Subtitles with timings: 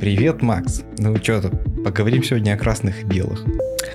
[0.00, 0.82] Привет, Макс.
[0.96, 1.50] Ну что,
[1.84, 3.44] поговорим сегодня о красных и белых.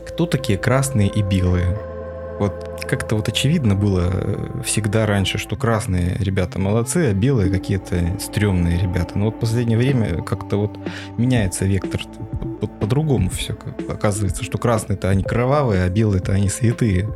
[0.08, 1.80] Кто такие красные и белые?
[2.40, 8.20] Вот как-то вот очевидно было э, всегда раньше, что красные ребята молодцы, а белые какие-то
[8.20, 9.18] стрёмные ребята.
[9.18, 10.78] Но вот в последнее время как-то вот
[11.18, 12.02] меняется вектор.
[12.80, 13.58] По-другому все.
[13.90, 17.10] Оказывается, что красные-то они кровавые, а белые-то они святые.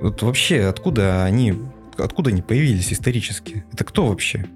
[0.00, 1.56] Вот вообще, откуда они,
[1.98, 3.66] откуда они появились исторически?
[3.70, 4.46] Это кто вообще?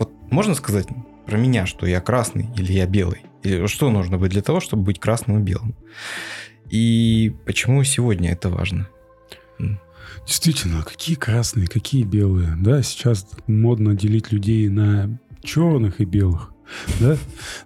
[0.00, 0.88] Вот можно сказать
[1.26, 3.22] про меня, что я красный или я белый?
[3.42, 5.74] Или что нужно быть для того, чтобы быть красным и белым?
[6.70, 8.88] И почему сегодня это важно?
[10.26, 12.56] Действительно, какие красные, какие белые.
[12.60, 16.52] Да, сейчас модно делить людей на черных и белых.
[17.00, 17.16] Да?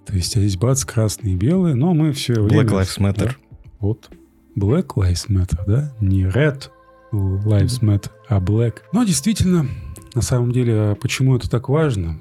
[0.06, 2.64] То есть, а здесь бац, красные и белые, но мы все время...
[2.64, 3.26] Black Lives Matter.
[3.26, 3.36] Да,
[3.78, 4.10] вот.
[4.58, 5.92] Black Lives Matter, да?
[6.00, 6.70] Не Red
[7.12, 8.78] Lives Matter, а Black.
[8.92, 9.68] Но действительно,
[10.14, 12.18] на самом деле, а почему это так важно?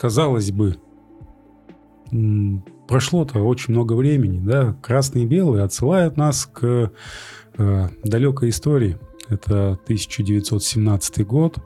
[0.00, 0.76] Казалось бы,
[2.88, 4.74] прошло-то очень много времени, да?
[4.82, 6.90] Красные и белые отсылают нас к
[7.58, 8.96] э, далекой истории–
[9.30, 11.58] это 1917 год.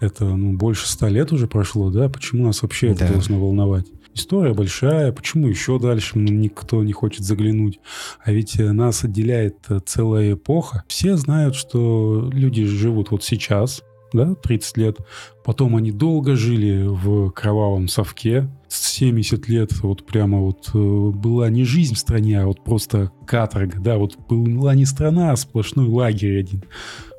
[0.00, 2.08] Это ну, больше ста лет уже прошло, да?
[2.08, 3.04] Почему нас вообще да.
[3.04, 3.86] это должно волновать?
[4.14, 7.80] История большая, почему еще дальше никто не хочет заглянуть?
[8.22, 10.84] А ведь э, нас отделяет э, целая эпоха.
[10.88, 14.98] Все знают, что люди живут вот сейчас, да, 30 лет.
[15.44, 18.48] Потом они долго жили в кровавом совке.
[18.68, 23.78] 70 лет вот прямо вот э, была не жизнь в стране, а вот просто каторга,
[23.80, 26.64] да, вот была не страна, а сплошной лагерь один.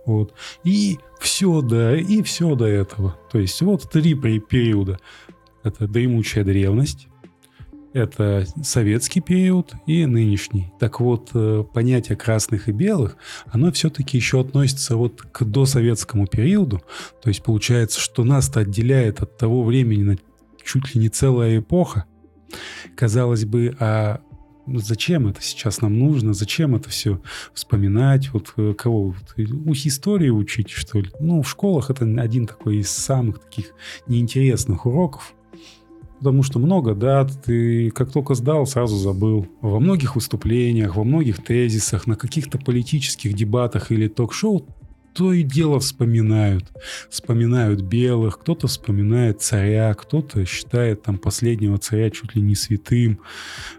[0.05, 0.33] Вот.
[0.63, 3.17] И все, да, и все до этого.
[3.31, 4.99] То есть вот три периода.
[5.63, 7.07] Это дремучая древность,
[7.97, 10.71] это советский период и нынешний.
[10.79, 13.17] Так вот, э, понятие красных и белых,
[13.47, 16.81] оно все-таки еще относится вот к досоветскому периоду.
[17.21, 20.17] То есть получается, что нас-то отделяет от того времени на
[20.63, 22.05] чуть ли не целая эпоха.
[22.95, 24.21] Казалось бы, а
[24.67, 27.21] зачем это сейчас нам нужно, зачем это все
[27.53, 31.09] вспоминать, вот э, кого, вот, у истории учить, что ли?
[31.19, 33.73] Ну, в школах это один такой из самых таких
[34.07, 35.33] неинтересных уроков,
[36.19, 39.47] Потому что много дат, ты как только сдал, сразу забыл.
[39.61, 44.65] Во многих выступлениях, во многих тезисах, на каких-то политических дебатах или ток-шоу
[45.17, 46.65] то и дело вспоминают.
[47.09, 53.19] Вспоминают белых, кто-то вспоминает царя, кто-то считает там последнего царя чуть ли не святым.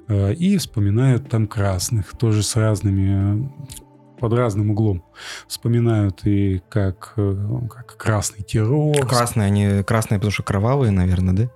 [0.09, 3.49] Э, и вспоминают там красных, тоже с разными
[4.19, 5.05] под разным углом.
[5.47, 9.06] Вспоминают и как, э, как красный террор.
[9.06, 11.50] Красные, они красные, потому что кровавые, наверное, да?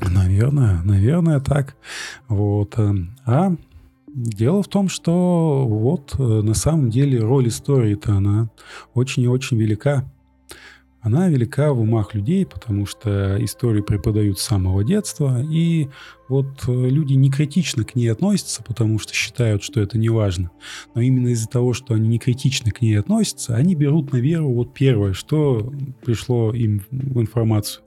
[0.00, 1.76] Наверное, наверное, так.
[2.28, 2.78] Вот.
[2.78, 2.94] Э,
[3.26, 3.56] а
[4.06, 8.50] дело в том, что вот э, на самом деле роль истории-то она
[8.94, 10.04] очень и очень велика.
[11.00, 15.88] Она велика в умах людей, потому что историю преподают с самого детства, и
[16.28, 20.50] вот э, люди не критично к ней относятся, потому что считают, что это не важно.
[20.94, 24.52] Но именно из-за того, что они не критично к ней относятся, они берут на веру
[24.52, 25.72] вот первое, что
[26.04, 27.84] пришло им в информацию.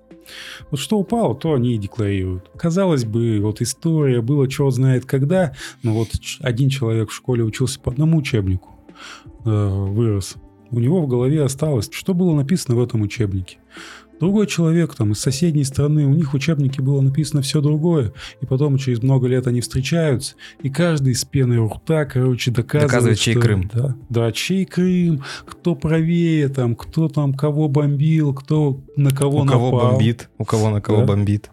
[0.69, 2.49] Вот что упало, то они и декларируют.
[2.57, 6.09] Казалось бы, вот история было чего знает когда, но вот
[6.39, 8.69] один человек в школе учился по одному учебнику,
[9.45, 10.35] э, вырос.
[10.69, 13.57] У него в голове осталось, что было написано в этом учебнике.
[14.21, 18.45] Другой человек там из соседней страны, у них в учебнике было написано все другое, и
[18.45, 23.19] потом через много лет они встречаются, и каждый с пеной у рта, короче, доказывает, доказывает
[23.19, 23.71] чей что, Крым.
[23.73, 29.43] Да, да, чей Крым, кто правее, там, кто там кого бомбил, кто на кого у
[29.43, 29.67] напал.
[29.67, 31.05] У кого бомбит, у кого на кого да?
[31.07, 31.49] бомбит.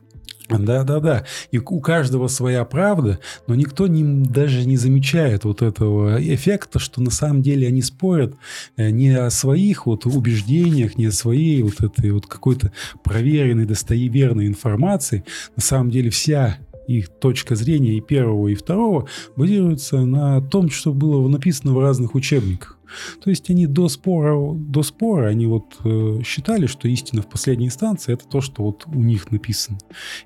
[0.48, 1.24] Да, да, да.
[1.50, 7.02] И у каждого своя правда, но никто не, даже не замечает вот этого эффекта, что
[7.02, 8.34] на самом деле они спорят
[8.76, 12.72] э, не о своих вот убеждениях, не о своей вот этой вот какой-то
[13.04, 15.24] проверенной, достоверной информации.
[15.56, 19.06] На самом деле вся их точка зрения и первого, и второго
[19.36, 22.77] базируется на том, что было написано в разных учебниках.
[23.22, 27.66] То есть они до спора, до спора они вот э, считали, что истина в последней
[27.66, 29.78] инстанции это то, что вот у них написано.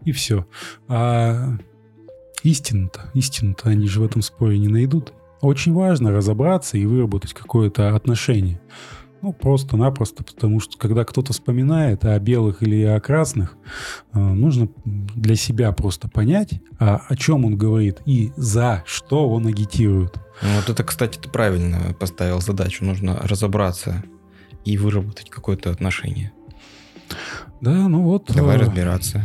[0.05, 0.47] И все.
[0.89, 1.56] А
[2.43, 5.12] истину-то, истину-то они же в этом споре не найдут.
[5.41, 8.61] Очень важно разобраться и выработать какое-то отношение.
[9.23, 13.56] Ну, просто-напросто, потому что когда кто-то вспоминает о белых или о красных,
[14.12, 19.47] э, нужно для себя просто понять, а, о чем он говорит и за что он
[19.47, 20.17] агитирует.
[20.43, 22.85] Вот это, кстати, ты правильно поставил задачу.
[22.85, 24.03] Нужно разобраться
[24.65, 26.33] и выработать какое-то отношение.
[27.61, 28.31] Да, ну вот...
[28.35, 29.25] Давай э, разбираться.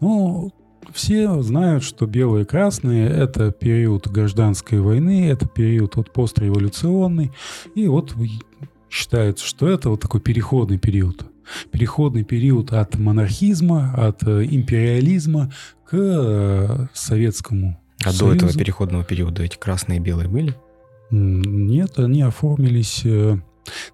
[0.00, 0.52] Ну,
[0.92, 7.32] все знают, что белые и красные– это период гражданской войны, это период вот постреволюционный.
[7.74, 8.14] И вот
[8.88, 11.26] считается, что это вот такой переходный период.
[11.72, 15.52] Переходный период от монархизма, от э, империализма
[15.84, 20.54] к э, Советскому А до этого переходного периода эти красные и белые были?
[21.10, 23.02] Нет, они оформились...
[23.04, 23.38] э,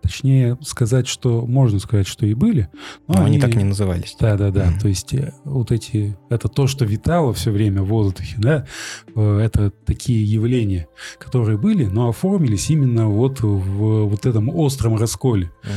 [0.03, 2.69] Точнее сказать, что можно сказать, что и были.
[3.09, 4.17] но Но они так не назывались.
[4.21, 4.67] Да, да, да.
[4.67, 4.79] Мгм.
[4.79, 8.67] То есть э, вот эти, это то, что витало все время в воздухе, да,
[9.15, 10.87] э, это такие явления,
[11.19, 15.51] которые были, но оформились именно вот в вот этом остром расколе.
[15.65, 15.73] Мгм.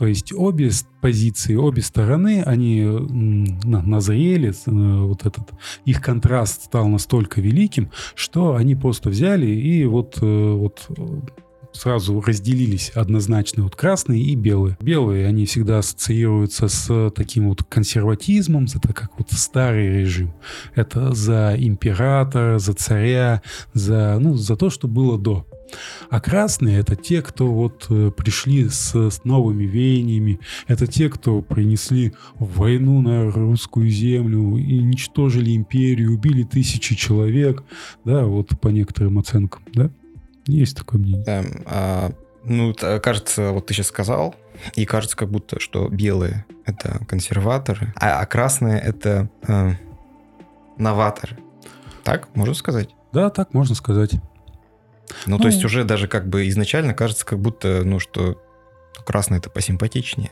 [0.00, 0.70] То есть обе
[1.02, 5.50] позиции, обе стороны, они назрели, э, вот этот
[5.84, 11.20] их контраст стал настолько великим, что они просто взяли и вот, э, вот э,
[11.74, 14.78] сразу разделились однозначно вот красные и белые.
[14.80, 20.32] Белые, они всегда ассоциируются с таким вот консерватизмом, это как вот старый режим.
[20.74, 23.42] Это за императора, за царя,
[23.74, 25.46] за, ну, за то, что было до.
[26.10, 31.42] А красные это те, кто вот э, пришли с, с новыми веяниями, это те, кто
[31.42, 37.62] принесли войну на русскую землю и уничтожили империю, убили тысячи человек,
[38.04, 39.90] да, вот по некоторым оценкам, да,
[40.46, 41.24] есть такое мнение.
[41.24, 42.12] Да, а,
[42.44, 44.34] ну, т- кажется, вот ты сейчас сказал,
[44.74, 49.72] и кажется, как будто, что белые— это консерваторы, а, а красные— это э,
[50.76, 51.38] новаторы.
[52.04, 52.90] Так, можно сказать?
[53.12, 54.12] Да, так можно сказать.
[55.26, 55.42] Ну, Ну.
[55.42, 58.40] то есть уже даже как бы изначально кажется, как будто, ну, что
[59.06, 60.30] красный это посимпатичнее.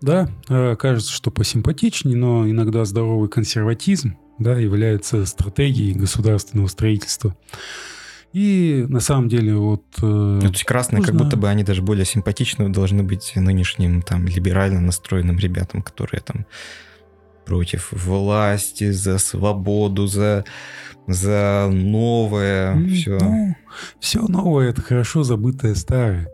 [0.00, 7.36] Да, э, кажется, что посимпатичнее, но иногда здоровый консерватизм да, является стратегией государственного строительства.
[8.32, 9.82] И на самом деле вот...
[10.00, 13.32] э, Ну, то есть красные, как нужно- будто бы они даже более симпатичны должны быть
[13.34, 16.46] нынешним там либерально настроенным ребятам, которые там
[17.50, 20.44] против власти, за свободу, за,
[21.08, 23.18] за новое, М, все.
[23.20, 23.56] Ну,
[23.98, 26.28] все новое это хорошо забытое старое.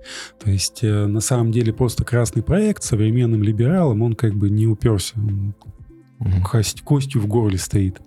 [0.45, 4.67] То есть, э, на самом деле, просто красный проект современным либералам, он как бы не
[4.67, 5.15] уперся.
[5.17, 7.99] Он кость- костью в горле стоит.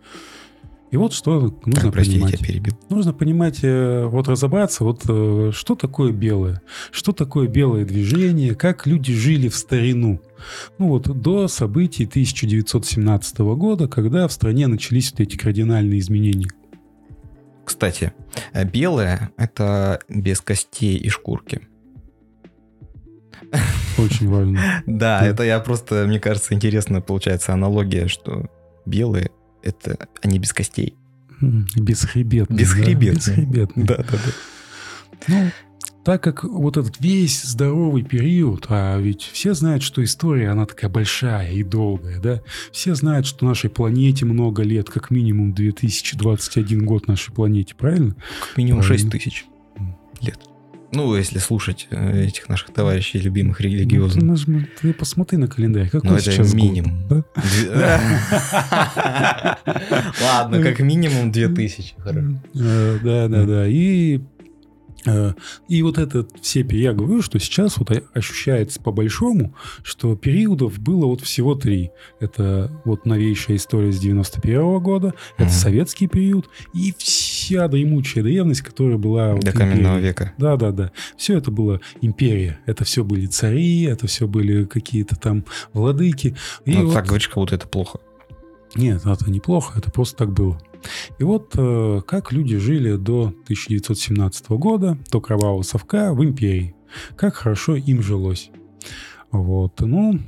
[0.92, 2.42] И вот что нужно Так, простите, понимать.
[2.42, 2.74] я перебил.
[2.90, 8.88] Нужно понимать, э, вот разобраться, вот э, что такое белое, что такое белое движение, как
[8.88, 10.20] люди жили в старину.
[10.80, 16.50] Ну вот до событий 1917 года, когда в стране начались вот эти кардинальные изменения.
[17.66, 18.14] Кстати,
[18.54, 21.62] э, белое это без костей и шкурки.
[23.98, 24.60] Очень важно.
[24.88, 25.28] Да, Да.
[25.28, 28.48] это я просто, мне кажется, интересно получается аналогия, что
[28.86, 29.30] белые
[29.62, 30.96] это они без костей.
[31.42, 32.58] М, Бесхребетный.
[32.58, 33.16] да, Бесхребетный.
[33.16, 33.84] Бесхребетный.
[33.86, 34.18] Да, да, да.
[35.28, 35.52] Ну,
[36.04, 40.90] так как вот этот весь здоровый период, а ведь все знают, что история, она такая
[40.90, 42.42] большая и долгая, да?
[42.72, 48.16] Все знают, что нашей планете много лет, как минимум 2021 год нашей планете, правильно?
[48.40, 49.12] Как минимум Правильно.
[49.12, 49.46] 6 тысяч.
[50.92, 54.48] Ну, если слушать э, этих наших товарищей любимых религиозных.
[54.48, 57.08] Ну, ты, ты посмотри на календарь, какой Ну, это сейчас год, минимум.
[57.08, 57.24] да?
[60.22, 61.96] Ладно, как минимум 2000.
[61.98, 62.28] Хорошо.
[62.56, 63.68] Э, Да, да, да.
[63.68, 64.22] И
[65.06, 65.34] э,
[65.68, 69.54] и вот этот все, я говорю, что сейчас вот ощущается по-большому,
[69.84, 71.92] что периодов было вот всего три.
[72.20, 75.52] Это вот новейшая история с 91 года, это Мгм.
[75.54, 76.94] советский период и
[77.50, 79.36] вся дремучая древность, которая была...
[79.36, 80.08] До каменного империи.
[80.08, 80.34] века.
[80.38, 80.92] Да, да, да.
[81.18, 82.60] Все это было империя.
[82.68, 86.36] Это все были цари, это все были какие-то там владыки.
[86.66, 88.00] И Ну, вот- так говоришь, как будто это плохо.
[88.76, 90.60] нет, это неплохо, это просто так было.
[91.18, 96.76] И вот э, как люди жили до 1917 года, до кровавого совка в империи.
[97.16, 98.52] Как хорошо им жилось.
[99.32, 100.20] Вот, ну,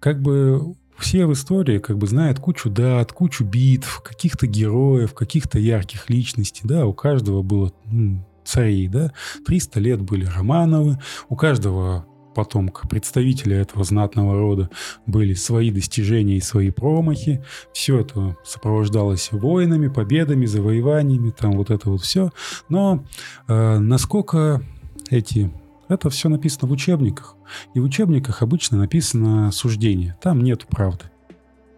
[0.00, 5.58] как бы все в истории как бы знают кучу дат, кучу битв, каких-то героев, каких-то
[5.58, 9.12] ярких личностей, да, у каждого было м, царей, да,
[9.46, 14.70] 300 лет были Романовы, у каждого потомка, представителя этого знатного рода
[15.06, 21.90] были свои достижения и свои промахи, все это сопровождалось войнами, победами, завоеваниями, там вот это
[21.90, 22.30] вот все.
[22.68, 23.04] Но
[23.48, 24.62] э, насколько
[25.10, 25.52] эти...
[25.90, 27.36] Это все написано в учебниках.
[27.74, 30.16] И в учебниках обычно написано суждение.
[30.22, 31.06] Там нет правды.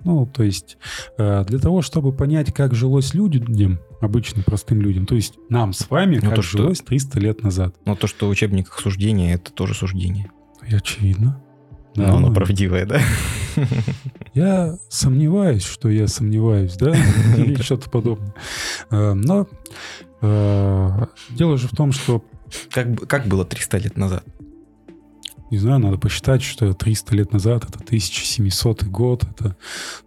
[0.05, 0.79] Ну, то есть
[1.17, 5.89] э, для того, чтобы понять, как жилось людям, обычным простым людям, то есть нам с
[5.89, 7.77] вами, Ну, как то, что- жилось 300 лет назад.
[7.85, 10.31] Но то, что в учебниках суждения, это тоже суждение.
[10.69, 11.41] И очевидно.
[11.95, 13.01] Но оно ну, правдивое, да?
[14.35, 16.95] Я сомневаюсь, что я сомневаюсь, да,
[17.37, 18.35] или что-то подобное.
[18.91, 19.47] Э, Но
[20.23, 22.25] э, дело же в том, что,
[22.71, 24.25] Как, как было 300 лет назад?
[25.53, 29.55] не знаю, надо посчитать, что 300 лет назад это 1700 год, это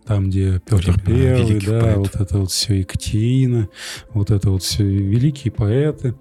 [0.04, 1.98] там, где Петр Время Первый, да, поэтов.
[1.98, 3.70] вот это вот все Екатерина,
[4.12, 6.16] вот это вот все великие поэты.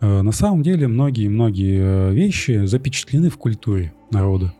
[0.00, 3.92] Э, На самом деле многие-многие э, вещи запечатлены в культуре.
[4.10, 4.52] народа.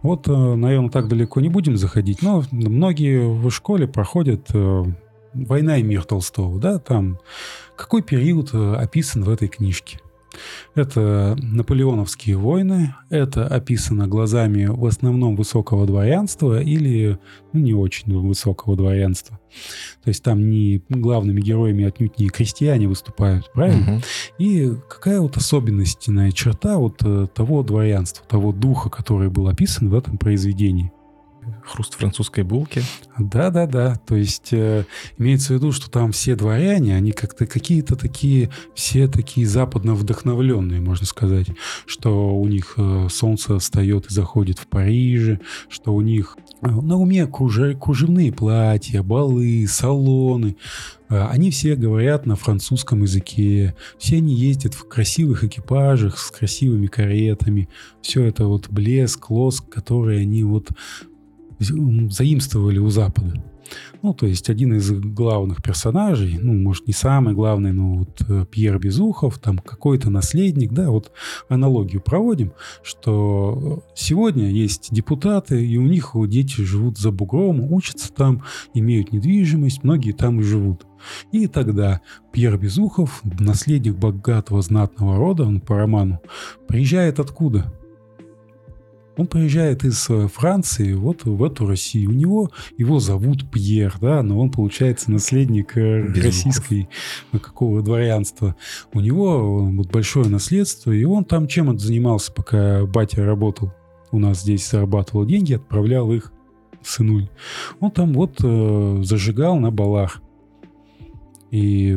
[0.00, 4.48] Вот, э, наверное, так далеко не будем заходить, но многие в школе проходят
[5.34, 7.18] «Война и мир» Толстого, да, там
[7.76, 10.00] какой период описан в этой книжке–
[10.74, 17.18] это наполеоновские войны, это описано глазами в основном высокого дворянства или
[17.52, 19.40] ну, не очень высокого дворянства.
[20.04, 23.96] То есть там не главными героями отнюдь не крестьяне выступают, правильно?
[23.96, 24.02] Угу.
[24.38, 29.94] И какая вот особенностная черта вот э, того дворянства, того духа, который был описан в
[29.94, 30.92] этом произведении?
[31.64, 32.82] Хруст французской булки.
[33.18, 33.96] Да, да, да.
[34.06, 34.84] То есть э,
[35.18, 40.80] имеется в виду, что там все дворяне, они как-то какие-то такие, все такие западно вдохновленные,
[40.80, 41.48] можно сказать,
[41.86, 46.96] что у них э, солнце встает и заходит в Париже, что у них э, на
[46.96, 50.56] уме кружи, кружевные платья, балы, салоны.
[51.08, 56.86] Э, они все говорят на французском языке, все они ездят в красивых экипажах с красивыми
[56.86, 57.68] каретами.
[58.00, 60.70] Все это вот блеск, лоск, который они вот
[61.60, 63.42] заимствовали у Запада.
[64.02, 68.46] Ну, то есть один из главных персонажей, ну, может, не самый главный, но вот э,
[68.50, 71.12] Пьер Безухов, там какой-то наследник, да, вот
[71.48, 72.52] аналогию проводим,
[72.82, 78.42] что сегодня есть депутаты, и у них дети живут за бугром, учатся там,
[78.74, 80.86] имеют недвижимость, многие там и живут.
[81.32, 82.00] И тогда
[82.32, 86.20] Пьер Безухов, наследник богатого знатного рода, он по роману,
[86.66, 87.72] приезжает откуда?
[89.20, 92.08] Он приезжает из э, Франции вот в эту Россию.
[92.08, 96.88] У него его зовут Пьер, да, но он, получается, наследник э, Без российской
[97.32, 98.56] э, какого дворянства.
[98.94, 103.74] У него вот большое наследство, и он там чем он занимался, пока батя работал?
[104.10, 106.32] У нас здесь зарабатывал деньги, отправлял их
[106.80, 107.28] сынуль.
[107.78, 110.22] Он там вот э, зажигал на балах.
[111.50, 111.94] И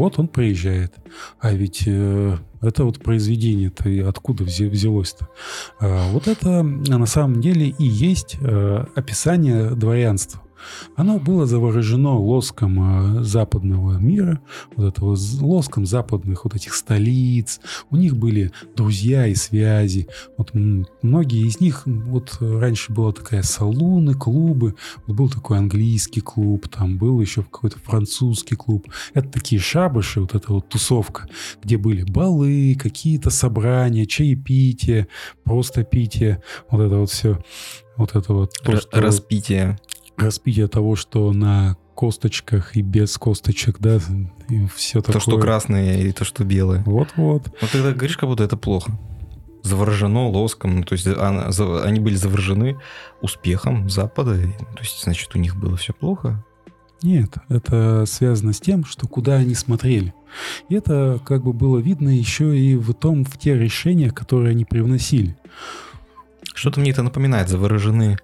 [0.00, 0.94] вот он приезжает.
[1.40, 5.28] А ведь э, это вот произведение-то откуда взялось-то?
[5.78, 10.42] А, вот это на самом деле и есть э, описание дворянства.
[10.96, 14.40] Оно было заворожено лоском э, западного мира,
[14.76, 17.60] вот этого лоском западных вот этих столиц.
[17.90, 20.08] У них были друзья и связи.
[20.36, 24.74] Вот многие из них, вот раньше была такая салуны, клубы.
[25.06, 28.88] Вот был такой английский клуб, там был еще какой-то французский клуб.
[29.14, 31.28] Это такие шабыши, вот эта вот тусовка,
[31.62, 35.08] где были балы, какие-то собрания, чаепитие,
[35.44, 37.38] просто питие, вот это вот все.
[37.96, 39.00] Вот это вот то, что...
[39.00, 39.78] Распитие
[40.22, 43.98] распитие того, что на косточках и без косточек, да,
[44.48, 45.14] и все такое.
[45.14, 46.82] То, что красное и то, что белое.
[46.84, 47.48] Вот-вот.
[47.60, 48.98] Ну, тогда говоришь, как будто это плохо.
[49.62, 52.78] Заворожено лоском, ну, то есть они были заворожены
[53.20, 56.42] успехом Запада, то есть, значит, у них было все плохо.
[57.02, 60.14] Нет, это связано с тем, что куда они смотрели.
[60.68, 64.64] И это как бы было видно еще и в том, в те решения, которые они
[64.64, 65.36] привносили.
[66.54, 68.18] Что-то мне это напоминает, заворожены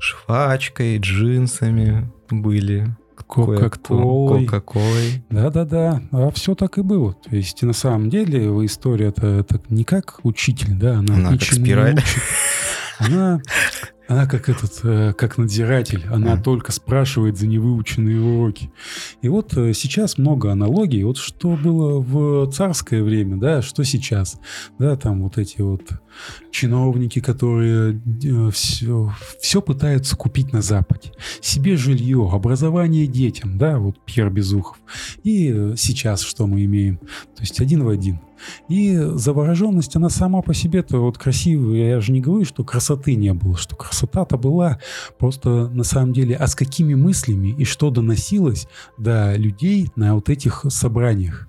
[0.00, 2.96] жвачкой, джинсами были.
[3.26, 4.46] Кока-колой.
[4.46, 5.22] Кока-колой.
[5.28, 7.12] Да-да-да, а все так и было.
[7.12, 11.42] То есть на самом деле история это, это не как учитель, да, она, она как
[11.42, 12.00] спираль.
[12.98, 13.40] Она
[14.08, 16.42] она как этот, э, как надзиратель, она mm.
[16.42, 18.72] только спрашивает за невыученные уроки.
[19.20, 21.04] И вот э, сейчас много аналогий.
[21.04, 24.40] Вот что было в царское время, да, что сейчас,
[24.78, 25.82] да, там вот эти вот
[26.50, 28.00] чиновники, которые
[28.50, 31.12] все, э, все пытаются купить на Западе.
[31.42, 34.78] Себе жилье, образование детям, да, вот Пьер Безухов.
[35.22, 36.96] И сейчас что мы имеем?
[36.96, 38.20] То есть один в один.
[38.68, 41.88] И завороженность, она сама по себе-то вот красивая.
[41.90, 44.78] Я же не говорю, что красоты не было, что красота-то была.
[45.18, 50.28] Просто на самом деле, а с какими мыслями и что доносилось до людей на вот
[50.28, 51.48] этих собраниях?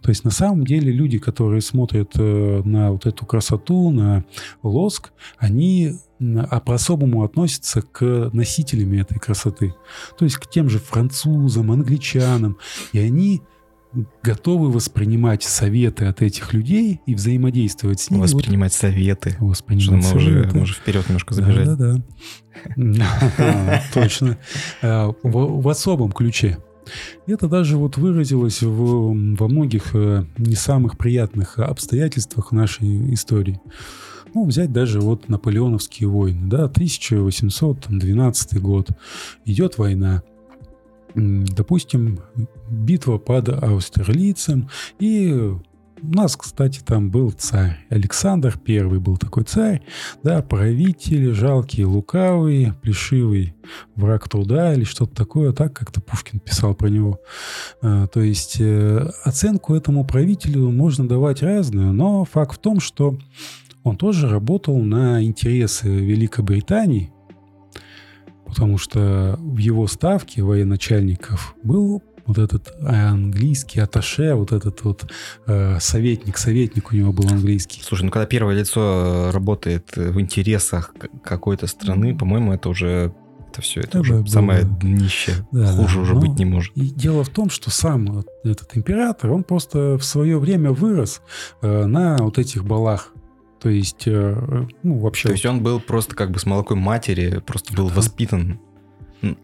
[0.00, 4.24] То есть на самом деле люди, которые смотрят э, на вот эту красоту, на
[4.62, 9.74] лоск, они а по-особому относятся к носителям этой красоты.
[10.16, 12.56] То есть к тем же французам, англичанам.
[12.92, 13.42] И они
[14.22, 18.22] готовы воспринимать советы от этих людей и взаимодействовать с ними.
[18.22, 19.36] Воспринимать вот, советы.
[19.40, 20.48] Воспринимать что мы советы.
[20.48, 21.64] Уже, мы уже вперед немножко забежали.
[21.64, 22.02] Да, да,
[22.76, 23.82] да.
[23.94, 24.38] Точно.
[24.82, 26.58] А, в особом ключе.
[27.26, 33.60] Это даже вот выразилось в, во многих э, не самых приятных обстоятельствах нашей истории.
[34.34, 38.90] Ну, взять даже вот наполеоновские войны, да, 1812 год,
[39.44, 40.22] идет война
[41.16, 42.20] допустим,
[42.70, 44.68] битва под Аустерлицем,
[45.00, 45.32] и
[46.02, 47.78] у нас, кстати, там был царь.
[47.88, 49.82] Александр Первый был такой царь,
[50.22, 53.54] да, правитель, жалкий, лукавый, плешивый,
[53.94, 57.20] враг труда или что-то такое, так как-то Пушкин писал про него.
[57.82, 63.18] А, то есть э, оценку этому правителю можно давать разную, но факт в том, что
[63.82, 67.12] он тоже работал на интересы Великобритании,
[68.46, 75.10] потому что в его ставке военачальников был вот этот английский аташе, вот этот вот
[75.46, 77.82] э, советник, советник у него был английский.
[77.82, 83.14] Слушай, ну когда первое лицо работает в интересах какой-то страны, по-моему, это уже
[83.56, 84.26] это все, это, это уже было...
[84.26, 85.46] самое днище.
[85.50, 86.02] Да, Хуже да.
[86.02, 86.76] уже Но быть не может.
[86.76, 91.22] И дело в том, что сам этот император, он просто в свое время вырос
[91.62, 93.12] э, на вот этих балах.
[93.66, 95.26] То есть, э, ну, вообще...
[95.26, 97.96] То есть он был просто как бы с молокой матери, просто был да.
[97.96, 98.60] воспитан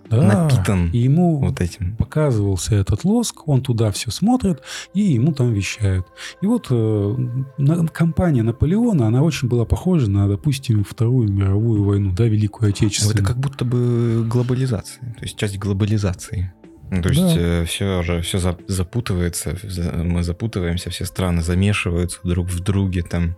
[0.08, 1.96] да, напитан и ему вот этим.
[1.96, 4.62] показывался этот лоск, он туда все смотрит,
[4.94, 6.06] и ему там вещают.
[6.40, 7.16] И вот э,
[7.58, 13.16] на, компания Наполеона, она очень была похожа на, допустим, Вторую мировую войну, да, Великую Отечественную.
[13.16, 16.52] Это как будто бы глобализация, то есть часть глобализации.
[16.92, 17.40] Ну, то есть да.
[17.40, 18.38] э, все уже все
[18.68, 19.58] запутывается,
[19.96, 23.34] мы запутываемся, все страны замешиваются друг в друге там.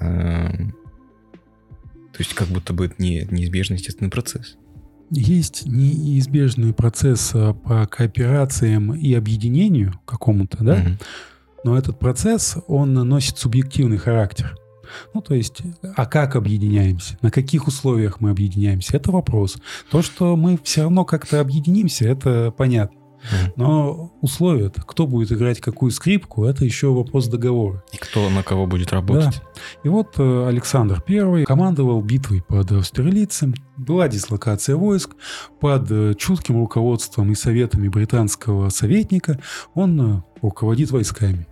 [0.00, 4.56] Э, то есть как будто бы это не, неизбежный естественный процесс
[5.10, 11.02] есть неизбежный процесс а, по кооперациям и объединению какому-то, да, mm-hmm.
[11.64, 14.56] но этот процесс, он носит субъективный характер.
[15.14, 15.62] Ну, то есть,
[15.96, 17.16] а как объединяемся?
[17.22, 18.96] На каких условиях мы объединяемся?
[18.96, 19.56] Это вопрос.
[19.90, 22.98] То, что мы все равно как-то объединимся, это понятно.
[23.56, 27.82] Но условия-то, кто будет играть какую скрипку, это еще вопрос договора.
[27.92, 29.42] И кто на кого будет работать.
[29.42, 29.60] Да.
[29.84, 33.54] И вот э, Александр I командовал битвой под австралийцем.
[33.76, 35.10] Была дислокация войск.
[35.60, 39.40] Под э, чутким руководством и советами британского советника
[39.74, 41.46] он э, руководит войсками.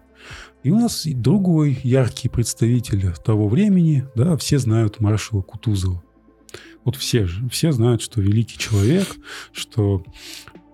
[0.62, 6.02] И у нас другой яркий представитель того времени, да, все знают маршала Кутузова.
[6.84, 9.06] Вот все же, все знают, что великий человек,
[9.52, 10.04] что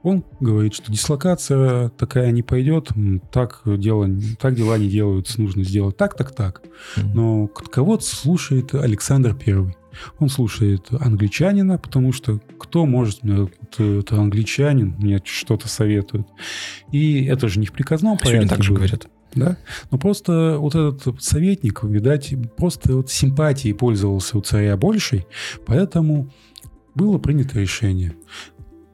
[0.03, 2.91] он говорит, что дислокация такая не пойдет,
[3.33, 6.63] так, дело, так дела не делаются, нужно сделать так, так, так.
[6.97, 9.77] Но кого-то слушает Александр Первый.
[10.21, 16.27] Он слушает англичанина, потому что кто может, это англичанин, мне что-то советует.
[16.93, 18.37] И это же не в приказном порядке.
[18.37, 19.09] Сегодня так же говорят.
[19.35, 19.59] Да?
[19.91, 25.27] Но просто вот этот советник, видать, просто вот симпатией пользовался у царя большей,
[25.67, 26.31] поэтому
[26.95, 28.15] было принято решение.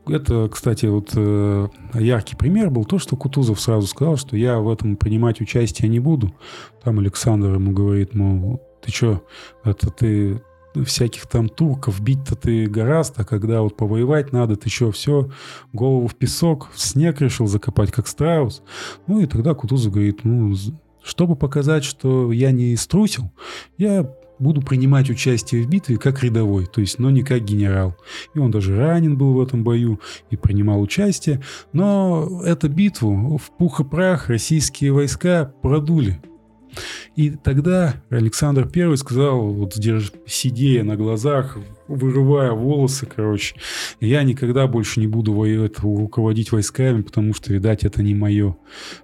[0.07, 4.71] Это, кстати, вот э, яркий пример был то, что Кутузов сразу сказал, что я в
[4.71, 6.35] этом принимать участие не буду.
[6.83, 9.25] Там Александр ему говорит, мол, ты что,
[9.65, 10.43] это ты
[10.85, 15.31] всяких там турков бить-то ты гораздо, а когда вот повоевать надо, ты что, все,
[15.73, 18.63] голову в песок, в снег решил закопать, как страус.
[19.07, 20.55] Ну и тогда Кутузов говорит, ну,
[21.03, 23.31] чтобы показать, что я не струсил,
[23.79, 27.97] я буду принимать участие в битве как рядовой, то есть, но не как генерал.
[28.35, 31.41] И он даже ранен был в этом бою и принимал участие.
[31.73, 36.21] Но эту битву в пух и прах российские войска продули.
[37.17, 39.75] И тогда Александр Первый сказал, вот
[40.27, 41.57] сидея на глазах,
[41.87, 43.57] вырывая волосы, короче,
[44.01, 48.57] я никогда больше не буду воевать, руководить войсками, потому что, видать, это не мое.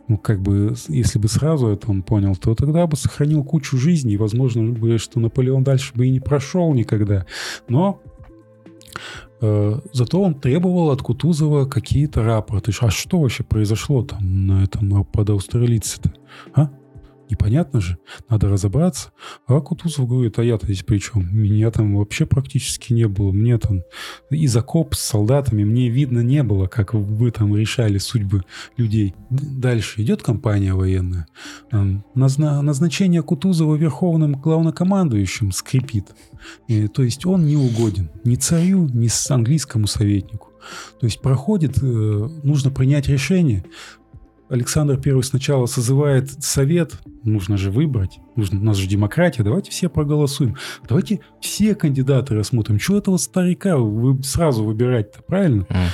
[0.09, 4.16] Ну, как бы, если бы сразу это он понял, то тогда бы сохранил кучу жизней,
[4.16, 7.26] возможно, бы, что Наполеон дальше бы и не прошел никогда.
[7.68, 8.00] Но
[9.40, 12.72] э, Зато он требовал от Кутузова какие-то рапорты.
[12.80, 16.12] А что вообще произошло там на этом под австралийце-то?
[16.54, 16.70] А?
[17.30, 19.12] Непонятно же, надо разобраться.
[19.46, 21.28] А Кутузов говорит, а я-то здесь при чем?
[21.32, 23.32] Меня там вообще практически не было.
[23.32, 23.82] Мне там
[24.30, 28.42] из окоп с солдатами мне видно не было, как вы там решали судьбы
[28.76, 29.14] людей.
[29.30, 31.26] Дальше идет компания военная.
[32.14, 36.06] Назна назначение Кутузова верховным главнокомандующим скрипит.
[36.68, 40.50] И, то есть он не угоден ни царю, ни английскому советнику.
[41.00, 43.64] То есть проходит, э, нужно принять решение.
[44.50, 49.88] Александр I сначала созывает совет, нужно же выбрать, нужно, у нас же демократия, давайте все
[49.88, 50.56] проголосуем,
[50.88, 52.78] давайте все кандидаты рассмотрим.
[52.78, 55.62] Чего этого старика вы сразу выбирать-то, правильно?
[55.62, 55.86] Mm.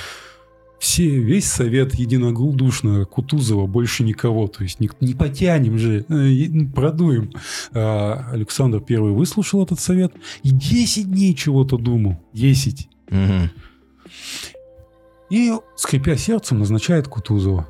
[0.79, 4.47] Все, весь совет единодушно Кутузова, больше никого.
[4.47, 7.31] То есть не, не потянем же, э, продуем.
[7.73, 12.17] А Александр I выслушал этот совет и 10 дней чего-то думал.
[12.33, 12.89] 10.
[13.09, 13.49] Mm-hmm.
[15.31, 17.67] И, скрипя сердцем, назначает Кутузова.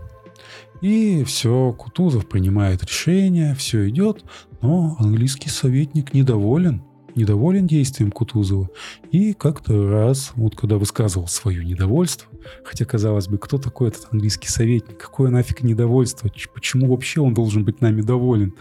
[0.81, 4.23] И все, Кутузов принимает решение, все идет,
[4.61, 6.83] но английский советник недоволен,
[7.15, 8.69] недоволен действием Кутузова.
[9.11, 12.29] И как-то раз, вот когда высказывал свое недовольство,
[12.63, 17.65] хотя, казалось бы, кто такой этот английский советник, какое нафиг недовольство, почему вообще он должен
[17.65, 18.53] быть нами доволен?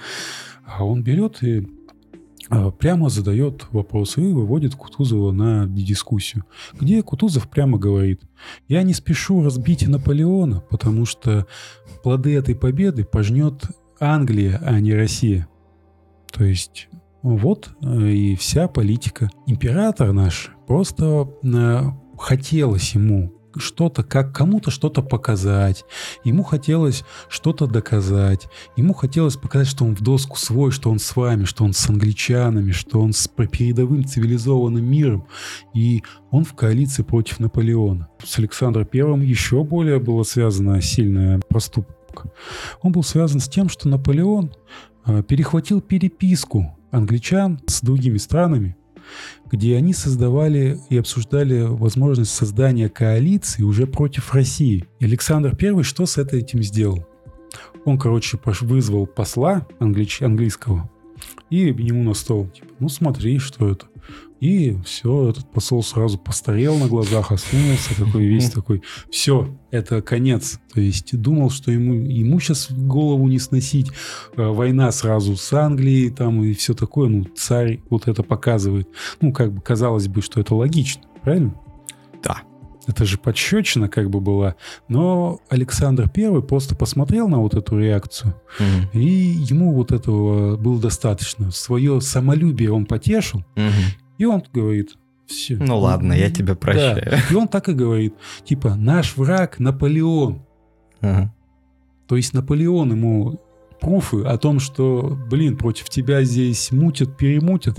[0.64, 1.68] А он берет и
[2.78, 8.22] прямо задает вопрос и выводит Кутузова на дискуссию, где Кутузов прямо говорит,
[8.68, 11.46] я не спешу разбить Наполеона, потому что
[12.02, 13.64] плоды этой победы пожнет
[13.98, 15.48] Англия, а не Россия.
[16.32, 16.88] То есть
[17.22, 19.30] Вот э, и вся политика.
[19.46, 21.82] Император наш просто э,
[22.16, 25.84] хотелось ему что-то, как кому-то что-то показать.
[26.24, 28.48] Ему хотелось что-то доказать.
[28.76, 31.88] Ему хотелось показать, что он в доску свой, что он с вами, что он с
[31.88, 35.26] англичанами, что он с передовым цивилизованным миром.
[35.74, 38.08] И он в коалиции против Наполеона.
[38.24, 42.30] С Александром Первым еще более было связано сильная проступка.
[42.82, 44.52] Он был связан с тем, что Наполеон
[45.06, 48.76] э, перехватил переписку англичан с другими странами,
[49.50, 54.84] где они создавали и обсуждали возможность создания коалиции уже против России.
[54.98, 57.06] И Александр I что с этим сделал?
[57.84, 60.22] Он, короче, вызвал посла англич...
[60.22, 60.90] английского
[61.50, 63.86] и ему на стол, типа, ну смотри, что это.
[64.40, 70.60] И все, этот посол сразу постарел на глазах, осунулся, такой весь такой, все, это конец.
[70.72, 73.90] То есть думал, что ему, ему сейчас голову не сносить,
[74.36, 78.88] э, война сразу с Англией там и все такое, ну царь вот это показывает.
[79.20, 81.54] Ну как бы казалось бы, что это логично, правильно?
[82.22, 82.42] Да.
[82.86, 84.54] Это же подщечина как бы была.
[84.88, 88.98] Но Александр Первый просто посмотрел на вот эту реакцию, угу.
[88.98, 91.50] и ему вот этого было достаточно.
[91.50, 93.64] Свое самолюбие он потешил, угу.
[94.18, 95.56] И он говорит, все.
[95.56, 97.02] Ну ладно, я тебя прощаю.
[97.04, 97.20] Да.
[97.30, 100.42] И он так и говорит, типа, наш враг Наполеон.
[101.00, 101.34] Ага.
[102.06, 103.40] То есть Наполеон ему
[103.80, 107.76] пруфы о том, что, блин, против тебя здесь мутят, перемутят.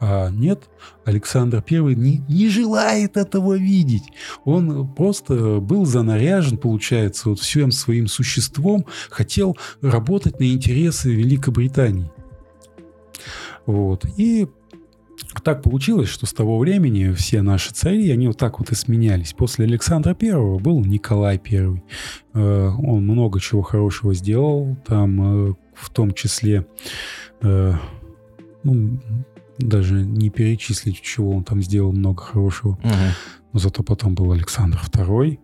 [0.00, 0.68] А нет,
[1.04, 4.04] Александр Первый не, не желает этого видеть.
[4.44, 12.10] Он просто был занаряжен, получается, вот всем своим существом, хотел работать на интересы Великобритании.
[13.66, 14.06] Вот.
[14.16, 14.48] И
[15.40, 19.32] так получилось, что с того времени все наши цари, они вот так вот и сменялись.
[19.32, 21.82] После Александра Первого был Николай Первый.
[22.34, 26.66] Э, он много чего хорошего сделал, там э, в том числе,
[27.42, 27.74] э,
[28.64, 29.00] ну,
[29.58, 32.72] даже не перечислить, чего он там сделал много хорошего.
[32.72, 32.94] Угу.
[33.52, 35.40] Но зато потом был Александр Второй.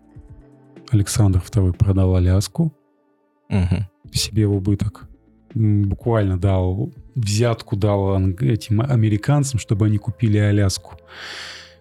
[0.91, 2.73] Александр Второй продал Аляску
[3.49, 3.75] угу.
[4.11, 5.09] себе в убыток
[5.55, 10.97] буквально дал взятку дал этим американцам, чтобы они купили Аляску.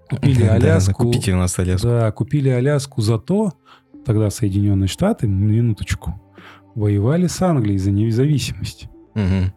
[0.09, 1.05] Купили Аляску.
[1.05, 1.89] Да, купите у нас Аляску.
[1.89, 3.53] Да, купили Аляску за то,
[4.05, 6.21] тогда Соединенные Штаты, минуточку,
[6.75, 8.89] воевали с Англией за независимость.
[9.15, 9.53] Угу.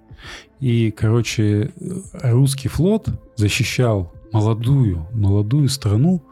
[0.59, 1.71] И, короче,
[2.13, 6.23] русский флот защищал молодую, молодую страну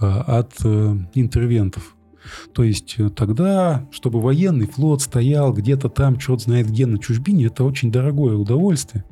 [0.00, 1.96] э, от э, интервентов.
[2.52, 7.46] То есть э, тогда, чтобы военный флот стоял где-то там, черт знает где, на чужбине,
[7.46, 9.04] это очень дорогое удовольствие.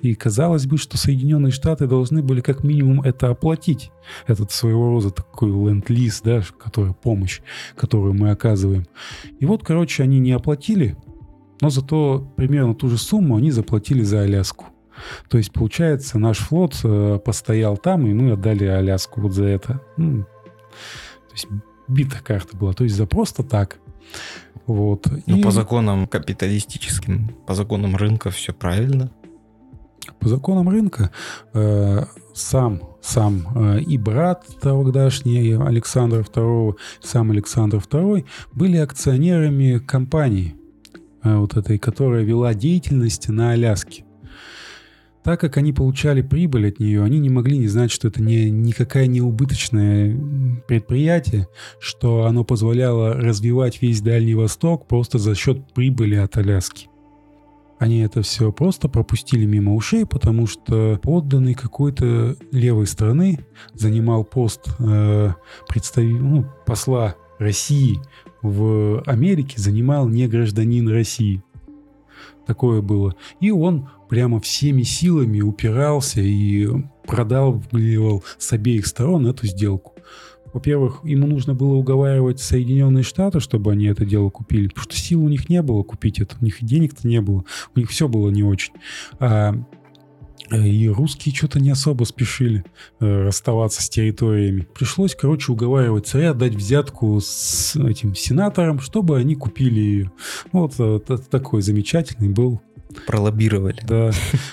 [0.00, 3.90] И казалось бы, что Соединенные Штаты должны были как минимум это оплатить.
[4.26, 7.40] Этот своего рода такой ленд-лиз, да, который, помощь,
[7.76, 8.86] которую мы оказываем.
[9.38, 10.96] И вот, короче, они не оплатили,
[11.60, 14.66] но зато примерно ту же сумму они заплатили за Аляску.
[15.28, 19.80] То есть, получается, наш флот э, постоял там, и мы отдали Аляску вот за это.
[19.96, 21.48] Ну, то есть
[21.92, 23.78] бита карта была, то есть за просто так.
[24.66, 25.06] Вот.
[25.26, 25.42] Ну, и...
[25.42, 29.10] по законам капиталистическим, по законам рынка все правильно.
[30.18, 31.10] По законам рынка
[31.54, 40.56] э, сам, сам э, и брат тогдашний Александра II, сам Александр II были акционерами компании,
[41.22, 44.04] э, вот этой, которая вела деятельность на Аляске.
[45.24, 48.50] Так как они получали прибыль от нее, они не могли не знать, что это не,
[48.50, 50.18] никакая не убыточное
[50.66, 51.46] предприятие,
[51.78, 56.88] что оно позволяло развивать весь Дальний Восток просто за счет прибыли от Аляски.
[57.78, 63.40] Они это все просто пропустили мимо ушей, потому что подданный какой-то левой страны
[63.74, 65.30] занимал пост э,
[65.68, 66.04] представ...
[66.04, 68.00] ну, посла России
[68.40, 71.42] в Америке, занимал не гражданин России.
[72.46, 73.14] Такое было.
[73.40, 76.68] И он прямо всеми силами упирался и
[77.06, 79.94] продавливал с обеих сторон эту сделку.
[80.52, 85.24] Во-первых, ему нужно было уговаривать Соединенные Штаты, чтобы они это дело купили, потому что сил
[85.24, 88.28] у них не было купить это, у них денег-то не было, у них все было
[88.28, 88.74] не очень.
[89.18, 89.54] А
[90.56, 92.64] и русские что-то не особо спешили
[93.00, 94.66] э, расставаться с территориями.
[94.74, 100.12] Пришлось, короче, уговаривать царя дать взятку с этим сенатором, чтобы они купили ее.
[100.52, 102.60] Вот э, такой замечательный был
[103.06, 103.80] Пролоббировали.
[103.86, 104.10] Да.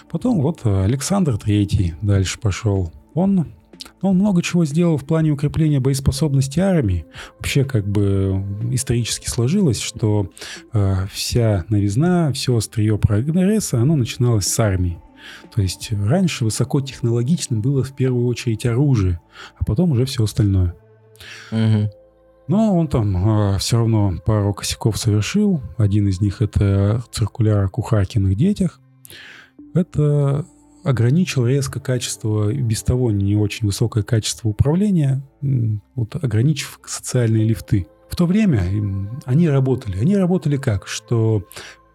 [0.09, 2.91] Потом вот Александр Третий дальше пошел.
[3.13, 3.47] Он
[4.01, 7.05] он много чего сделал в плане укрепления боеспособности армии.
[7.37, 10.29] Вообще, как бы исторически сложилось, что
[10.73, 14.99] э, вся новизна, все острие прогресса, оно начиналось с армии.
[15.53, 19.19] То есть раньше высокотехнологичным было в первую очередь оружие,
[19.57, 20.75] а потом уже все остальное.
[21.51, 21.91] Угу.
[22.47, 25.61] Но он там э, все равно пару косяков совершил.
[25.77, 28.79] Один из них это циркуляр о кухаркиных детях.
[29.75, 30.45] Это
[30.83, 35.21] ограничил резко качество, без того не очень высокое качество управления,
[35.95, 37.87] вот ограничив социальные лифты.
[38.09, 38.63] В то время
[39.25, 39.99] они работали.
[39.99, 40.87] Они работали как?
[40.87, 41.43] Что,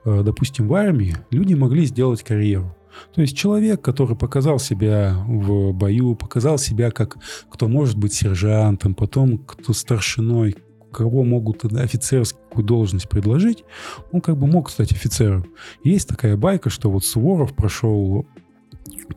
[0.05, 2.77] э, допустим, в армии люди могли сделать карьеру.
[3.15, 7.17] То есть человек, который показал себя в бою, показал себя как
[7.51, 10.57] кто может быть сержантом, потом кто старшиной,
[10.93, 13.65] кого могут офицерскую должность предложить,
[14.13, 15.45] он как бы мог стать офицером.
[15.83, 18.27] Есть такая байка, что вот Суворов прошел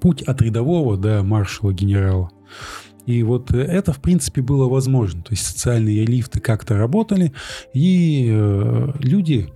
[0.01, 2.31] путь от рядового до маршала-генерала.
[3.05, 5.21] И вот это, в принципе, было возможно.
[5.21, 7.31] То есть социальные лифты как-то работали,
[7.73, 9.49] и э, люди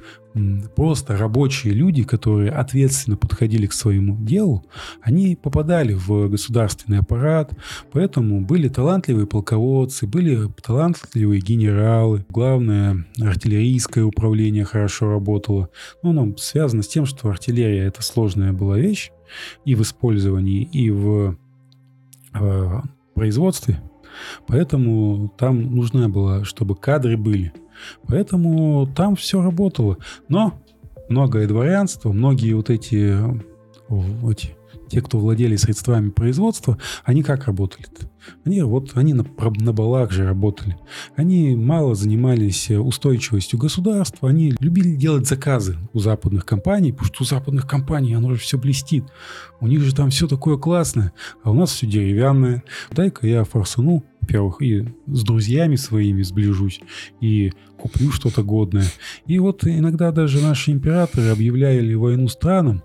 [0.75, 4.65] просто рабочие люди, которые ответственно подходили к своему делу,
[5.01, 7.53] они попадали в государственный аппарат,
[7.91, 12.25] поэтому были талантливые полководцы, были талантливые генералы.
[12.29, 15.69] Главное, артиллерийское управление хорошо работало.
[16.03, 19.11] Ну, оно связано с тем, что артиллерия— это сложная была вещь
[19.65, 21.37] и в использовании, и в
[22.33, 22.81] э,
[23.15, 23.81] производстве.
[24.47, 27.53] Поэтому там нужна была, чтобы кадры были.
[28.07, 29.97] Поэтому там все работало.
[30.27, 30.59] Но
[31.09, 33.17] многое дворянство, многие вот эти,
[34.29, 34.55] эти
[34.91, 38.07] те, кто владели средствами производства, они как работали -то?
[38.45, 40.77] Они вот они на, на балах же работали.
[41.15, 44.29] Они мало занимались устойчивостью государства.
[44.29, 48.57] Они любили делать заказы у западных компаний, потому что у западных компаний оно же все
[48.57, 49.05] блестит.
[49.61, 51.13] У них же там все такое классное,
[51.43, 52.63] а у нас все деревянное.
[52.91, 56.81] Дай-ка я форсану, во-первых, и с друзьями своими сближусь,
[57.19, 58.85] и куплю что-то годное.
[59.25, 62.83] И вот иногда даже наши императоры объявляли войну странам,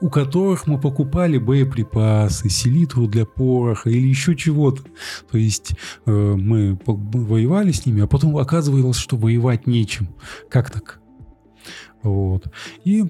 [0.00, 4.82] у которых мы покупали боеприпасы, селитру для пороха или еще чего-то.
[5.30, 5.72] То есть
[6.06, 10.08] э, мы воевали с ними, а потом оказывалось, что воевать нечем.
[10.50, 11.00] Как так?
[12.02, 12.46] Вот.
[12.84, 13.04] И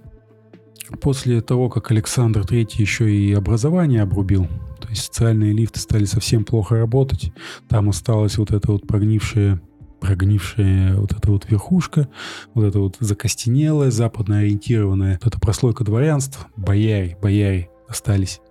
[1.00, 4.46] после того, как Александр III еще и образование обрубил,
[4.80, 7.32] то есть социальные лифты стали совсем плохо работать,
[7.68, 9.60] там осталась вот эта вот прогнившая
[10.00, 12.08] прогнившая вот эта вот верхушка,
[12.52, 18.42] вот эта вот закостенелая, западно ориентированная, вот эта прослойка дворянства, бояре, бояре остались.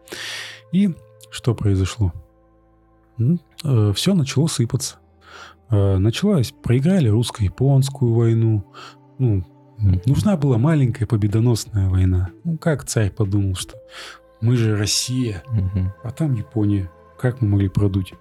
[0.71, 0.95] И
[1.29, 2.11] что произошло?
[3.63, 4.95] Э, все начало сыпаться.
[5.69, 8.65] Э, началась, проиграли русско-японскую войну.
[9.19, 9.43] Ну,
[10.05, 12.31] нужна была маленькая победоносная война.
[12.43, 13.75] Ну, как царь подумал, что
[14.43, 15.41] мы же Россия,
[16.03, 16.91] а там Япония.
[17.17, 18.13] Как мы могли продуть?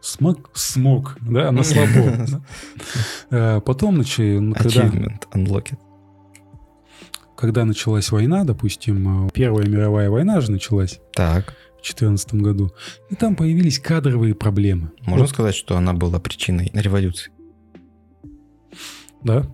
[0.00, 2.26] Смог, смог, да, на слабо.
[3.30, 4.88] Э, потом, начали, когда...
[5.32, 5.78] unlocked.
[7.36, 11.00] Когда началась война, допустим, э, Первая мировая война же началась.
[11.14, 11.54] Так.
[11.78, 12.72] В 2014 году.
[13.10, 14.90] И там появились кадровые проблемы.
[15.02, 15.30] Можно вот.
[15.30, 17.30] сказать, что она была причиной революции?
[19.22, 19.44] Да.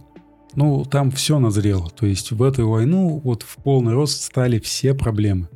[0.54, 1.90] Ну, там все назрело.
[1.90, 5.48] То есть в эту войну вот в полный рост стали все проблемы.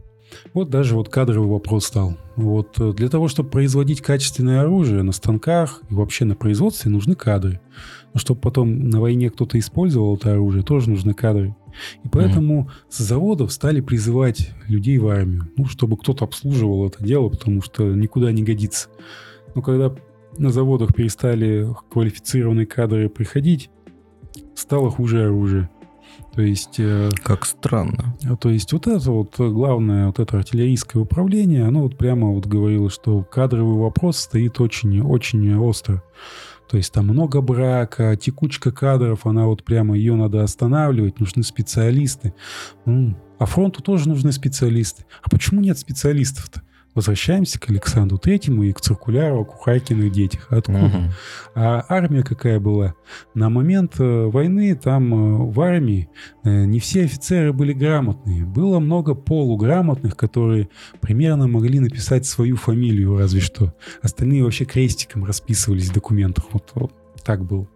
[0.55, 2.17] Вот даже вот кадровый вопрос стал.
[2.37, 7.15] Вот э, для того, чтобы производить качественное оружие на станках и вообще на производстве нужны
[7.15, 7.61] кадры.
[8.15, 11.55] Но чтобы потом на войне кто-то использовал это оружие, тоже нужны кадры.
[12.05, 12.85] И поэтому mm-hmm.
[12.91, 17.85] с заводов стали призывать людей в армию, ну, чтобы кто-то обслуживал это дело, потому что
[17.95, 18.89] никуда не годится.
[19.55, 19.95] Но когда
[20.37, 23.71] на заводах перестали квалифицированные кадры приходить,
[24.55, 25.71] стало хуже оружие.
[26.35, 26.77] То есть...
[26.79, 28.17] Э, как странно.
[28.41, 32.91] То есть вот это вот главное, вот это артиллерийское управление, оно вот прямо вот говорило,
[32.91, 36.03] что кадровый вопрос стоит очень-очень остро.
[36.71, 42.33] То есть там много брака, текучка кадров, она вот прямо ее надо останавливать, нужны специалисты.
[42.87, 45.05] А фронту тоже нужны специалисты.
[45.23, 46.63] А почему нет специалистов-то?
[46.95, 50.47] Возвращаемся к Александру Третьему и к циркуляру о Кухайкиных детях.
[50.51, 50.85] Откуда?
[50.85, 50.97] Угу.
[51.55, 52.95] А армия какая была?
[53.35, 56.11] На момент э, войны там э, в армии
[56.45, 58.45] э, не все офицеры были грамотные.
[58.45, 60.69] Было много полуграмотных, которые
[61.01, 63.75] примерно могли написать свою фамилию разве что.
[64.03, 66.45] Остальные вообще крестиком расписывались в документах.
[66.53, 66.93] Вот, вот
[67.25, 67.67] так было.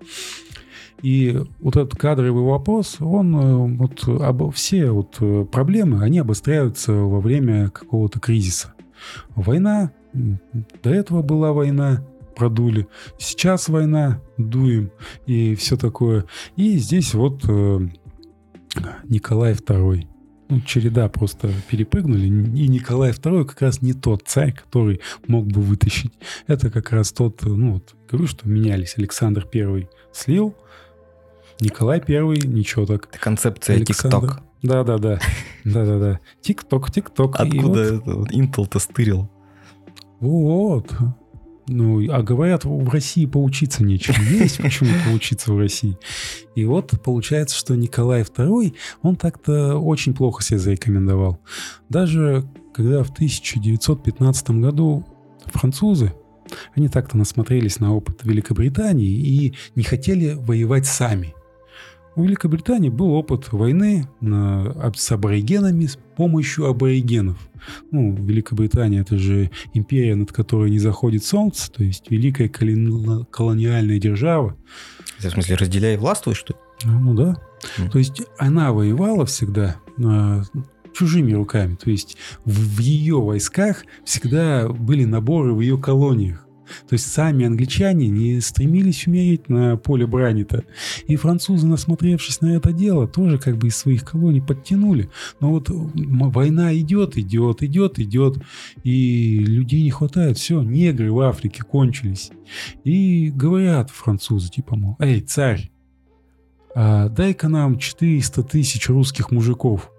[1.00, 5.18] И вот этот кадровый вопрос, он вот об, все вот
[5.50, 8.72] проблемы, они обостряются во время какого-то кризиса.
[9.35, 12.04] Война, до этого была война,
[12.37, 12.87] продули.
[13.18, 14.90] Сейчас война, дуем
[15.26, 16.26] и все такое.
[16.56, 17.80] И здесь вот э,
[19.04, 20.06] Николай II.
[20.48, 22.26] Ну, череда просто перепрыгнули.
[22.26, 26.12] И Николай II как раз не тот царь, который мог бы вытащить.
[26.46, 28.94] Это как раз тот, ну вот, говорю, что менялись.
[28.96, 30.54] Александр I слил,
[31.61, 33.09] Николай I ничего так.
[33.11, 34.42] Это концепция ТикТок.
[34.62, 35.20] Да-да-да.
[35.64, 36.20] Да-да-да.
[36.40, 37.36] Тик-ток, тик-ток.
[37.38, 38.26] Откуда вот...
[38.26, 38.36] это?
[38.36, 39.30] Интел-то стырил.
[40.20, 40.92] Вот.
[41.68, 44.14] Ну, а говорят, в России поучиться нечем.
[44.30, 45.98] Есть почему поучиться в России.
[46.54, 51.40] И вот получается, что Николай II, он так-то очень плохо себя зарекомендовал.
[51.88, 55.04] Даже когда в 1915 году
[55.46, 56.12] французы,
[56.76, 61.34] они так-то насмотрелись на опыт Великобритании и не хотели воевать сами.
[62.16, 67.37] У Великобритании был опыт войны с аборигенами с помощью аборигенов.
[67.90, 74.57] Ну, Великобритания это же империя, над которой не заходит солнце, то есть великая колониальная держава.
[75.18, 76.59] В смысле, разделяй властвуй, что ли?
[76.85, 77.37] Ну да.
[77.79, 77.90] Mm.
[77.90, 80.42] То есть она воевала всегда э,
[80.94, 81.74] чужими руками.
[81.74, 86.45] То есть в, в ее войсках всегда были наборы в ее колониях.
[86.88, 90.64] То есть сами англичане не стремились умереть на поле брани-то.
[91.07, 95.11] И французы, насмотревшись на это дело, тоже как бы из своих колоний подтянули.
[95.40, 98.38] Но вот война идет, идет, идет, идет,
[98.83, 100.38] и людей не хватает.
[100.38, 102.31] Все, негры в Африке кончились.
[102.85, 105.70] И говорят французы, типа, мол, эй, царь,
[106.74, 109.90] а дай-ка нам 400 тысяч русских мужиков.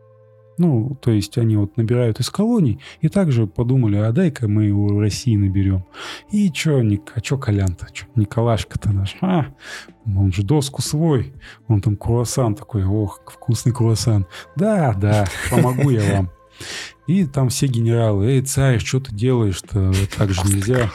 [0.58, 4.88] Ну, то есть они вот набирают из колоний и также подумали, а дай-ка мы его
[4.88, 5.86] в России наберем.
[6.32, 6.82] И чё,
[7.14, 9.48] а чё Колян-то, чё, Николашка-то наш, а,
[10.06, 11.34] он же доску свой,
[11.68, 14.26] он там круассан такой, ох, вкусный круассан.
[14.56, 16.32] Да, да, помогу я вам.
[17.06, 19.94] И там все генералы, эй, царь, что ты делаешь-то?
[20.18, 20.90] Так же нельзя.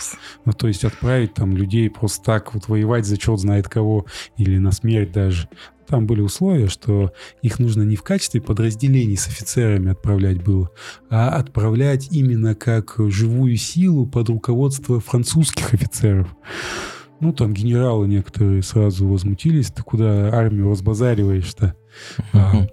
[0.44, 4.59] Ну, то есть отправить там людей просто так вот воевать за черт знает кого, или
[4.59, 5.48] на смерть даже.
[5.88, 10.71] Там были условия, что их нужно не в качестве подразделений с офицерами отправлять было,
[11.11, 16.35] а отправлять именно как живую силу под руководство французских офицеров.
[17.21, 21.77] Ну, там генералы некоторые сразу возмутились, ты куда армию разбазариваешь-то?
[22.33, 22.66] А,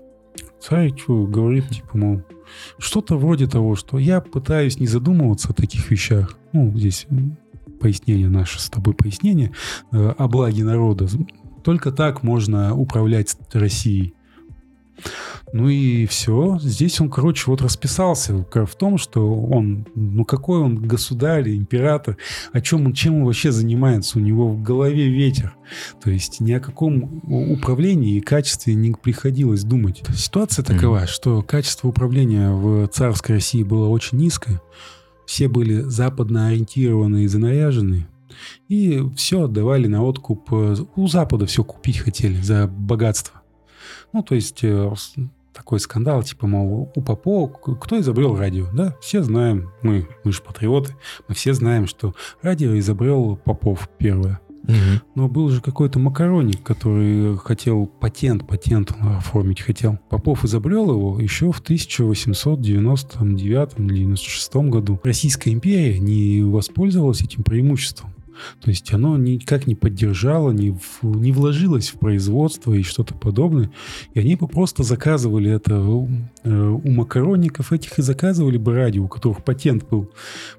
[0.60, 2.24] царь что, говорит, типа, мол,
[2.80, 6.36] что-то вроде того, что я пытаюсь не задумываться о таких вещах.
[6.52, 7.06] Ну, здесь
[7.80, 9.52] пояснение наше с тобой пояснение
[9.92, 11.08] э, о благе народа.
[11.64, 14.14] Только так можно управлять Россией.
[15.52, 16.60] Ну и все.
[16.62, 22.18] Здесь он, короче, вот расписался в том, что он, ну какой он государь, император,
[22.52, 24.20] о чем он, чем он вообще занимается.
[24.20, 25.56] У него в голове ветер.
[26.04, 30.04] То есть ни о каком управлении и качестве не приходилось думать.
[30.16, 31.08] Ситуация такова, mm-hmm.
[31.08, 34.62] что качество управления в царской России было очень низкое.
[35.26, 38.08] Все были западно ориентированы и занаряжены.
[38.68, 40.52] И все отдавали на откуп.
[40.52, 43.40] У Запада все купить хотели за богатство.
[44.14, 44.92] Ну, то есть э,
[45.54, 48.68] такой скандал, типа, мол, у Попова кто изобрел радио?
[48.74, 50.96] Да, все знаем, мы, мы же патриоты,
[51.28, 54.40] мы все знаем, что радио изобрел Попов первое.
[54.64, 55.02] Угу.
[55.16, 60.00] Но был же какой-то макароник, который хотел патент, патент оформить хотел.
[60.10, 65.00] Попов изобрел его еще в 1899 или 96 году.
[65.04, 68.14] Российская империя не воспользовалась этим преимуществом.
[68.62, 73.72] То есть оно никак не поддержало, не, в, не вложилось в производство и что-то подобное.
[74.14, 76.10] И они бы просто заказывали это у,
[76.44, 80.12] э, у макаронников этих и заказывали бы радио, у которых патент был.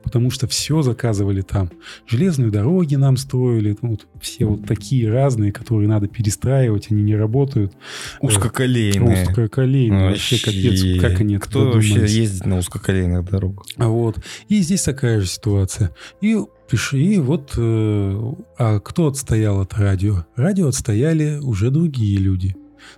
[0.03, 1.71] Потому что все заказывали там.
[2.07, 3.77] Железные дороги нам строили.
[3.83, 7.73] Ну, вот все вот такие разные, которые надо перестраивать, они не работают.
[8.21, 9.29] Узкоколейные.
[9.29, 10.11] Узкоколейные.
[10.11, 13.65] Вообще, капец, как они Кто вообще ездит на узкоколейных дорогах?
[13.77, 14.19] Вот.
[14.49, 15.91] И здесь такая же ситуация.
[16.21, 16.37] И
[16.71, 20.25] Пиши, и вот э, а кто отстоял от радио?
[20.37, 22.55] Радио отстояли уже другие люди.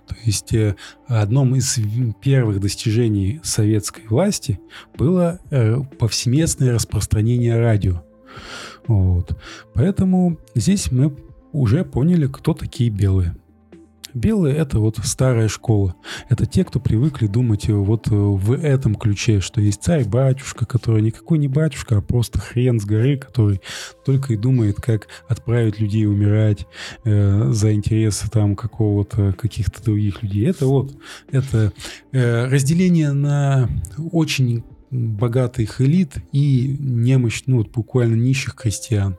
[0.07, 0.75] То есть э,
[1.07, 1.79] одном из
[2.21, 4.59] первых достижений советской власти
[4.95, 8.03] было э, повсеместное распространение радио.
[8.85, 9.35] Вот.
[9.73, 11.15] Поэтому здесь мы
[11.51, 13.35] уже поняли, кто такие белые.
[14.13, 15.95] Белые— это вот старая школа.
[16.29, 21.47] Это те, кто привыкли думать вот в этом ключе, что есть царь-батюшка, который никакой не
[21.47, 23.61] батюшка, а просто хрен с горы, который
[24.05, 26.67] только и думает, как отправить людей умирать
[27.05, 30.47] э, за интересы там какого-то, каких-то других людей.
[30.47, 30.95] Это вот,
[31.31, 31.73] это
[32.11, 33.69] э, разделение на
[34.11, 39.17] очень богатых элит и немощь, ну вот буквально нищих крестьян.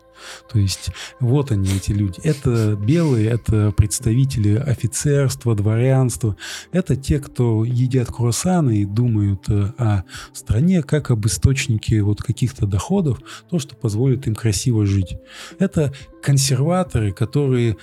[0.50, 2.20] То есть вот они, эти люди.
[2.22, 6.36] Это белые, это представители офицерства, дворянства.
[6.72, 12.66] Это те, кто едят круассаны и думают э, о стране как об источнике вот каких-то
[12.66, 15.16] доходов, то, что позволит им красиво жить.
[15.58, 15.92] Это
[16.24, 17.76] консерваторы, которые,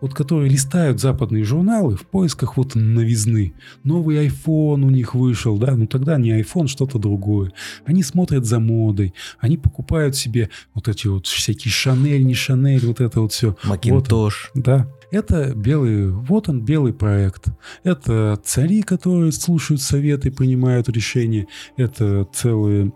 [0.00, 3.54] вот, которые листают западные журналы в поисках вот новизны.
[3.84, 7.52] Новый iPhone у них вышел, да, ну тогда не iPhone, что-то другое.
[7.84, 13.00] Они смотрят за модой, они покупают себе вот эти вот всякие Шанель, не Шанель, вот
[13.00, 13.56] это вот все.
[13.64, 14.50] Макинтош.
[14.54, 14.88] Вот, да.
[15.10, 17.46] Это белый, вот он белый проект.
[17.84, 21.46] Это цари, которые слушают советы, принимают решения.
[21.76, 22.92] Это целые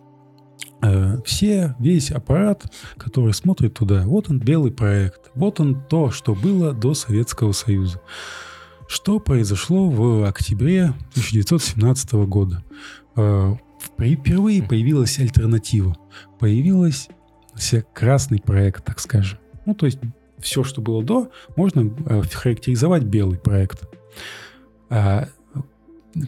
[0.83, 2.65] Э, все, весь аппарат,
[2.97, 8.01] который смотрит туда, вот он белый проект, вот он то, что было до Советского Союза.
[8.89, 12.65] Что произошло в октябре 1917 года?
[13.15, 13.55] Э,
[13.99, 15.97] впервые появилась альтернатива.
[16.39, 17.09] Появилась
[17.93, 19.39] красный проект, так скажем.
[19.67, 19.99] Ну, то есть
[20.39, 23.89] все, что было до, можно э, характеризовать белый проект.
[24.89, 25.29] А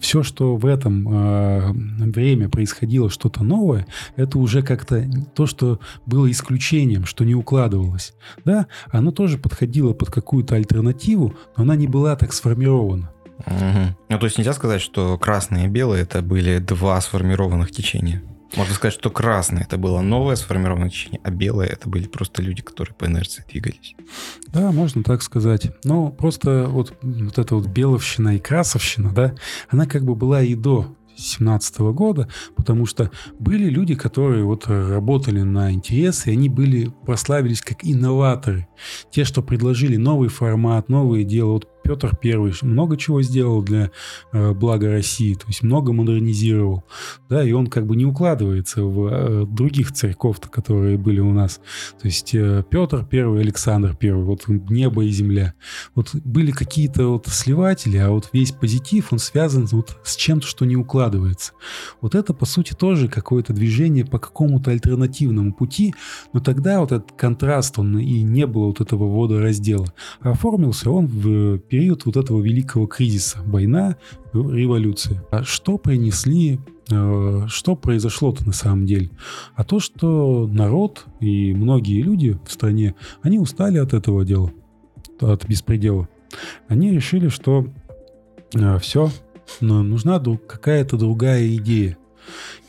[0.01, 1.73] все, что в этом э,
[2.13, 5.05] время происходило что-то новое, это уже как-то
[5.35, 8.15] то, что было исключением, что не укладывалось.
[8.45, 13.11] Да, оно тоже подходило под какую-то альтернативу, но она не была так сформирована.
[13.47, 13.97] Угу.
[14.09, 18.23] Ну, то есть нельзя сказать, что красные и белые это были два сформированных течения.
[18.57, 22.63] Можно сказать, что красное это было новое сформированное течение, а белое это были просто люди,
[22.63, 23.95] которые по инерции двигались.
[24.49, 25.71] Да, можно так сказать.
[25.85, 29.35] Но просто вот, вот эта вот беловщина и красовщина, да,
[29.69, 35.43] она как бы была и до 2017 года, потому что были люди, которые вот работали
[35.43, 38.67] на интересы, и они были, прославились как инноваторы.
[39.11, 41.53] Те, что предложили новый формат, новые дела.
[41.53, 43.91] Вот Петр Первый много чего сделал для
[44.33, 46.85] э, блага России, то есть много модернизировал,
[47.29, 51.61] да, и он как бы не укладывается в э, других церков, которые были у нас.
[52.01, 55.55] То есть э, Петр Первый, Александр Первый, вот небо и земля.
[55.95, 60.65] Вот были какие-то вот сливатели, а вот весь позитив, он связан вот с чем-то, что
[60.65, 61.53] не укладывается.
[62.01, 65.95] Вот это, по сути, тоже какое-то движение по какому-то альтернативному пути,
[66.33, 69.93] но тогда вот этот контраст, он и не было вот этого водораздела.
[70.21, 73.39] А оформился он в период вот этого великого кризиса.
[73.47, 73.97] Война,
[74.35, 75.25] революция.
[75.31, 76.61] А что принесли
[76.91, 79.09] э, что произошло-то на самом деле?
[79.55, 84.53] А то, что народ и многие люди в стране, они устали от этого дела,
[85.19, 86.11] от беспредела.
[86.69, 87.67] Они решили, что
[88.55, 89.11] э, все,
[89.63, 91.97] нужна какая-то другая идея.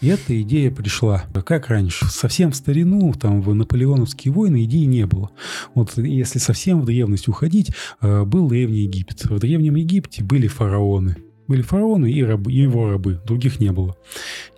[0.01, 1.23] И эта идея пришла.
[1.45, 2.05] Как раньше?
[2.05, 5.31] Совсем в старину, там, в наполеоновские войны идеи не было.
[5.75, 9.23] Вот если совсем в древность уходить, э, был Древний Египет.
[9.25, 11.17] В Древнем Египте были фараоны.
[11.47, 13.95] Были фараоны и, рабы, и его рабы, других не было.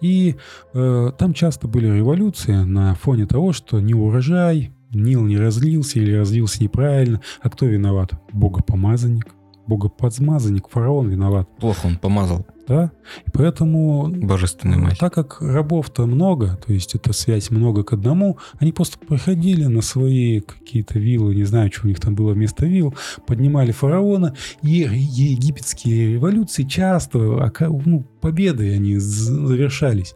[0.02, 0.36] И
[0.74, 6.14] э, там часто были революции на фоне того, что не урожай, Нил не разлился или
[6.14, 7.22] разлился неправильно.
[7.42, 8.12] А кто виноват?
[8.32, 9.28] Богопомазанник.
[9.68, 11.50] Богоподмазанник, фараон виноват.
[11.58, 12.92] Плохо он помазал да,
[13.26, 14.08] и поэтому...
[14.08, 14.98] Божественная мать.
[15.00, 19.82] Так как рабов-то много, то есть это связь много к одному, они просто приходили на
[19.82, 22.96] свои какие-то виллы, не знаю, что у них там было вместо вилл,
[23.28, 27.20] поднимали фараона, и египетские революции часто,
[27.60, 30.16] ну, победы они завершались.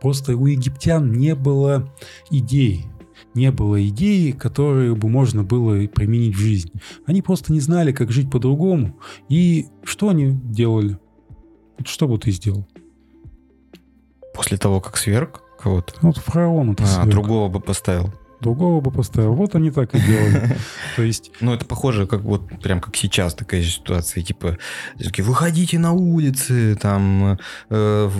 [0.00, 1.92] Просто у египтян не было
[2.30, 2.86] идей,
[3.34, 6.70] не было идеи, которые бы можно было применить в жизнь.
[7.06, 8.98] Они просто не знали, как жить по-другому.
[9.28, 10.98] И что они делали?
[11.84, 12.66] Что бы ты сделал?
[14.34, 15.94] После того, как сверг кого-то?
[16.02, 18.12] Ну, вот фараона ты А, другого бы поставил.
[18.40, 19.34] Другого бы поставил.
[19.34, 20.56] Вот они так и делали.
[20.96, 21.30] То есть...
[21.40, 24.22] Ну, это похоже, как вот прям как сейчас такая ситуация.
[24.22, 24.56] Типа,
[25.18, 28.10] выходите на улицы, там, э,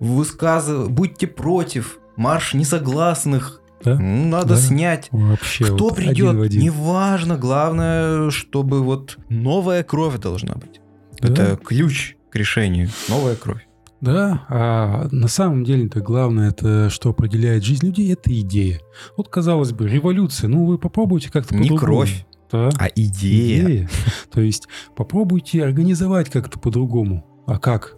[0.00, 3.98] высказывайте, будьте против, марш несогласных, да?
[3.98, 4.56] Надо да?
[4.56, 5.08] снять.
[5.12, 5.64] Вообще.
[5.64, 6.62] Кто вот придет, один один.
[6.62, 7.36] неважно.
[7.36, 10.80] Главное, чтобы вот новая кровь должна быть.
[11.20, 11.28] Да?
[11.28, 12.90] Это ключ решению.
[13.08, 13.66] Новая кровь.
[14.00, 18.80] Да, а на самом деле-то главное, это что определяет жизнь людей, это идея.
[19.16, 22.68] Вот, казалось бы, революция, ну вы попробуйте как-то Не кровь, да?
[22.78, 23.64] а идея.
[23.64, 23.90] идея.
[24.32, 27.24] То есть попробуйте организовать как-то по-другому.
[27.46, 27.96] А как?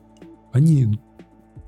[0.52, 0.98] Они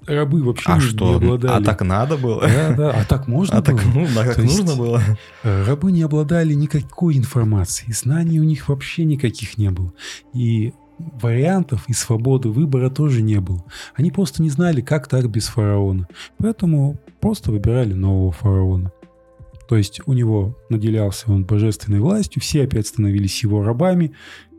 [0.07, 1.09] рабы вообще а не, что?
[1.09, 1.63] не обладали.
[1.63, 2.41] А так надо было?
[2.41, 3.79] Да, да, а так можно а было?
[3.79, 5.03] Так, ну, а так То нужно было?
[5.43, 9.93] Э, рабы не обладали никакой информацией, знаний у них вообще никаких не было.
[10.33, 10.73] И
[11.21, 13.65] вариантов и свободы выбора тоже не было.
[13.95, 16.09] Они просто не знали, как так без фараона.
[16.39, 18.93] Поэтому просто выбирали нового фараона.
[19.69, 24.13] То есть у него наделялся он божественной властью, все опять становились его рабами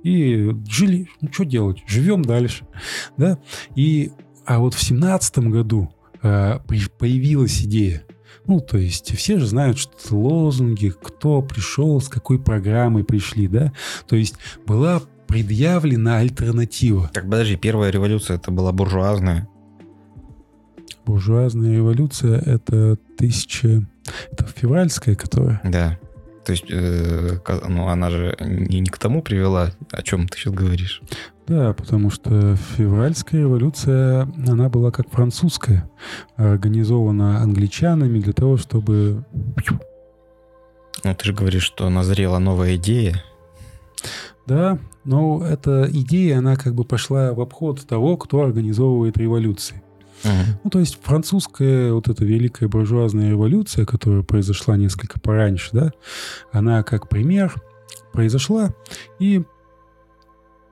[0.03, 2.65] и жили, ну что делать, живем дальше.
[3.17, 3.37] Да?
[3.75, 4.11] И,
[4.45, 6.59] а вот в семнадцатом году э,
[6.97, 8.03] появилась идея,
[8.45, 13.71] ну, то есть все же знают, что лозунги, кто пришел, с какой программой пришли, да.
[14.07, 14.35] То есть
[14.65, 15.01] была
[15.32, 17.09] предъявлена альтернатива.
[17.13, 19.47] Так, подожди, первая революция это была буржуазная?
[21.05, 23.84] Буржуазная революция это тысяча...
[24.32, 25.61] Это февральская, которая?
[25.63, 25.97] Да.
[26.45, 27.38] То есть, э,
[27.69, 31.01] ну, она же не, не к тому привела, о чем ты сейчас говоришь.
[31.47, 35.89] Да, потому что февральская революция, она была как французская,
[36.36, 39.23] организована англичанами для того, чтобы...
[41.03, 43.23] Ну, ты же говоришь, что назрела новая идея.
[44.45, 49.81] Да, но эта идея, она как бы пошла в обход того, кто организовывает революции.
[50.23, 50.59] Uh-huh.
[50.63, 55.91] Ну, то есть французская вот эта великая буржуазная революция, которая произошла несколько пораньше, да,
[56.51, 57.55] она как пример
[58.13, 58.73] произошла,
[59.19, 59.43] и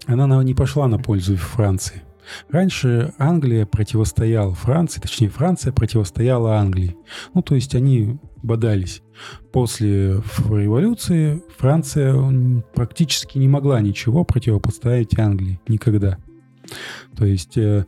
[0.06, 2.04] она не пошла на пользу Франции.
[2.50, 6.96] Раньше Англия противостояла Франции, точнее Франция противостояла Англии.
[7.34, 9.02] Ну, то есть они бодались.
[9.52, 12.16] После революции Франция
[12.74, 15.60] практически не могла ничего противопоставить Англии.
[15.68, 16.18] Никогда.
[17.16, 17.86] То есть э,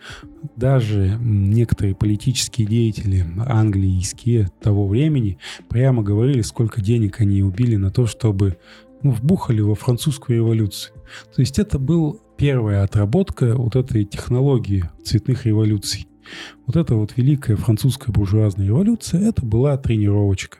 [0.55, 5.37] даже некоторые политические деятели английские того времени
[5.69, 8.57] прямо говорили, сколько денег они убили на то, чтобы
[9.03, 10.95] ну, вбухали во французскую революцию.
[11.35, 16.07] То есть это был первая отработка вот этой технологии цветных революций.
[16.65, 20.57] Вот эта вот великая французская буржуазная революция, это была тренировочка.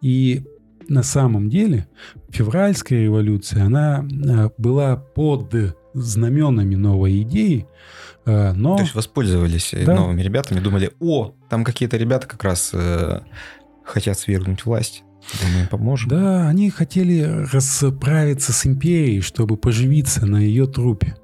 [0.00, 0.44] И
[0.88, 1.88] на самом деле
[2.28, 7.66] февральская революция, она э, была под знаменами новой идеи,
[8.24, 8.76] э, но...
[8.76, 9.96] То есть воспользовались да.
[9.96, 13.22] новыми ребятами, думали, о, там какие-то ребята как раз э,
[13.84, 15.02] хотят свергнуть власть.
[15.42, 16.08] Думаю, поможем.
[16.10, 17.22] Да, они хотели
[17.52, 21.16] расправиться с империей, чтобы поживиться на ее трупе.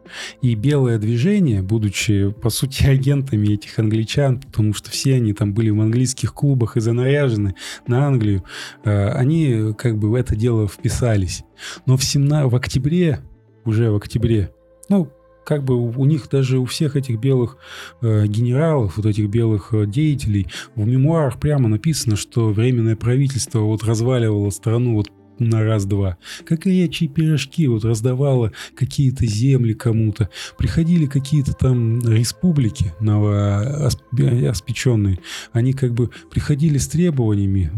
[0.43, 5.71] И белое движение, будучи, по сути, агентами этих англичан, потому что все они там были
[5.71, 7.55] в английских клубах и занаряжены
[7.87, 8.45] на Англию,
[8.85, 11.45] э, они как бы в это дело вписались.
[11.87, 13.21] Но в, 17, в октябре,
[13.65, 14.53] уже в октябре,
[14.89, 15.11] ну,
[15.45, 17.59] как бы у них даже у всех этих белых
[18.01, 23.85] э, генералов, вот этих белых э, деятелей, в мемуарах прямо написано, что временное правительство вот
[23.85, 26.19] разваливало страну вот на раз-два.
[26.45, 30.31] Как горячие пирожки вот раздавало какие-то земли кому-то.
[30.57, 35.19] Приходили какие-то там республики новооспеченные.
[35.53, 37.73] Они как бы приходили с требованиями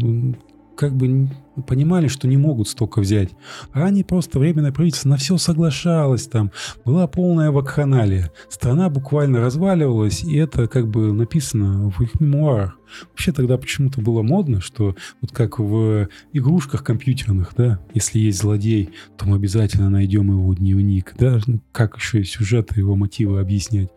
[0.77, 1.29] как бы
[1.65, 3.31] понимали, что не могут столько взять.
[3.73, 6.51] А они просто временное правительство на все соглашалось там.
[6.85, 8.31] Была полная вакханалия.
[8.47, 12.77] Страна буквально разваливалась, и это как бы написано в их мемуарах.
[13.09, 18.91] Вообще тогда почему-то было модно, что вот как в игрушках компьютерных, да, если есть злодей,
[19.17, 21.39] то мы обязательно найдем его дневник, да,
[21.71, 23.89] как еще и сюжеты, его мотивы объяснять.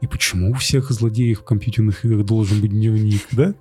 [0.00, 3.54] И почему у всех злодеев в компьютерных играх должен быть дневник, да?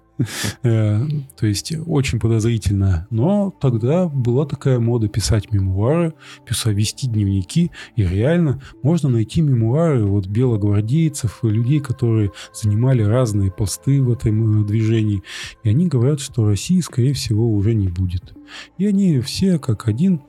[0.64, 1.06] Э,
[1.38, 3.08] то есть очень подозрительно.
[3.10, 6.14] Но тогда была такая мода писать мемуары,
[6.46, 7.72] писать, вести дневники.
[7.96, 15.24] И реально можно найти мемуары вот белогвардейцев, людей, которые занимали разные посты в этом движении.
[15.64, 18.34] И они говорят, что России, скорее всего, уже не будет.
[18.78, 20.22] И они все как один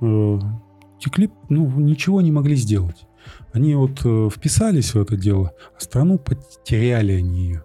[0.00, 0.38] э,
[0.98, 3.06] текли, ну, ничего не могли сделать.
[3.52, 7.64] Они вот э, вписались в это дело, а страну потеряли они ее.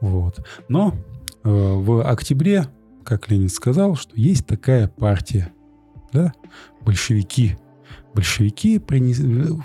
[0.00, 0.38] Вот.
[0.68, 0.94] Но
[1.44, 2.66] э, в октябре,
[3.04, 5.52] как Ленин сказал, что есть такая партия,
[6.12, 6.32] да,
[6.80, 7.56] большевики.
[8.14, 9.20] Большевики принес...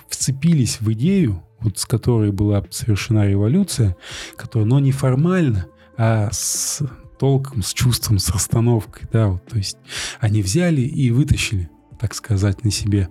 [0.10, 3.96] вцепились в идею, вот с которой была совершена революция,
[4.36, 5.68] которая, но не формально,
[5.98, 6.82] а с
[7.18, 9.78] толком, с чувством, с расстановкой, да, вот, то есть
[10.20, 11.70] они взяли и вытащили
[12.02, 13.10] так сказать, на себе.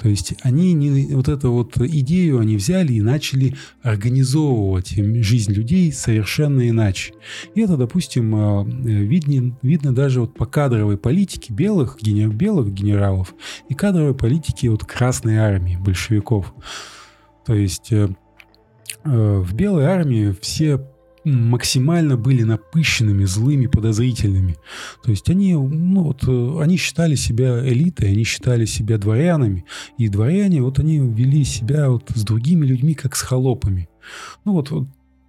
[0.00, 5.92] То есть они не, вот эту вот идею они взяли и начали организовывать жизнь людей
[5.92, 7.14] совершенно иначе.
[7.54, 13.32] И это, допустим, э, видно, видно даже вот по кадровой политике белых, белых генералов
[13.68, 16.52] и кадровой политике вот Красной армии, большевиков.
[17.44, 18.08] То есть э,
[19.04, 20.80] э, в белой армии все
[21.26, 24.56] максимально были напыщенными, злыми, подозрительными.
[25.02, 29.64] То есть они, ну вот, э, они считали себя элитой, они считали себя дворянами,
[29.98, 33.88] и дворяне, вот они вели себя вот с другими людьми, как с холопами.
[34.44, 34.88] Ну вот, вот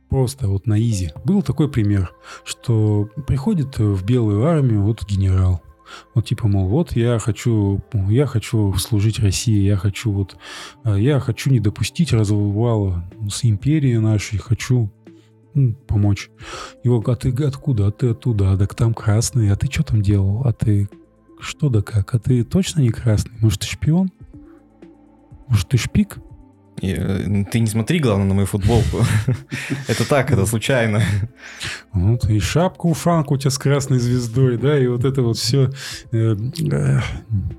[0.09, 1.11] просто вот на изи.
[1.25, 2.11] Был такой пример,
[2.45, 5.63] что приходит в белую армию вот генерал,
[6.13, 10.37] вот типа, мол, вот я хочу, я хочу служить России, я хочу вот,
[10.83, 14.91] э, я хочу не допустить развала с империей нашей, хочу
[15.87, 16.29] помочь.
[16.83, 17.87] Его, а ты откуда?
[17.87, 18.51] А ты оттуда?
[18.51, 19.51] А так там красный.
[19.51, 20.41] А ты что там делал?
[20.45, 20.89] А ты
[21.39, 22.13] что да как?
[22.13, 23.31] А ты точно не красный?
[23.39, 24.11] Может, ты шпион?
[25.47, 26.17] Может, ты шпик?
[26.81, 29.03] Э, ты не смотри, главное, на мою футболку.
[29.87, 31.01] Это так, это случайно.
[31.91, 35.71] Вот, и шапку ушанку у тебя с красной звездой, да, и вот это вот все
[36.11, 36.99] э, э,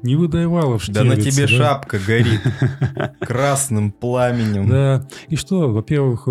[0.02, 2.40] не выдавало в Да на тебе шапка горит
[3.20, 4.68] красным пламенем.
[4.68, 6.28] Да, и что, во-первых,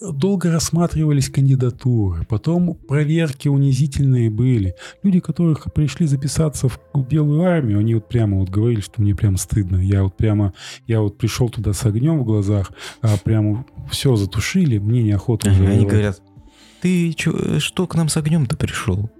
[0.00, 4.74] долго рассматривались кандидатуры, потом проверки унизительные были.
[5.02, 6.78] Люди, которых пришли записаться в
[7.08, 9.76] Белую армию, они вот прямо вот говорили, что мне прямо стыдно.
[9.76, 10.52] Я вот прямо,
[10.86, 12.70] я вот пришел туда с огнем в глазах,
[13.00, 16.20] а прямо все затушили, мне неохота ага, Они говорят,
[16.80, 19.10] ты чё, что к нам с огнем-то пришел?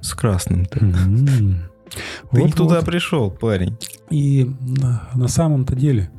[0.00, 0.78] С красным-то.
[0.78, 1.69] Mm-hmm.
[1.90, 2.84] Ты вот, не туда вот.
[2.84, 3.76] пришел, парень.
[4.10, 4.50] И
[5.14, 6.10] на самом-то деле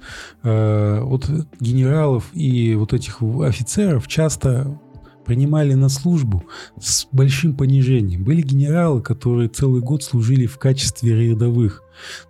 [0.43, 4.79] э, вот генералов и вот этих офицеров часто
[5.25, 6.43] принимали на службу
[6.79, 8.23] с большим понижением.
[8.23, 11.83] Были генералы, которые целый год служили в качестве рядовых.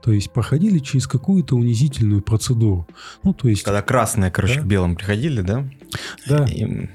[0.03, 2.87] То есть проходили через какую-то унизительную процедуру.
[3.23, 3.63] Ну, то есть...
[3.63, 4.61] Когда красные, короче, Да.
[4.61, 5.67] к белым приходили, да?
[6.27, 6.89] Да, Им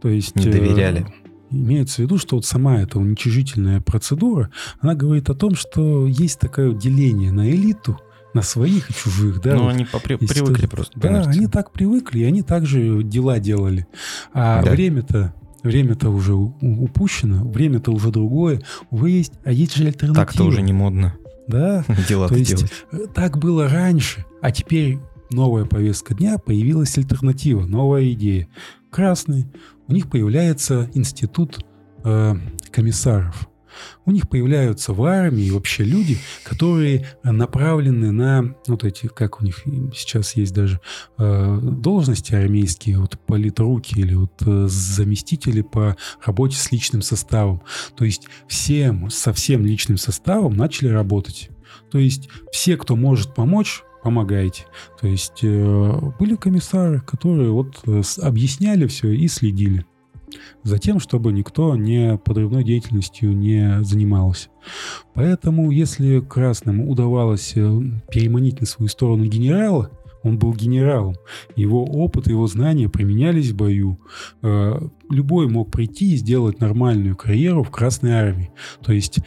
[0.00, 0.36] то есть...
[0.36, 1.06] не э, доверяли.
[1.52, 4.50] Имеется в виду, что вот сама эта уничижительная процедура,
[4.80, 7.98] она говорит о том, что есть такое деление на элиту,
[8.34, 9.54] на своих и чужих, да.
[9.56, 10.98] Ну, вот они попри- привыкли ты- просто.
[10.98, 11.30] Да, кажется.
[11.30, 13.86] они так привыкли, и они также дела делали.
[14.32, 14.70] А Да.
[14.70, 18.62] время-то время-то уже упущено, время-то уже другое.
[18.90, 20.24] Увы, есть, а есть же альтернатива.
[20.26, 21.14] Так-то уже не модно
[21.46, 22.72] Да, дела то есть делать.
[22.90, 24.98] э, так было раньше, а теперь
[25.30, 28.48] новая повестка дня, появилась альтернатива, новая идея.
[28.90, 29.46] Красные,
[29.88, 31.64] у них появляется институт
[32.04, 32.34] э,
[32.70, 33.48] комиссаров.
[34.04, 39.64] У них появляются в армии вообще люди, которые направлены на вот эти, как у них
[39.94, 40.80] сейчас есть даже
[41.18, 47.62] э, должности армейские, вот политруки или вот э, заместители по работе с личным составом.
[47.96, 51.50] То есть всем, со всем личным составом начали работать.
[51.90, 54.64] То есть все, кто может помочь, помогайте.
[55.00, 59.86] То есть э, были комиссары, которые вот э, объясняли все и следили
[60.62, 64.48] за тем, чтобы никто не подрывной деятельностью не занимался.
[65.14, 67.80] Поэтому, если красным удавалось э,
[68.10, 69.90] переманить на свою сторону генерала,
[70.24, 71.16] он был генералом,
[71.56, 73.98] его опыт, его знания применялись в бою.
[74.40, 78.52] Любой мог прийти и сделать нормальную карьеру в Красной Армии.
[78.84, 79.18] То есть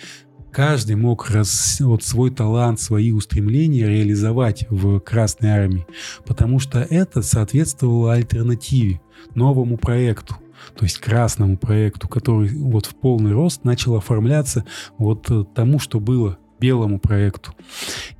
[0.55, 5.85] каждый мог раз, вот свой талант, свои устремления реализовать в Красной Армии,
[6.25, 9.01] потому что это соответствовало альтернативе,
[9.33, 10.37] новому проекту.
[10.73, 14.63] То есть красному проекту, который вот в полный рост начал оформляться
[14.97, 17.51] вот э, тому, что было белому проекту.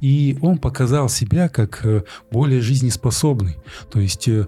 [0.01, 3.55] И он показал себя как э, более жизнеспособный.
[3.91, 4.47] То есть э,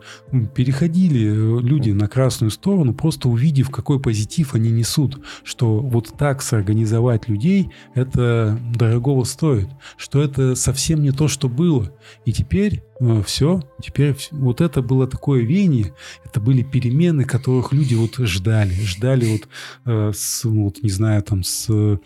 [0.53, 6.43] переходили э, люди на красную сторону, просто увидев, какой позитив они несут, что вот так
[6.43, 11.91] сорганизовать людей, это дорогого стоит, что это совсем не то, что было.
[12.25, 12.83] И теперь
[13.25, 15.93] все, теперь вот это было такое веяние,
[16.25, 19.47] это были перемены, которых люди вот ждали, ждали вот,
[19.85, 21.99] э, с, ну, вот не знаю, там, с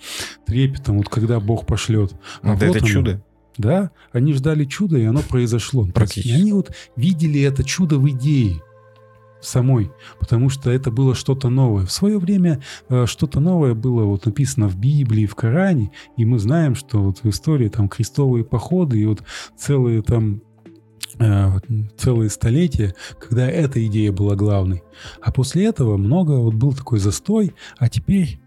[0.46, 2.14] трепетом, вот когда Бог пошлет.
[2.42, 2.88] А Да вот это оно.
[2.88, 3.24] чудо.
[3.58, 5.86] Да, они ждали чуда, и оно произошло.
[5.86, 6.34] Практически.
[6.34, 8.62] они вот видели это чудо в идее
[9.42, 11.86] самой, потому что это было что-то новое.
[11.86, 16.40] В свое время э, что-то новое было вот написано в Библии, в Коране, и мы
[16.40, 19.24] знаем, что вот в истории там крестовые походы и вот
[19.58, 20.42] целые там
[21.20, 21.50] э,
[21.98, 24.84] целые столетия, когда эта идея была главной.
[25.22, 28.40] А после этого много вот был такой застой, а теперь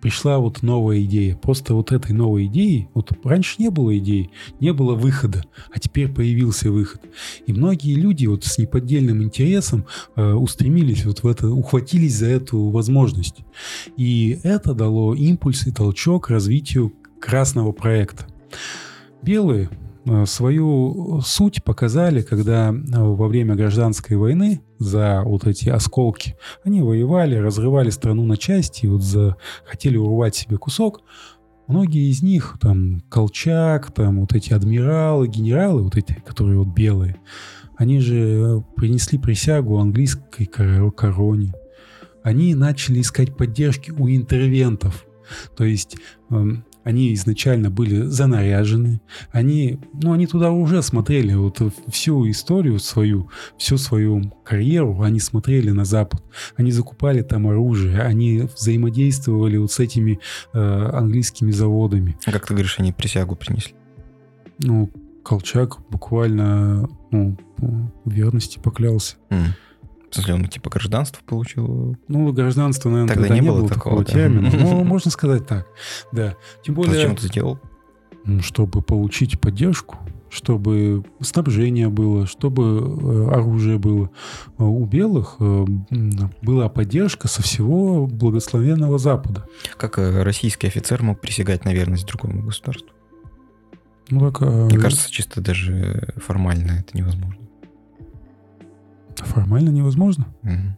[0.00, 1.36] пришла вот новая идея.
[1.36, 4.30] Просто вот этой новой идеи, вот раньше не было идеи,
[4.60, 7.02] не было выхода, а теперь появился выход.
[7.46, 9.86] И многие люди вот с неподдельным интересом
[10.16, 13.36] э, устремились вот в это, ухватились за эту возможность.
[13.96, 18.26] И это дало импульс и толчок развитию красного проекта.
[19.22, 19.68] Белые
[20.26, 27.36] свою суть показали, когда э, во время гражданской войны за вот эти осколки они воевали,
[27.36, 31.02] разрывали страну на части, вот за, хотели урвать себе кусок.
[31.66, 37.20] Многие из них, там, Колчак, там, вот эти адмиралы, генералы, вот эти, которые вот белые,
[37.76, 41.52] они же э, принесли присягу английской коро- короне.
[42.22, 45.06] Они начали искать поддержки у интервентов.
[45.56, 45.96] То есть
[46.30, 49.00] эм, они изначально были занаряжены,
[49.30, 55.70] они, ну, они туда уже смотрели вот всю историю свою, всю свою карьеру, они смотрели
[55.70, 56.22] на Запад,
[56.56, 60.18] они закупали там оружие, они взаимодействовали вот с этими
[60.52, 62.16] э, английскими заводами.
[62.24, 63.74] А Как ты говоришь, они присягу принесли?
[64.60, 64.90] Ну,
[65.24, 67.36] Колчак буквально ну,
[68.04, 69.16] верности поклялся.
[69.30, 69.54] М.
[70.10, 71.96] В смысле, он типа гражданство получил?
[72.08, 74.12] Ну, гражданство, наверное, Тогда тогда, не было было, такого, такого да.
[74.12, 74.50] термина.
[74.58, 75.66] Ну, можно сказать так,
[76.12, 76.34] да.
[76.62, 77.58] Тем А Зачем более, это сделал?
[78.40, 79.96] чтобы получить поддержку,
[80.28, 84.10] чтобы снабжение было, чтобы э, оружие было.
[84.58, 85.64] Э, У белых э,
[86.42, 89.46] была поддержка со всего благословенного Запада.
[89.76, 92.90] Как российский офицер мог присягать на верность другому государству?
[94.10, 97.47] Ну, так, Мне кажется, чисто даже формально это невозможно.
[99.24, 100.26] Формально невозможно.
[100.42, 100.76] Мгм.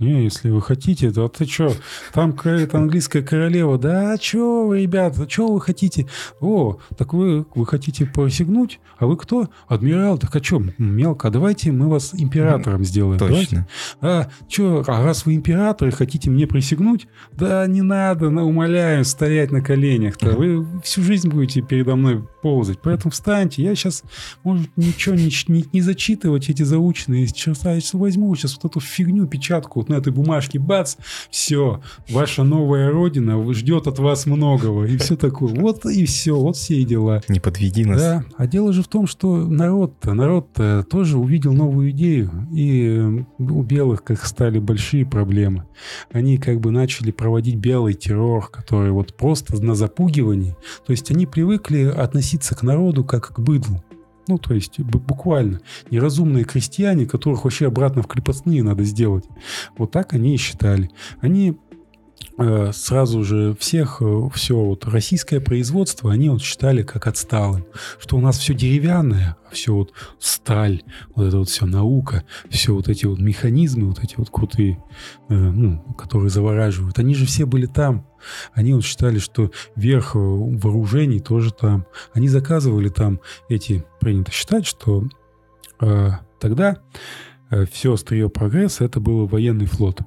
[0.00, 1.72] Не, если вы хотите, то ты что,
[2.14, 6.06] там какая-то английская королева, да что вы, ребята, что вы хотите?
[6.40, 8.80] О, так вы, вы хотите присягнуть?
[8.98, 9.50] А вы кто?
[9.68, 13.18] Адмирал, так а что, мелко, а давайте мы вас императором сделаем.
[13.18, 13.40] Давайте.
[13.40, 13.68] Точно.
[14.00, 17.06] А, что, а раз вы император и хотите мне присягнуть?
[17.32, 20.30] Да не надо, на- умоляю, стоять на коленях-то.
[20.30, 22.80] Вы всю жизнь будете передо мной ползать.
[22.82, 24.02] Поэтому встаньте, я сейчас,
[24.44, 27.26] может, ничего не, не, не зачитывать эти заученные.
[27.26, 30.96] Сейчас, сейчас возьму сейчас вот эту фигню, печатку на этой бумажке, бац,
[31.30, 34.84] все, ваша новая родина ждет от вас многого.
[34.84, 35.54] И все такое.
[35.54, 37.22] Вот и все, вот все и дела.
[37.28, 38.00] Не подведи нас.
[38.00, 42.48] Да, а дело же в том, что народ-то, народ-то тоже увидел новую идею.
[42.52, 45.64] И у белых как стали большие проблемы.
[46.12, 50.56] Они как бы начали проводить белый террор, который вот просто на запугивании.
[50.86, 53.82] То есть они привыкли относиться к народу как к быдлу.
[54.30, 55.60] Ну, то есть буквально
[55.90, 59.24] неразумные крестьяне, которых вообще обратно в крепостные надо сделать.
[59.76, 60.90] Вот так они и считали.
[61.20, 61.58] Они
[62.42, 67.66] Э, сразу же всех, э, все вот российское производство, они вот считали как отсталым,
[67.98, 70.82] что у нас все деревянное, а все вот сталь,
[71.14, 74.82] вот это вот все наука, все вот эти вот механизмы, вот эти вот крутые,
[75.28, 78.06] э, ну, которые завораживают, они же все были там.
[78.52, 81.86] Они вот считали, что верх вооружений тоже там.
[82.12, 85.04] Они заказывали там эти, принято считать, что
[85.80, 86.78] э, тогда
[87.50, 90.00] э, все острие прогресса это был военный флот.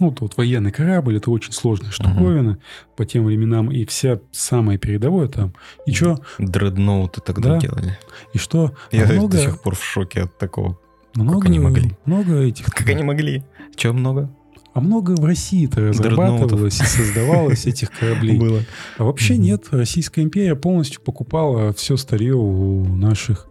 [0.00, 2.96] Ну, вот, вот военный корабль, это очень сложная штуковина uh-huh.
[2.96, 5.54] по тем временам, и вся самая передовая там.
[5.86, 6.18] И что?
[6.38, 7.60] Дредноуты тогда да.
[7.60, 7.98] делали.
[8.32, 8.74] И что?
[8.90, 9.36] Я много...
[9.36, 10.78] до сих пор в шоке от такого.
[11.14, 11.92] Много, как они могли?
[12.06, 12.66] Много этих.
[12.66, 13.44] Как они могли?
[13.76, 14.34] Чего много?
[14.74, 18.36] А много в России-то разрабатывалось и создавалось этих кораблей.
[18.36, 18.60] Было.
[18.98, 19.66] А вообще нет.
[19.70, 23.46] Российская империя полностью покупала все старье у наших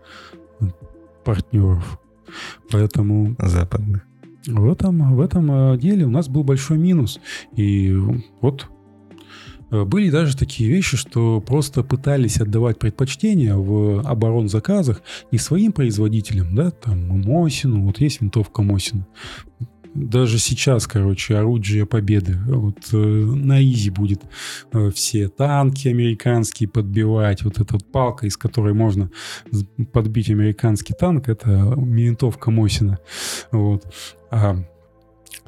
[1.23, 1.99] партнеров.
[2.69, 3.35] Поэтому...
[3.39, 4.03] Западных.
[4.45, 7.21] В этом, в этом э, деле у нас был большой минус.
[7.55, 7.95] И
[8.41, 8.67] вот
[9.71, 15.01] э, были даже такие вещи, что просто пытались отдавать предпочтение в оборонзаказах
[15.31, 19.07] не своим производителям, да, там Мосину, вот есть винтовка Мосина
[19.93, 22.37] даже сейчас, короче, орудие победы.
[22.47, 24.21] Вот э, на изи будет
[24.71, 27.43] э, все танки американские подбивать.
[27.43, 29.11] Вот эта вот палка, из которой можно
[29.91, 32.99] подбить американский танк, это винтовка Мосина.
[33.51, 33.85] Вот.
[34.31, 34.63] А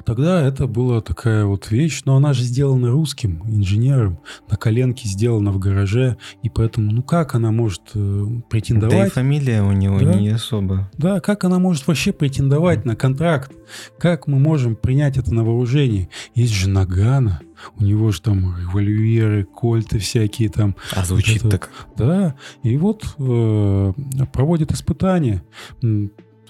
[0.06, 5.50] Тогда это была такая вот вещь, но она же сделана русским инженером, на коленке сделана
[5.50, 8.96] в гараже, и поэтому, ну как она может э, претендовать?
[8.96, 10.14] Да и фамилия у него да?
[10.14, 10.88] не особо.
[10.96, 13.50] Да, как она может вообще претендовать на контракт?
[13.98, 16.08] Как мы можем принять это на вооружение?
[16.36, 17.40] Есть же Нагана,
[17.76, 20.76] у него же там револьверы, кольты всякие там.
[20.92, 21.70] А звучит вот так.
[21.96, 23.92] Да, и вот э,
[24.32, 25.42] проводят испытания.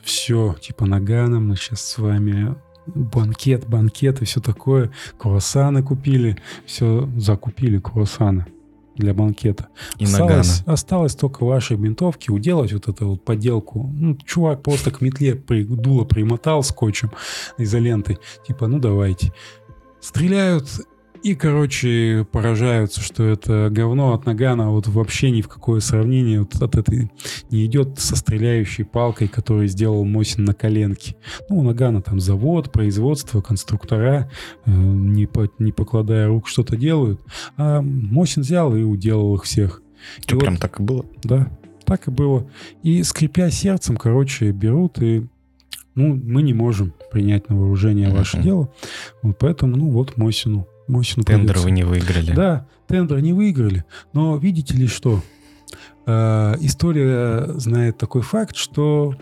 [0.03, 2.55] Все, типа Наганом мы сейчас с вами
[2.87, 4.91] банкет, банкет и все такое.
[5.19, 8.47] Круассаны купили, все закупили круассаны
[8.97, 9.69] для банкета.
[9.99, 13.91] И осталось, осталось только вашей бинтовки уделать вот эту вот подделку.
[13.95, 17.11] Ну, чувак просто к метле при, дуло примотал скотчем
[17.59, 18.19] изолентой.
[18.47, 19.33] Типа, ну давайте.
[20.01, 20.69] Стреляют
[21.27, 26.55] и, короче, поражаются, что это говно от Нагана вот вообще ни в какое сравнение вот
[26.63, 27.11] от этой
[27.51, 31.17] не идет со стреляющей палкой, которую сделал Мосин на коленке.
[31.49, 34.31] Ну, у Нагана там завод, производство, конструктора,
[34.67, 37.21] э, не, по, не покладая рук что-то делают.
[37.57, 39.83] А Мосин взял и уделал их всех.
[40.21, 41.05] Что, прям вот, так и было?
[41.25, 41.51] Да,
[41.85, 42.49] так и было.
[42.85, 45.27] И скрипя сердцем, короче, берут и
[45.97, 48.43] ну, мы не можем принять на вооружение ваше uh-huh.
[48.45, 48.73] дело.
[49.23, 52.33] Вот поэтому, ну, вот Мосину Мощно Тендер вы не выиграли.
[52.33, 53.85] Да, тендер не выиграли.
[54.13, 55.23] Но видите ли что?
[56.07, 59.17] Э, история знает такой факт, что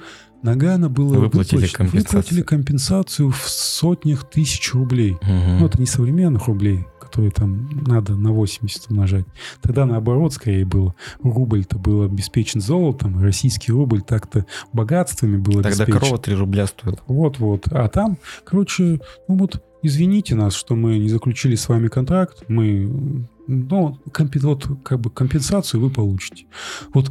[0.45, 2.19] Нагана было выплатили, выплачено, компенсацию.
[2.19, 5.13] выплатили компенсацию в сотнях тысяч рублей.
[5.13, 5.59] Угу.
[5.61, 9.25] Ну, это не современных рублей, которые там надо на 80 умножать.
[9.63, 10.95] Тогда наоборот скорее было.
[11.23, 14.45] Рубль-то был обеспечен золотом, российский рубль так-то
[14.75, 15.93] богатствами был Тогда обеспечен.
[15.93, 17.01] Тогда корова 3 рубля стоит.
[17.07, 17.69] Вот-вот.
[17.71, 23.27] А там, короче, ну вот извините нас, что мы не заключили с вами контракт, мы,
[23.47, 26.47] ну, компи, вот, как бы компенсацию вы получите.
[26.95, 27.11] Вот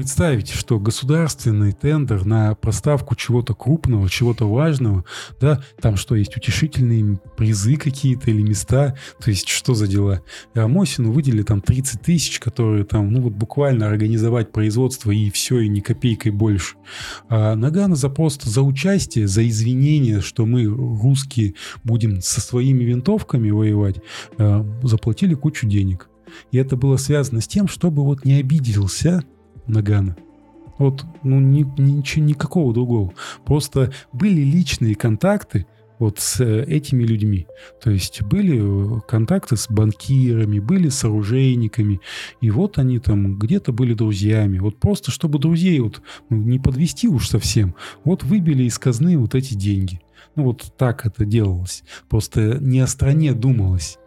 [0.00, 5.04] представить, что государственный тендер на поставку чего-то крупного, чего-то важного,
[5.40, 10.22] да, там что есть, утешительные призы какие-то или места, то есть что за дела.
[10.54, 15.60] А Мосину выделили там 30 тысяч, которые там, ну вот буквально организовать производство и все,
[15.60, 16.76] и ни копейкой больше.
[17.28, 21.54] А Нагана за просто за участие, за извинение, что мы, русские,
[21.84, 23.96] будем со своими винтовками воевать,
[24.38, 26.08] а, заплатили кучу денег.
[26.52, 29.24] И это было связано с тем, чтобы вот не обиделся
[29.70, 30.16] Нагана.
[30.78, 33.12] Вот, ну, ни, ничего, никакого другого.
[33.44, 35.66] Просто были личные контакты
[36.00, 37.46] вот с э, этими людьми.
[37.82, 42.00] То есть были э, контакты с банкирами, были с оружейниками.
[42.40, 44.58] И вот они там где-то были друзьями.
[44.58, 46.00] Вот просто, чтобы друзей вот
[46.30, 50.00] ну, не подвести уж совсем, вот выбили из казны вот эти деньги.
[50.34, 51.84] Ну, вот так это делалось.
[52.08, 53.98] Просто не о стране думалось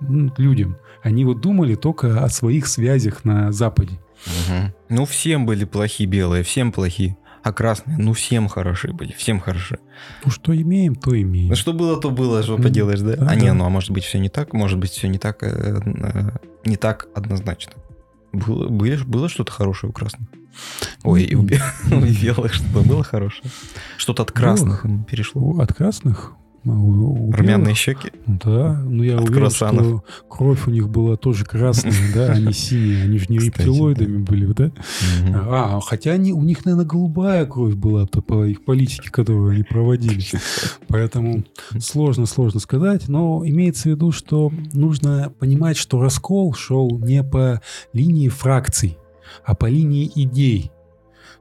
[0.00, 0.78] людям.
[1.02, 4.00] Они вот думали только о своих связях на Западе.
[4.26, 4.72] Угу.
[4.90, 7.16] Ну, всем были плохие белые, всем плохие.
[7.42, 9.78] А красные, ну, всем хороши были, всем хороши.
[10.24, 11.50] Ну, что имеем, то имеем.
[11.50, 13.16] Ну, что было, то было, что поделаешь, да?
[13.16, 15.42] да, а не, ну, а может быть, все не так, может быть, все не так,
[15.42, 16.30] э, э,
[16.64, 17.72] не так однозначно.
[18.32, 20.28] Было, были, было что-то хорошее у красных?
[21.04, 23.50] Ой, и у, бе- у белых что-то было хорошее?
[23.96, 25.60] Что-то от красных перешло?
[25.60, 26.32] От красных?
[26.64, 28.10] А у- у Румяные щеки?
[28.26, 29.86] Да, ну я От уверен, круассанов.
[29.86, 33.04] что кровь у них была тоже красная, да, не синяя.
[33.04, 34.70] Они же не рептилоидами были, да?
[35.34, 39.62] А, хотя они, у них, наверное, голубая кровь была то по их политике, которую они
[39.62, 40.22] проводили.
[40.88, 41.44] Поэтому
[41.78, 43.08] сложно, сложно сказать.
[43.08, 48.98] Но имеется в виду, что нужно понимать, что раскол шел не по линии фракций,
[49.44, 50.70] а по линии идей.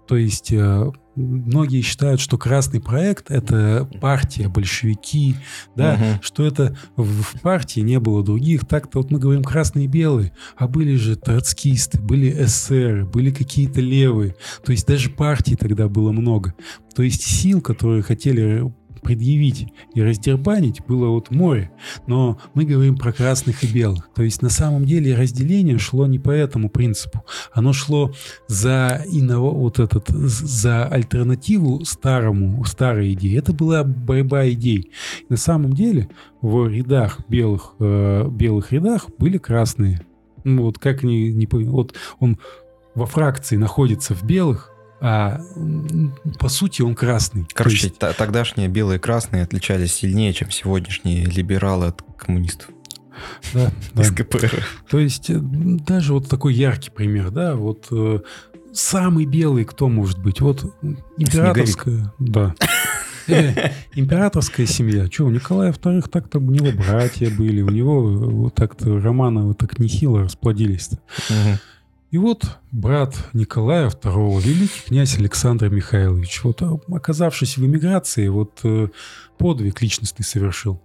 [0.07, 5.35] То есть э, многие считают, что красный проект это партия, большевики,
[5.75, 6.21] да, Мгм.
[6.21, 8.65] что это в, в партии не было других.
[8.65, 13.81] Так-то вот мы говорим красные и белые, а были же троцкисты, были эсеры, были какие-то
[13.81, 14.35] левые.
[14.63, 16.53] То есть даже партий тогда было много.
[16.95, 18.71] То есть сил, которые хотели
[19.01, 21.71] предъявить и раздербанить, было вот море.
[22.07, 24.09] Но мы говорим про красных и белых.
[24.15, 27.23] То есть на самом деле разделение шло не по этому принципу.
[27.51, 28.13] Оно шло
[28.47, 33.37] за иного, вот этот, за альтернативу старому, старой идее.
[33.37, 34.91] Это была борьба идей.
[35.29, 36.09] На самом деле
[36.41, 40.01] в рядах белых, э, белых рядах были красные.
[40.43, 42.37] Ну вот как не пон- вот он
[42.95, 45.39] во фракции находится в белых, а
[46.39, 47.43] по сути он красный.
[47.43, 52.69] То Короче, есть, та- тогдашние белые и красные отличались сильнее, чем сегодняшние либералы от коммунистов
[53.53, 54.01] да, да.
[54.01, 54.65] из КПР.
[54.89, 58.19] То есть э, даже вот такой яркий пример, да, вот э,
[58.73, 60.41] самый белый кто может быть?
[60.41, 60.75] Вот
[61.17, 62.55] императорская, да.
[63.27, 65.07] Э, Императорская семья.
[65.11, 69.53] Что, у Николая II так-то у него братья были, у него э, вот так-то Романовы
[69.53, 70.99] так нехило расплодились-то.
[71.29, 71.59] Мгм.
[72.09, 78.61] И вот брат Николая II, великий князь Александр Михайлович, вот а, оказавшись в эмиграции, вот
[78.63, 78.87] э,
[79.37, 80.81] подвиг личностный совершил.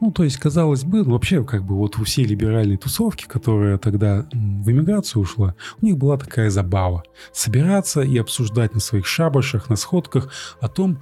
[0.00, 3.78] Ну, то есть, казалось бы, ну, вообще, как бы вот у всей либеральной тусовки, которая
[3.78, 7.02] тогда в эмиграцию ушла, у них была такая забава.
[7.32, 10.30] Собираться и обсуждать на своих шабашах, на сходках
[10.60, 10.98] о том,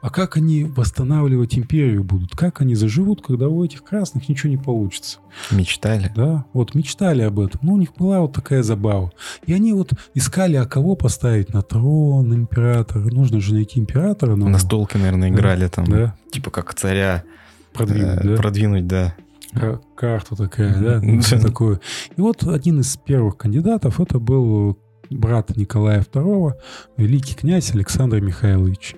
[0.00, 4.56] а как они восстанавливать империю будут, как они заживут, когда у этих красных ничего не
[4.56, 5.18] получится.
[5.50, 6.12] Мечтали.
[6.14, 7.60] Да, вот мечтали об этом.
[7.62, 9.10] Но у них была вот такая забава.
[9.46, 13.02] И они вот искали, а кого поставить на трон императора.
[13.10, 14.36] Нужно же найти императора.
[14.36, 15.34] Но На столке, наверное, Да.
[15.36, 15.84] играли там.
[15.86, 17.24] Да, Типа как царя
[17.72, 18.36] продвинуть, э, да?
[18.36, 19.14] продвинуть, да.
[19.52, 21.20] Ка- Карту такая, да, Мгм.
[21.22, 21.80] всё такое.
[22.16, 24.78] И вот один из первых кандидатов это был
[25.10, 26.52] брат Николая II,
[26.98, 28.94] великий князь Александр Михайлович.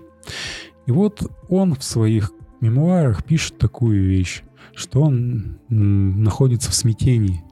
[0.86, 4.42] И вот он в своих мемуарах пишет такую вещь,
[4.74, 7.42] что он находится в смятении,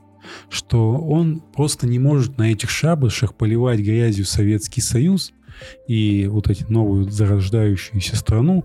[0.51, 5.33] что он просто не может на этих шабашах поливать грязью Советский Союз
[5.87, 8.65] и вот эти новую зарождающуюся страну,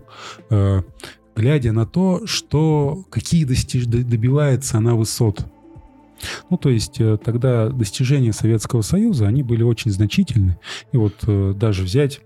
[0.50, 0.82] э,
[1.34, 3.86] глядя на то, что какие достиж...
[3.86, 5.46] добивается она высот.
[6.50, 10.58] Ну, то есть э, тогда достижения Советского Союза, они были очень значительны.
[10.92, 12.20] И вот э, даже взять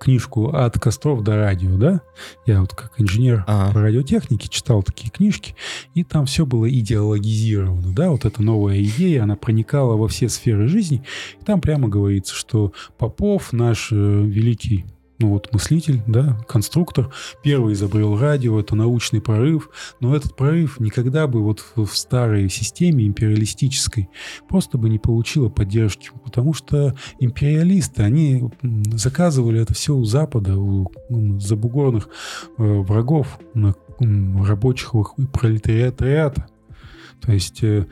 [0.00, 2.00] книжку «От костров до радио», да?
[2.46, 3.72] Я вот как инженер Ага.
[3.72, 5.54] по радиотехнике читал такие книжки,
[5.94, 8.10] и там все было идеологизировано, да?
[8.10, 11.04] Вот эта новая идея, она проникала во все сферы жизни.
[11.40, 14.86] И там прямо говорится, что Попов, наш э, великий
[15.20, 17.10] ну вот мыслитель, да, конструктор,
[17.42, 23.06] первый изобрел радио, это научный прорыв, но этот прорыв никогда бы вот в, старой системе
[23.06, 24.08] империалистической
[24.48, 28.50] просто бы не получила поддержки, потому что империалисты, они
[28.94, 30.90] заказывали это все у Запада, у
[31.38, 32.08] забугорных
[32.56, 36.46] э, врагов, на, рабочих и пролетариата.
[37.20, 37.86] То есть э,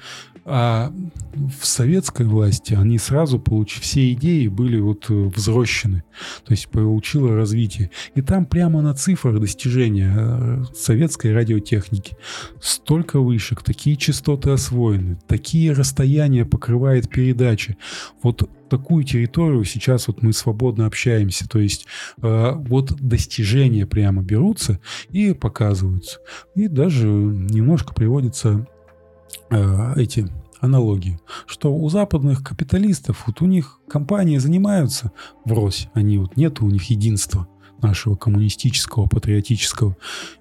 [0.51, 0.93] а
[1.35, 6.05] в советской власти они сразу получили, все идеи были вот э, взрощены,
[6.45, 7.91] то есть получило развитие.
[8.15, 12.17] И там прямо на цифрах достижения э, советской радиотехники
[12.63, 17.77] столько вышек, такие частоты освоены, такие расстояния покрывает передача.
[18.23, 21.87] Вот такую территорию сейчас вот мы свободно общаемся, то есть
[22.23, 24.81] э, вот достижения прямо берутся
[25.11, 26.21] и показываются.
[26.55, 28.67] И даже немножко приводятся
[29.51, 30.29] э, эти
[30.61, 35.13] аналогии, что у западных капиталистов, вот у них компании занимаются
[35.45, 37.49] врозь, они вот нет у них единства
[37.81, 39.97] нашего коммунистического, патриотического,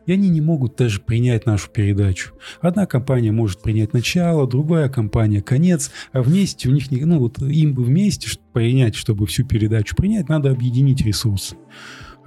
[0.06, 2.34] и они не могут даже принять нашу передачу.
[2.62, 7.40] Одна компания может принять начало, другая компания конец, а вместе у них, не, ну вот
[7.40, 11.56] им бы вместе принять, чтобы всю передачу принять, надо объединить ресурсы.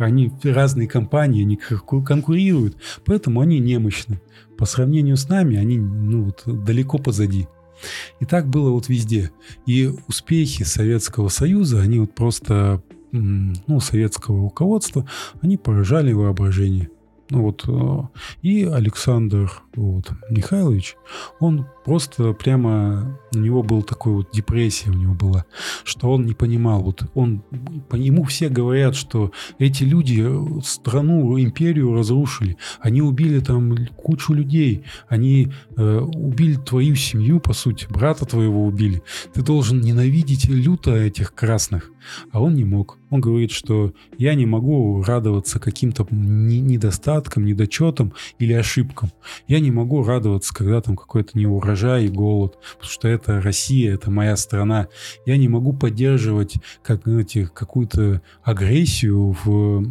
[0.04, 4.20] Они разные компании, они конку- конкурируют, поэтому они немощны.
[4.56, 7.48] По сравнению с нами, они ну, вот, далеко позади.
[8.20, 9.30] И так было вот везде.
[9.66, 12.82] И успехи Советского Союза, они вот просто
[13.12, 15.06] ну, советского руководства,
[15.40, 16.90] они поражали воображение.
[17.30, 18.02] Ну вот, э,
[18.42, 20.96] и Александр вот, Михайлович,
[21.38, 25.44] он просто прямо, у него был такой вот депрессия у него была,
[25.84, 27.42] что он не понимал, вот он,
[27.88, 30.26] по ему все говорят, что эти люди
[30.64, 37.86] страну, империю разрушили, они убили там кучу людей, они э, убили твою семью, по сути,
[37.88, 39.02] брата твоего убили,
[39.32, 41.90] ты должен ненавидеть люто этих красных,
[42.32, 42.98] а он не мог.
[43.10, 49.10] Он говорит, что я не могу радоваться каким-то недостаткам, недочетам или ошибкам.
[49.48, 54.10] Я не могу радоваться, когда там какой-то неурожай и голод, потому что это Россия, это
[54.10, 54.88] моя страна.
[55.26, 59.84] Я не могу поддерживать как, знаете, какую-то агрессию в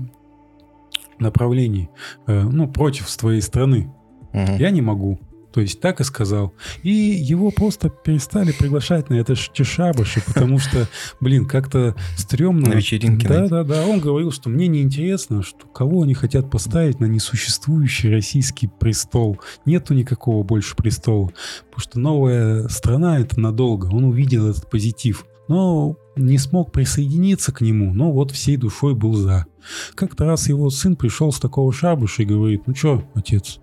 [1.19, 1.89] направлении,
[2.27, 3.91] э, ну, против твоей страны.
[4.33, 4.53] Угу.
[4.57, 5.19] Я не могу.
[5.53, 6.53] То есть так и сказал.
[6.83, 10.87] И его просто перестали приглашать на это шабаши, потому что,
[11.19, 12.69] блин, как-то стрёмно.
[12.69, 13.27] На вечеринке.
[13.27, 13.87] Да, да, да.
[13.87, 19.39] Он говорил, что мне неинтересно, что кого они хотят поставить на несуществующий российский престол.
[19.65, 21.31] Нету никакого больше престола.
[21.71, 23.87] Потому что новая страна— это надолго.
[23.87, 25.25] Он увидел этот позитив.
[25.47, 29.47] Но не смог присоединиться к нему, но вот всей душой был за.
[29.95, 33.59] Как-то раз его сын пришел с такого шабуша и говорит, ну что, отец,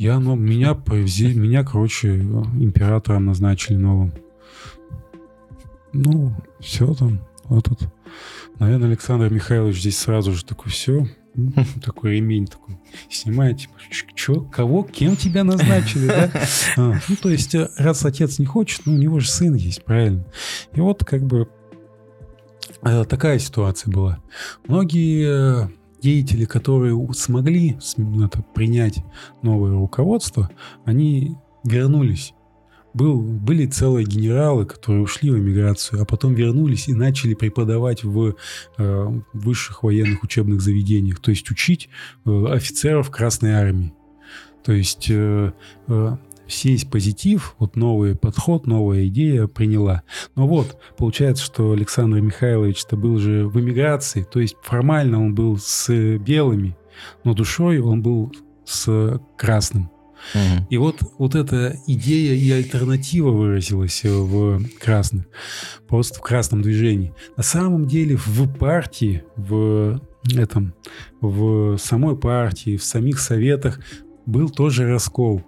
[0.00, 4.14] я, ну, меня повезли, меня, короче, императором назначили новым.
[5.92, 7.80] Ну, все там, вот тут.
[8.58, 11.06] Наверное, Александр Михайлович здесь сразу же такой, все,
[11.84, 12.78] такой ремень такой
[13.10, 13.74] снимает, типа,
[14.14, 16.30] что, кого, кем тебя назначили, да?
[16.78, 20.24] А, ну, то есть, раз отец не хочет, ну, у него же сын есть, правильно?
[20.72, 21.46] И вот, как бы,
[22.80, 24.22] э, такая ситуация была.
[24.66, 25.68] Многие э,
[26.00, 27.78] деятели, которые смогли
[28.24, 29.04] это, принять
[29.42, 30.50] новое руководство,
[30.84, 32.34] они вернулись.
[32.92, 38.34] Был, были целые генералы, которые ушли в эмиграцию, а потом вернулись и начали преподавать в
[38.78, 41.88] э, высших военных учебных заведениях, то есть учить
[42.26, 43.94] э, офицеров Красной Армии.
[44.64, 45.52] То есть э,
[45.86, 46.16] э,
[46.50, 50.02] все есть позитив, вот новый подход, новая идея приняла.
[50.34, 55.56] Но вот, получается, что Александр Михайлович-то был же в эмиграции, то есть формально он был
[55.58, 55.88] с
[56.18, 56.76] белыми,
[57.24, 58.32] но душой он был
[58.64, 59.90] с красным.
[60.34, 60.66] Угу.
[60.68, 65.26] И вот, вот эта идея и альтернатива выразилась в красных,
[65.88, 67.14] просто в красном движении.
[67.36, 70.00] На самом деле в партии, в
[70.36, 70.74] этом,
[71.20, 73.80] в самой партии, в самих советах
[74.26, 75.42] был тоже раскол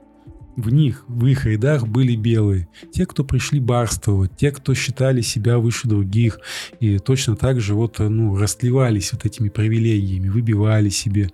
[0.57, 2.69] в них, в их рядах были белые.
[2.93, 6.41] Те, кто пришли барствовать, те, кто считали себя выше других,
[6.81, 11.31] и точно так же вот, ну, растлевались вот этими привилегиями, выбивали себе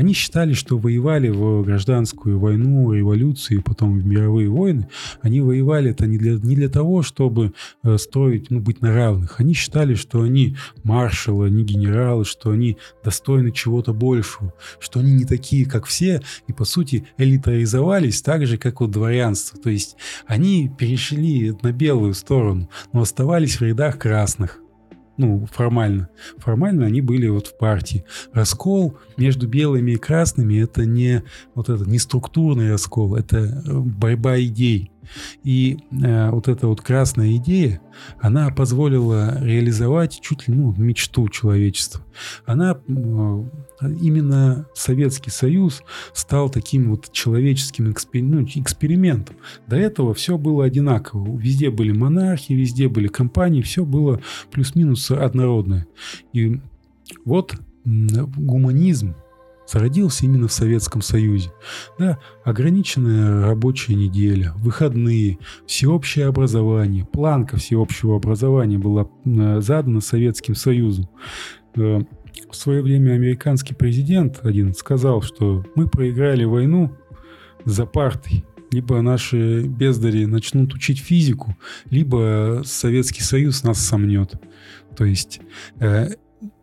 [0.00, 4.88] они считали, что воевали в гражданскую войну, революцию и потом в мировые войны.
[5.20, 9.40] Они воевали это не для, не для того, чтобы э, строить, ну, быть на равных.
[9.40, 15.26] Они считали, что они маршалы, они генералы, что они достойны чего-то большего, что они не
[15.26, 19.60] такие, как все, и, по сути, элитаризовались так же, как у дворянства.
[19.60, 19.96] То есть
[20.26, 24.60] они перешли на белую сторону, но оставались в рядах красных
[25.20, 26.08] ну, формально.
[26.38, 28.04] Формально они были вот в партии.
[28.32, 31.22] Раскол между белыми и красными это не
[31.54, 34.92] вот это не структурный раскол, это э, борьба идей.
[35.44, 37.82] И э, вот эта вот красная идея,
[38.18, 42.02] она позволила реализовать чуть ли ну, мечту человечества.
[42.46, 43.44] Она э,
[43.80, 49.36] именно Советский Союз стал таким вот человеческим экспер, ну, экспериментом.
[49.66, 51.36] До этого все было одинаково.
[51.38, 54.20] Везде были монархии, везде были компании, все было
[54.50, 55.86] плюс-минус однородное.
[56.32, 56.60] И
[57.24, 57.54] вот
[57.84, 59.14] гуманизм
[59.66, 61.52] зародился именно в Советском Союзе.
[61.98, 71.08] Да, ограниченная рабочая неделя, выходные, всеобщее образование, планка всеобщего образования была э, задана Советским Союзом.
[72.50, 76.96] В свое время американский президент один сказал, что мы проиграли войну
[77.64, 78.44] за партой.
[78.72, 81.56] Либо наши бездари начнут учить физику,
[81.90, 84.34] либо Советский Союз нас сомнет.
[84.96, 85.40] То есть,
[85.80, 86.10] э,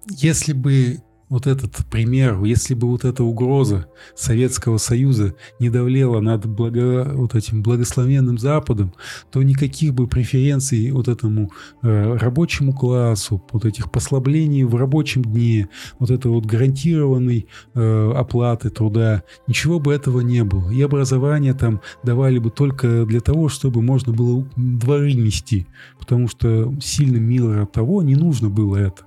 [0.09, 0.99] если бы
[1.29, 7.35] вот этот пример, если бы вот эта угроза Советского Союза не давлела над благо, вот
[7.35, 8.93] этим благословенным Западом,
[9.31, 11.51] то никаких бы преференций вот этому
[11.83, 15.67] э, рабочему классу, вот этих послаблений в рабочем дне,
[15.99, 20.71] вот это вот гарантированной э, оплаты труда, ничего бы этого не было.
[20.71, 25.67] И образование там давали бы только для того, чтобы можно было дворы нести,
[25.99, 29.06] потому что сильным мира того не нужно было это.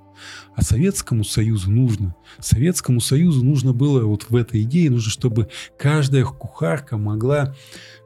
[0.54, 2.14] А Советскому Союзу нужно.
[2.38, 5.48] Советскому Союзу нужно было вот в этой идее, нужно, чтобы
[5.78, 7.54] каждая кухарка могла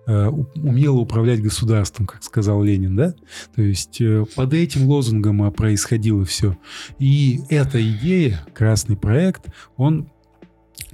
[0.07, 3.15] э, умело управлять государством, как сказал Ленин, да?
[3.55, 6.57] То есть э, под этим лозунгом происходило все.
[6.99, 9.47] И эта идея, красный проект,
[9.77, 10.09] он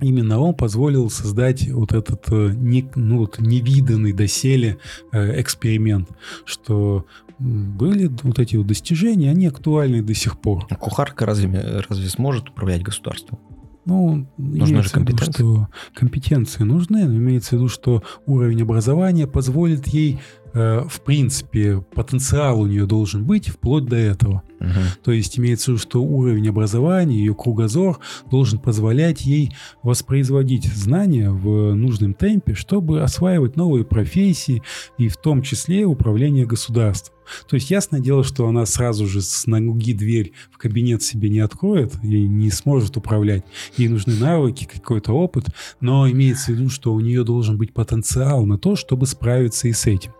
[0.00, 4.78] именно он позволил создать вот этот не, ну, вот невиданный доселе
[5.12, 6.08] эксперимент,
[6.44, 7.06] что
[7.40, 10.66] были вот эти вот достижения, они актуальны до сих пор.
[10.68, 13.38] А кухарка разве, разве сможет управлять государством?
[13.86, 15.42] Ну, нужны же компетенции.
[15.42, 20.20] Виду, что компетенции нужны, но имеется в виду, что уровень образования позволит ей
[20.52, 24.42] в принципе, потенциал у нее должен быть вплоть до этого.
[24.60, 24.68] Угу.
[25.04, 27.98] То есть имеется в виду, что уровень образования, ее кругозор
[28.30, 34.62] должен позволять ей воспроизводить знания в нужном темпе, чтобы осваивать новые профессии
[34.98, 37.14] и в том числе управление государством.
[37.48, 41.40] То есть ясное дело, что она сразу же с ноги дверь в кабинет себе не
[41.40, 43.44] откроет и не сможет управлять.
[43.76, 45.46] Ей нужны навыки, какой-то опыт,
[45.80, 49.72] но имеется в виду, что у нее должен быть потенциал на то, чтобы справиться и
[49.72, 50.12] с этим.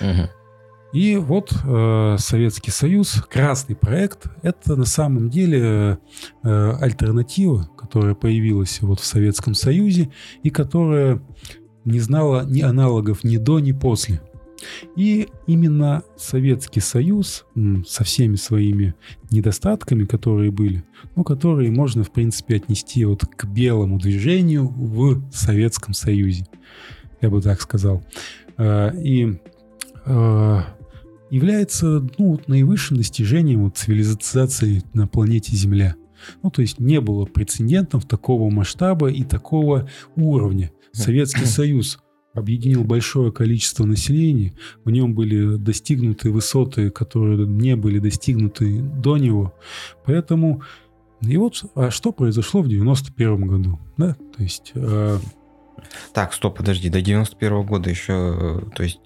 [0.00, 0.30] Угу.
[0.92, 5.98] И вот э, Советский Союз, красный проект, это на самом деле
[6.42, 10.10] э, альтернатива, которая появилась вот в Советском Союзе
[10.42, 11.22] и которая
[11.84, 14.20] не знала ни аналогов ни до, ни после.
[14.96, 17.46] И именно Советский Союз
[17.86, 18.94] со всеми своими
[19.30, 20.84] недостатками, которые были,
[21.16, 26.46] ну, которые можно, в принципе, отнести вот к белому движению в Советском Союзе,
[27.20, 28.02] я бы так сказал.
[28.58, 29.40] Э, и
[31.30, 35.94] является ну, наивысшим достижением вот, цивилизации на планете Земля.
[36.42, 40.70] Ну, то есть не было прецедентов такого масштаба и такого уровня.
[40.92, 41.98] Советский Союз
[42.34, 44.54] объединил большое количество населения,
[44.84, 49.54] в нем были достигнуты высоты, которые не были достигнуты до него.
[50.04, 50.62] Поэтому
[51.22, 53.78] и вот, а что произошло в 91 году?
[53.96, 54.16] Да?
[54.36, 54.72] То есть...
[54.74, 55.18] Э...
[56.12, 59.00] Так, стоп, подожди, до 91 года еще, то есть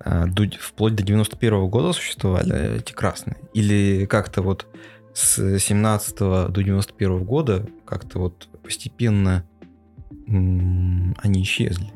[0.00, 0.26] а,
[0.60, 3.36] вплоть до 91 года существовали эти красные?
[3.54, 4.66] Или как-то вот
[5.14, 9.44] с 17 до 91 года как-то вот постепенно
[10.26, 11.92] они исчезли?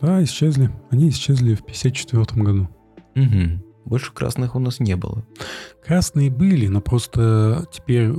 [0.00, 0.70] Да, исчезли.
[0.90, 2.68] Они исчезли в 54 году.
[3.16, 3.62] Угу.
[3.86, 5.24] Больше красных у нас не было.
[5.84, 8.12] Красные были, но просто теперь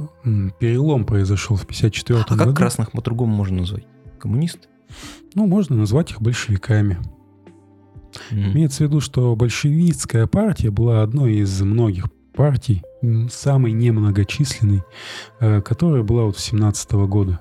[0.60, 2.44] перелом произошел в 54 а году.
[2.44, 3.86] А как красных по-другому можно назвать?
[4.20, 4.68] Коммунисты?
[5.36, 7.00] Ну, можно назвать их большевиками.
[8.32, 8.52] Mm.
[8.52, 12.82] Имеется в виду, что большевистская партия была одной из многих партий,
[13.30, 14.84] самой немногочисленной,
[15.40, 17.40] э, которая была вот с 17 года.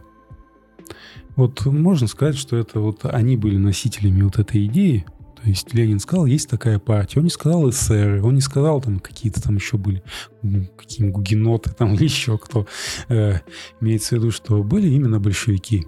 [1.36, 5.06] Вот можно сказать, что это вот они были носителями вот этой идеи.
[5.42, 7.20] То есть Ленин сказал, есть такая партия.
[7.20, 10.02] Он не сказал эсеры, он не сказал там какие-то там еще были,
[10.42, 12.66] какие-нибудь гугеноты там или еще кто.
[13.08, 13.38] Э,
[13.80, 15.86] имеется в виду, что были именно большевики.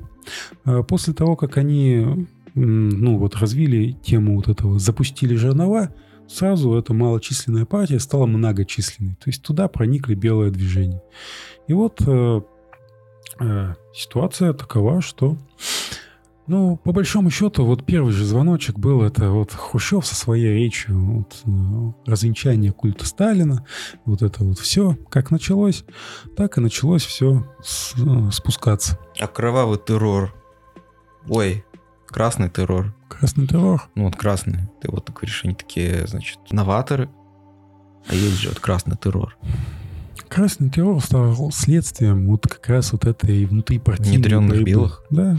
[0.64, 5.88] Э, после того, как они ну вот развили тему вот этого, запустили жернова,
[6.28, 9.14] сразу эта малочисленная партия стала многочисленной.
[9.14, 11.02] То есть туда проникли белое движение.
[11.66, 12.40] И вот э,
[13.40, 15.36] э, ситуация такова, что
[16.52, 20.98] ну, по большому счету, вот первый же звоночек был, это вот Хрущев со своей речью,
[21.00, 23.64] вот, э, развенчание культа Сталина,
[24.04, 25.84] вот это вот все, как началось,
[26.36, 28.98] так и началось все с, э, спускаться.
[29.18, 30.34] А кровавый террор,
[31.26, 31.64] ой,
[32.06, 32.94] Красный террор.
[33.08, 33.88] Красный террор?
[33.94, 34.68] Ну, вот красный.
[34.82, 37.08] Ты вот говоришь, они такие, значит, новаторы.
[38.06, 39.38] А есть же вот красный террор.
[40.32, 44.64] Красный террор стал следствием вот как раз вот этой внутрипартийной Внедренных борьбы.
[44.64, 45.04] белых.
[45.10, 45.36] Да.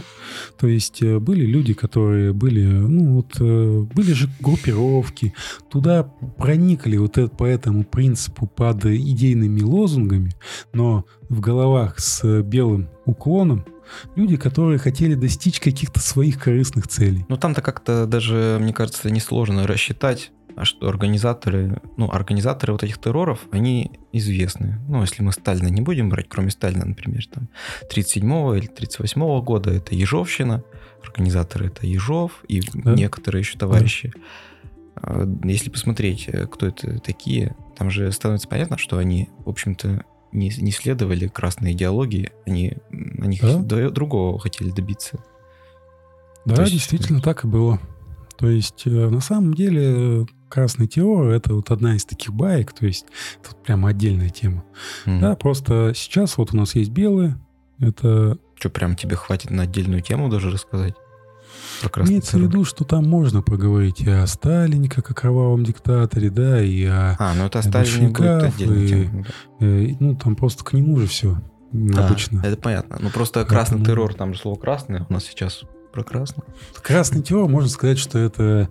[0.60, 5.34] То есть э, были люди, которые были, ну вот, э, были же группировки,
[5.72, 6.04] туда
[6.38, 10.32] проникли вот это, по этому принципу под идейными лозунгами,
[10.74, 13.66] но в головах с белым уклоном
[14.16, 17.26] люди, которые хотели достичь каких-то своих корыстных целей.
[17.30, 23.40] Ну там-то как-то даже, мне кажется, несложно рассчитать, что организаторы, ну, организаторы вот этих терроров,
[23.52, 24.80] они известны.
[24.88, 27.50] Ну, если мы Сталина не будем брать, кроме Сталина, например, там,
[27.90, 30.64] 37-го или 38-го года, это Ежовщина,
[31.04, 32.94] организаторы это Ежов и да?
[32.94, 34.14] некоторые еще товарищи.
[34.96, 35.28] Да.
[35.44, 40.50] Если посмотреть, э, кто это такие, там же становится понятно, что они, в общем-то, не,
[40.58, 42.78] не следовали красной идеологии, они,
[43.20, 43.90] они да?
[43.90, 45.24] другого хотели добиться.
[46.46, 46.74] Да, есть...
[46.74, 47.80] действительно так и было.
[48.38, 52.86] То есть, э, на самом деле, красный террор— это вот одна из таких баек, то
[52.86, 53.08] есть,
[53.42, 54.64] тут прямо отдельная тема.
[55.06, 55.20] Mm.
[55.20, 57.38] Да, просто сейчас вот у нас есть белые,
[57.80, 58.38] это...
[58.56, 60.94] Что, прям тебе хватит на отдельную тему даже рассказать?
[61.82, 65.64] про красный Имеется в виду, что там можно поговорить и о Сталине, как о кровавом
[65.64, 67.16] диктаторе, да, и о...
[67.20, 69.26] А, ну это Сталин будет отдельной и- темой,
[69.60, 69.66] да.
[69.66, 72.42] э, ну, там просто к нему же все Да, обычно.
[72.44, 72.98] это понятно.
[73.00, 75.64] Ну просто красный Поэтому- террор, там же слово красный у нас сейчас
[75.94, 76.44] про красный.
[76.82, 78.70] Красный террор, можно сказать, что это,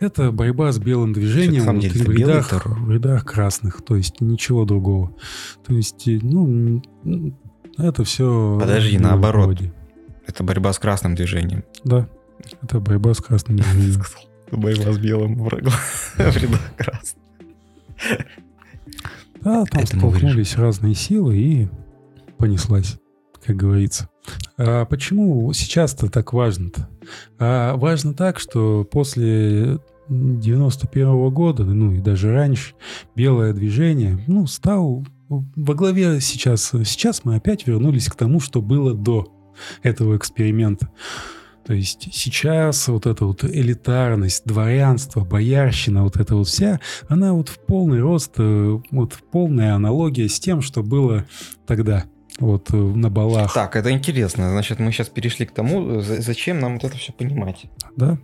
[0.00, 4.64] это борьба с белым движением вот деле в, рядах, в рядах красных, то есть ничего
[4.64, 5.14] другого.
[5.64, 6.82] То есть, ну,
[7.78, 8.58] это все...
[8.60, 9.58] Подожди, наоборот.
[10.26, 11.64] Это борьба с красным движением.
[11.84, 12.08] Да,
[12.62, 14.02] это борьба с красным движением.
[14.50, 15.72] Борьба с белым врагом
[16.16, 17.22] в рядах красных.
[19.40, 21.68] Да, там столкнулись разные силы и
[22.38, 22.96] понеслась,
[23.44, 24.08] как говорится.
[24.56, 26.88] А почему сейчас-то так важно-то?
[27.38, 29.78] А важно так, что после
[30.08, 32.74] 91 года, ну и даже раньше,
[33.14, 36.72] белое движение, ну, стал во главе сейчас.
[36.84, 39.32] Сейчас мы опять вернулись к тому, что было до
[39.82, 40.90] этого эксперимента.
[41.66, 46.78] То есть сейчас вот эта вот элитарность, дворянство, боярщина, вот эта вот вся,
[47.08, 51.24] она вот в полный рост, э, вот полная аналогия с тем, что было
[51.66, 52.04] тогда,
[52.38, 54.50] вот э, на балах, Так, это интересно.
[54.50, 57.66] Значит, мы сейчас перешли к тому, за- зачем нам вот это все понимать.
[57.96, 58.18] да?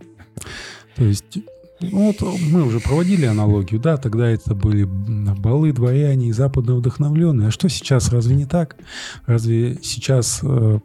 [0.95, 1.37] То есть
[1.79, 7.47] ну, вот мы уже проводили аналогию, да, тогда это были балы, дворяне и западно вдохновленные.
[7.47, 8.75] А что сейчас, разве не так?
[9.25, 10.79] Разве сейчас э,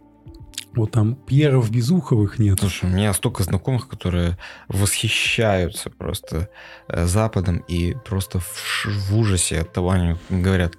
[0.75, 2.61] вот там Пьеров Безуховых нет?
[2.61, 4.39] Слушай, у меня столько знакомых, которые
[4.69, 6.49] восхищаются просто
[6.89, 10.79] э, Западом и просто в, в ужасе от того, они говорят,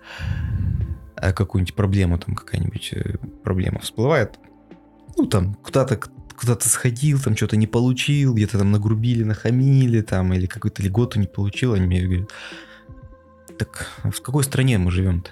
[1.19, 4.39] какую-нибудь проблему там какая-нибудь э, проблема всплывает.
[5.17, 5.99] Ну, там, куда-то
[6.37, 11.25] куда-то сходил, там что-то не получил, где-то там нагрубили, нахамили, там, или какую-то льготу не
[11.25, 12.29] получил, они мне говорят,
[13.57, 15.31] так в какой стране мы живем-то?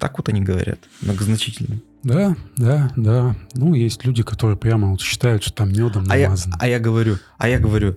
[0.00, 1.80] Так вот они говорят, многозначительно.
[2.02, 3.36] Да, да, да.
[3.54, 6.56] Ну, есть люди, которые прямо вот считают, что там медом А я, намазано.
[6.60, 7.96] а я говорю, а я говорю,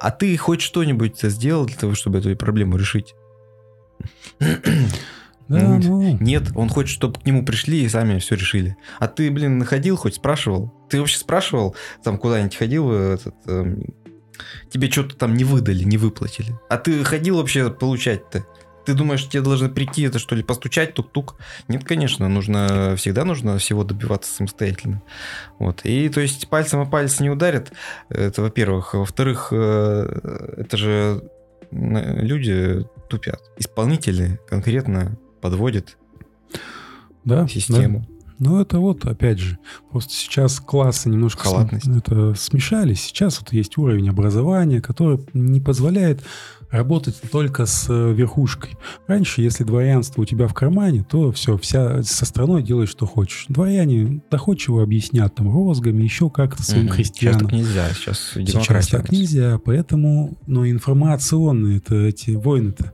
[0.00, 3.14] а ты хоть что-нибудь сделал для того, чтобы эту проблему решить?
[5.48, 8.76] Да, М, ну, Нет, он хочет, чтобы к нему пришли и сами все решили.
[8.98, 10.72] А ты, блин, находил, хоть спрашивал?
[10.88, 13.82] Ты вообще спрашивал, там куда-нибудь ходил, э, этот, эм,
[14.70, 16.58] тебе что-то там не выдали, не выплатили.
[16.70, 18.46] А ты ходил вообще получать-то?
[18.84, 21.36] Ты думаешь, тебе должны прийти, это что ли, постучать, тук-тук?
[21.68, 25.02] Нет, конечно, нужно, всегда нужно всего добиваться самостоятельно.
[25.58, 25.82] Вот.
[25.84, 27.72] И то есть пальцем о палец не ударят,
[28.08, 28.94] это во-первых.
[28.94, 31.22] Во-вторых, э, это же
[31.72, 33.40] люди тупят.
[33.58, 35.96] Исполнители конкретно подводят
[37.24, 38.00] да, систему.
[38.00, 38.06] да.
[38.38, 39.58] Ну, это вот, опять же,
[39.90, 43.02] просто сейчас классы немножко см- это, смешались.
[43.02, 46.24] Сейчас вот есть уровень образования, который не позволяет
[46.72, 48.76] работать только с э, верхушкой.
[49.06, 53.44] Раньше, если дворянство у тебя в кармане, то все, вся со страной делай, что хочешь.
[53.48, 56.94] Дворяне доходчиво объяснят там розгами, еще как-то своим Мгм.
[56.94, 57.38] крестьянам.
[57.40, 62.92] Сейчас так нельзя, сейчас Сейчас так нельзя, поэтому, ну, информационные это эти войны-то,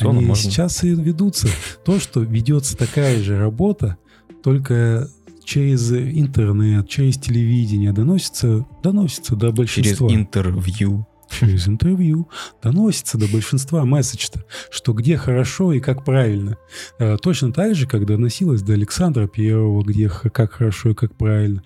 [0.00, 0.34] они можно.
[0.50, 1.48] сейчас и ведутся.
[1.84, 3.96] То, что ведется такая же работа,
[4.42, 5.08] только
[5.44, 10.12] через интернет, через телевидение доносится, доносится до Через большинства.
[10.12, 11.06] интервью.
[11.30, 12.28] Через интервью
[12.62, 14.28] доносится до большинства месседж
[14.70, 16.56] что где хорошо и как правильно.
[16.98, 21.62] Э, Точно так же, как доносилось до Александра Первого, где как хорошо и как правильно.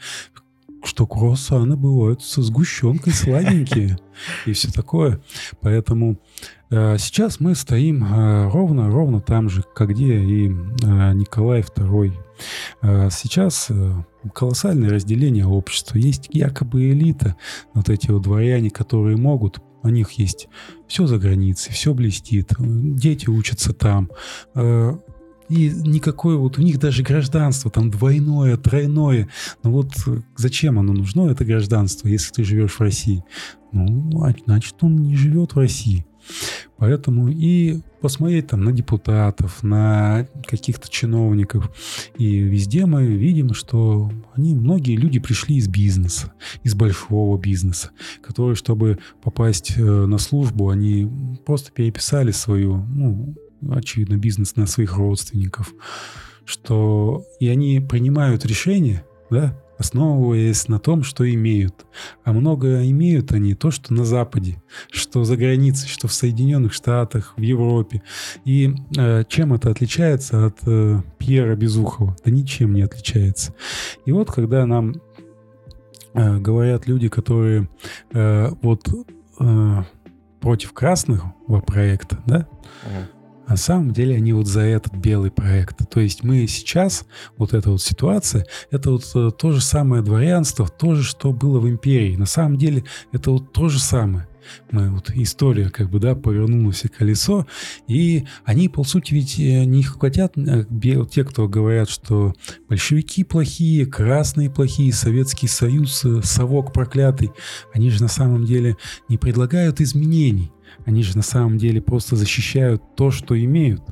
[0.85, 3.99] Что круассаны бывают со сгущенкой сладенькие
[4.47, 5.21] и все такое.
[5.61, 6.21] Поэтому
[6.71, 12.13] э, сейчас мы стоим э, ровно, ровно там же, как где и Николай II.
[12.83, 13.93] Э, Сейчас э,
[14.33, 15.99] колоссальное разделение общества.
[15.99, 17.37] Есть якобы элита,
[17.75, 20.49] вот эти вот дворяне, которые могут, у них есть
[20.89, 24.11] все за границей, все блестит, э, дети учатся там.
[24.55, 24.97] э,
[25.51, 29.29] И никакое вот у них даже гражданство там двойное, тройное.
[29.63, 29.93] Но вот
[30.37, 33.23] зачем оно нужно, это гражданство, если ты живешь в России?
[33.73, 36.07] Ну, а значит, он не живет в России.
[36.77, 41.71] Поэтому и посмотреть там на депутатов, на каких-то чиновников.
[42.19, 46.33] И везде мы видим, что они, многие люди пришли из бизнеса,
[46.63, 47.91] из большого бизнеса,
[48.23, 51.11] которые, чтобы попасть э, на службу, они
[51.47, 53.35] просто переписали свою, ну,
[53.71, 55.73] очевидно, бизнес на своих родственников.
[56.45, 61.87] Что и они принимают решения, да, основываясь на том, что имеют.
[62.25, 67.35] А много имеют они то, что на Западе, что за границей, что в Соединенных Штатах,
[67.37, 68.03] в Европе.
[68.45, 72.17] И э, чем это отличается от э, Пьера Безухова?
[72.25, 73.55] Да ничем не отличается.
[74.05, 74.95] И вот когда нам
[76.15, 77.69] э, говорят люди, которые
[78.13, 78.89] э, вот
[79.41, 79.83] э,
[80.41, 81.35] против красного
[81.67, 82.47] проекта, да,
[82.85, 83.24] Мгм.
[83.49, 85.89] На самом деле они вот за этот белый проект.
[85.91, 87.07] То есть мы сейчас,
[87.37, 91.61] вот эта вот ситуация, это вот э, то же самое дворянство, то же, что было
[91.61, 92.17] в империи.
[92.17, 94.27] На самом деле это вот то же самое
[94.71, 97.47] мы вот история как бы, да, повернулось колесо,
[97.87, 100.65] и они, по сути, ведь э, не хотят, э,
[101.11, 102.35] те, кто говорят, что
[102.69, 107.33] большевики плохие, красные плохие, Советский Союз, совок проклятый,
[107.73, 108.77] они же на самом деле
[109.09, 110.53] не предлагают изменений,
[110.85, 113.83] они же на самом деле просто защищают то, что имеют.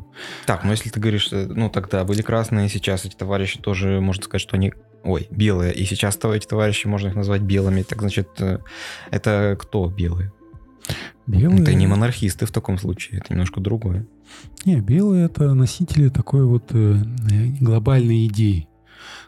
[0.46, 4.42] Так, ну если ты говоришь, ну тогда были красные, сейчас эти товарищи тоже, можно сказать,
[4.42, 4.72] что они
[5.04, 8.28] ой, белые, и сейчас эти товарищи можно их назвать белыми, так значит,
[9.10, 10.32] это кто белые?
[11.26, 11.62] Белые...
[11.62, 14.06] Это не монархисты в таком случае, это немножко другое.
[14.64, 16.96] Не, белые это носители такой вот э,
[17.60, 18.68] глобальной идеи.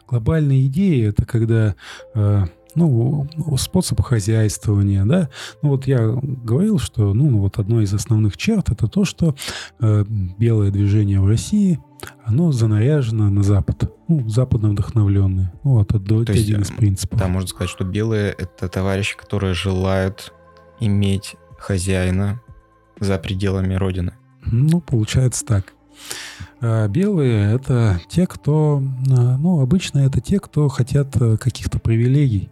[0.07, 1.75] Глобальная идея это когда
[2.13, 3.27] э, ну,
[3.57, 5.29] способ хозяйствования, да.
[5.61, 9.35] Ну, вот я говорил, что, ну, вот одно из основных черт это то, что
[9.79, 10.05] э,
[10.37, 11.79] белое движение в России,
[12.23, 15.53] оно занаряжено на Запад, ну, западно вдохновленное.
[15.63, 17.19] Ну, вот это то один есть, из принципов.
[17.19, 20.33] Да, можно сказать, что белые— это товарищи, которые желают
[20.79, 22.41] иметь хозяина
[22.99, 24.13] за пределами Родины.
[24.45, 25.73] Ну, получается так.
[26.61, 28.81] А белые— это те, кто...
[29.09, 32.49] А, ну, обычно это те, кто хотят э, каких-то привилегий.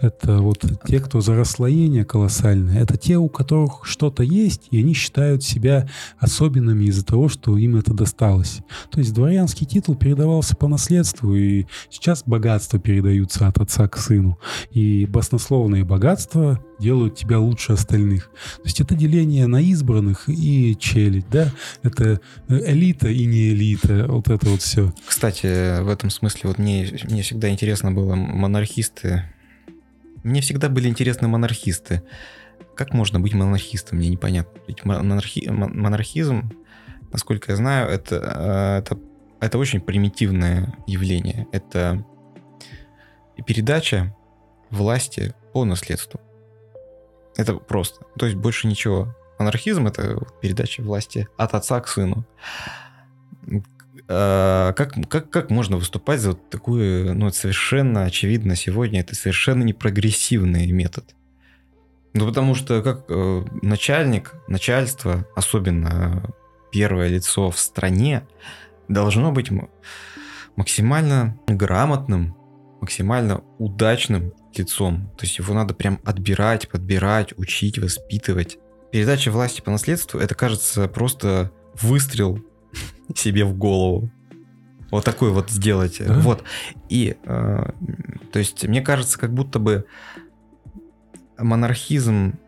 [0.00, 2.80] Это вот те, кто за расслоение колоссальное.
[2.80, 7.76] Это те, у которых что-то есть, и они считают себя особенными из-за того, что им
[7.76, 8.60] это досталось.
[8.90, 14.38] То есть дворянский титул передавался по наследству, и сейчас богатства передаются от отца к сыну.
[14.70, 18.30] И баснословные богатства делают тебя лучше остальных.
[18.56, 21.50] То есть это деление на избранных и челядь, да?
[21.82, 24.92] Это элита и не элита, вот это вот все.
[25.06, 29.24] Кстати, в этом смысле вот мне, мне всегда интересно было монархисты,
[30.22, 32.02] мне всегда были интересны монархисты.
[32.74, 34.60] Как можно быть монархистом, мне непонятно.
[34.66, 35.48] Ведь монархи...
[35.48, 36.50] монархизм,
[37.12, 38.98] насколько я знаю, это, э, это,
[39.40, 41.46] это очень примитивное явление.
[41.52, 42.04] Это
[43.46, 44.16] передача
[44.70, 46.20] власти по наследству.
[47.36, 48.04] Это просто.
[48.18, 49.14] То есть больше ничего.
[49.38, 52.26] Монархизм— это передача власти от отца к сыну.
[54.08, 59.14] А, как, как, как можно выступать за вот такую, ну, это совершенно очевидно сегодня, это
[59.14, 61.14] совершенно непрогрессивный метод.
[62.14, 66.22] Ну, потому что как э, начальник, начальство, особенно
[66.72, 68.26] первое лицо в стране,
[68.88, 69.50] должно быть
[70.54, 72.34] максимально грамотным,
[72.86, 75.10] максимально удачным лицом.
[75.18, 78.58] То есть его надо прям отбирать, подбирать, учить, воспитывать.
[78.92, 82.38] Передача власти по наследству, это кажется просто выстрел
[83.14, 84.08] себе в голову.
[84.92, 85.96] Вот такой вот сделать.
[85.98, 86.14] Да?
[86.20, 86.44] Вот.
[86.88, 87.70] И, э,
[88.32, 89.84] то есть, мне кажется, как будто бы
[91.36, 92.38] монархизм,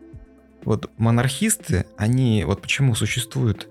[0.63, 3.67] вот монархисты, они, вот почему существуют,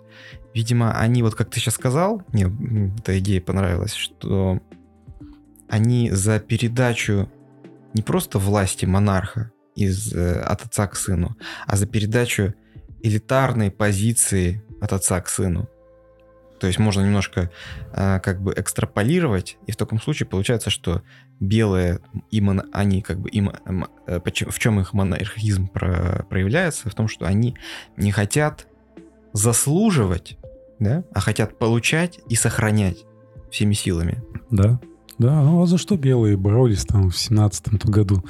[0.53, 2.53] видимо, они, вот как ты сейчас сказал, мне
[2.99, 4.61] эта идея понравилась, что
[5.69, 7.29] они за передачу
[7.95, 11.37] не просто власти монарха из, э, от отца к сыну,
[11.67, 12.55] а за передачу
[13.03, 15.69] элитарной позиции от отца к сыну.
[16.59, 17.51] То есть можно немножко
[17.93, 21.03] э, как бы экстраполировать, и в таком случае получается, что
[21.39, 22.01] белые,
[22.31, 23.53] им, они как бы им,
[24.07, 26.91] э, в чем их монархизм про, проявляется?
[26.91, 27.57] В том, что они
[27.97, 28.67] не хотят
[29.33, 30.37] заслуживать,
[30.81, 33.05] да, а хотят получать и сохранять
[33.51, 34.23] всеми силами.
[34.51, 34.81] Да.
[35.19, 38.23] Да, ну а за что белые боролись там в семнадцатом году?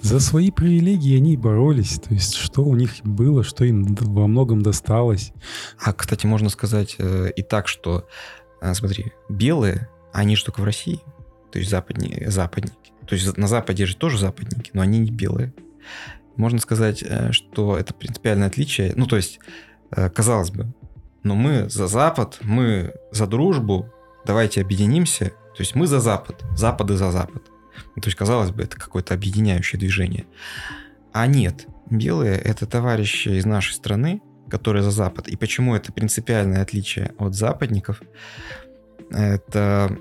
[0.00, 2.00] За свои привилегии они боролись.
[2.00, 5.32] То есть что у них было, что им во многом досталось.
[5.80, 8.08] А, кстати, можно сказать э, и так, что,
[8.60, 11.00] э, смотри, белые, они же только в России.
[11.52, 12.92] То есть западни, западники.
[13.06, 15.54] То есть на Западе же тоже западники, но они не белые.
[16.34, 18.94] Можно сказать, э, что это принципиальное отличие.
[18.96, 19.38] Ну, то есть,
[19.90, 20.72] казалось бы,
[21.22, 23.92] но мы за Запад, мы за дружбу,
[24.24, 27.44] давайте объединимся то есть мы за Запад, Запады за Запад.
[27.94, 30.26] То есть, казалось бы, это какое-то объединяющее движение.
[31.12, 35.28] А нет, белые— это товарищи из нашей страны, которые за Запад.
[35.28, 38.02] И почему это принципиальное отличие от западников?
[39.10, 39.96] Это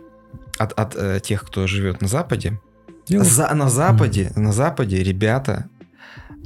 [0.58, 2.60] от, от э, тех, кто живет на Западе.
[3.08, 4.40] За, на Западе, mm.
[4.40, 5.70] на Западе ребята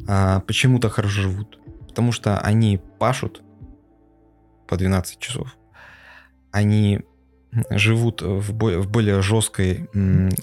[0.07, 1.59] а, почему-то хорошо живут.
[1.87, 3.41] Потому что они пашут
[4.67, 5.55] по 12 часов.
[6.51, 7.01] Они
[7.69, 9.89] живут в, более, в более жесткой...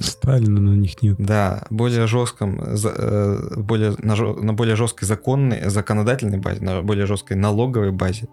[0.01, 1.17] Сталина на них нет.
[1.19, 7.37] Да, более жестком, э, более, на, на более жесткой законной, законодательной базе, на более жесткой
[7.37, 8.29] налоговой базе.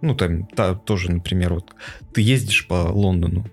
[0.00, 1.74] Ну, там та, тоже, например, вот
[2.12, 3.46] ты ездишь по Лондону,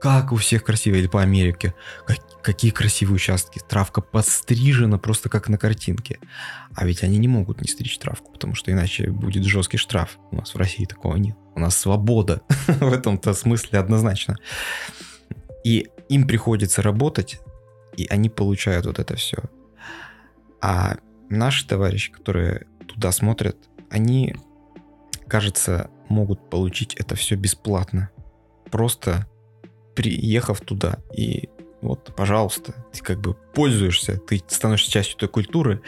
[0.00, 1.74] как у всех красиво, или по Америке,
[2.06, 6.20] как, какие красивые участки, травка подстрижена просто как на картинке.
[6.74, 10.18] А ведь они не могут не стричь травку, потому что иначе будет жесткий штраф.
[10.30, 11.36] У нас в России такого нет.
[11.54, 14.36] У нас свобода в этом-то смысле однозначно.
[15.64, 17.40] И им приходится работать,
[17.96, 19.38] и они получают вот это все.
[20.60, 20.96] А
[21.28, 23.56] наши товарищи, которые туда смотрят,
[23.90, 24.36] они,
[25.26, 28.10] кажется, могут получить это все бесплатно.
[28.70, 29.26] Просто
[29.98, 31.48] приехав туда и
[31.80, 35.80] вот, пожалуйста, ты как бы пользуешься, ты становишься частью той культуры,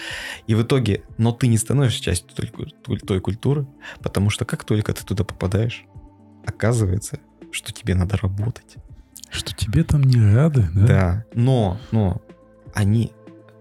[0.48, 3.66] и в итоге, но ты не становишься частью той, той культуры,
[4.00, 5.84] потому что как только ты туда попадаешь,
[6.44, 7.20] оказывается,
[7.52, 8.76] что тебе надо работать.
[9.30, 10.86] Что тебе там не рады, да?
[10.86, 12.20] Да, но, но
[12.74, 13.12] они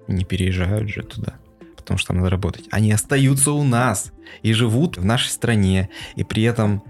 [0.08, 1.36] не переезжают же туда,
[1.78, 2.66] потому что надо работать.
[2.72, 4.12] Они остаются у нас
[4.42, 6.84] и живут в нашей стране, и при этом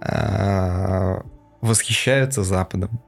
[0.00, 1.16] э,
[1.64, 3.00] восхищаются Западом.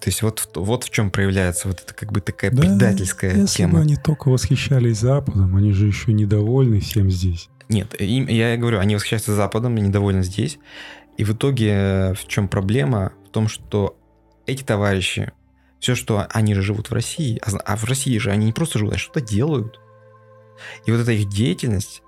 [0.00, 3.58] То есть вот, вот в чем проявляется вот эта как бы такая да, предательская если
[3.58, 3.68] тема.
[3.68, 7.48] Если бы они только восхищались Западом, они же еще недовольны всем здесь.
[7.68, 10.58] Нет, им, я говорю, они восхищаются Западом недовольны здесь.
[11.18, 13.12] И в итоге э, в чем проблема?
[13.26, 13.96] В том, что
[14.46, 15.30] эти товарищи,
[15.78, 18.78] все, что они же живут в России, а, а в России же они не просто
[18.78, 19.78] живут, а что-то делают.
[20.86, 22.02] И вот эта их деятельность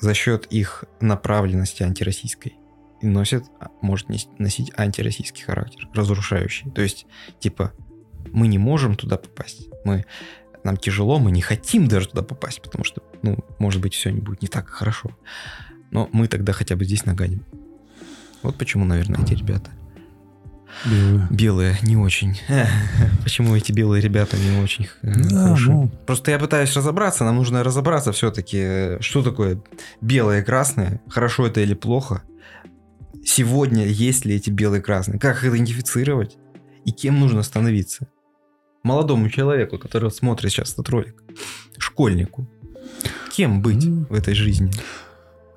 [0.00, 2.54] за счет их направленности антироссийской
[3.00, 4.08] и носит, а, может
[4.38, 6.70] носить антироссийский характер, разрушающий.
[6.70, 7.06] То есть,
[7.40, 7.72] типа,
[8.32, 9.68] мы не можем туда попасть.
[9.84, 10.04] Мы,
[10.64, 14.20] нам тяжело, мы не хотим даже туда попасть, потому что, ну, может быть, все не
[14.20, 15.10] будет не так хорошо.
[15.90, 17.44] Но мы тогда хотя бы здесь нагадим.
[18.42, 19.70] Вот почему, наверное, эти ребята.
[20.84, 21.28] Белые.
[21.30, 22.38] Белые не очень.
[23.22, 25.56] Почему эти белые ребята не очень э, да?
[25.58, 25.88] Ну...
[26.06, 29.62] Просто я пытаюсь разобраться, нам нужно разобраться все-таки, что такое
[30.02, 32.22] белое и красное, хорошо это или плохо
[33.26, 36.38] сегодня есть ли эти белые красные, как их идентифицировать
[36.84, 38.08] и кем нужно становиться.
[38.82, 41.22] Молодому человеку, который смотрит сейчас этот ролик,
[41.76, 42.48] школьнику,
[43.32, 44.70] кем быть в этой жизни?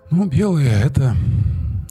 [0.10, 1.16] Ну, белые это...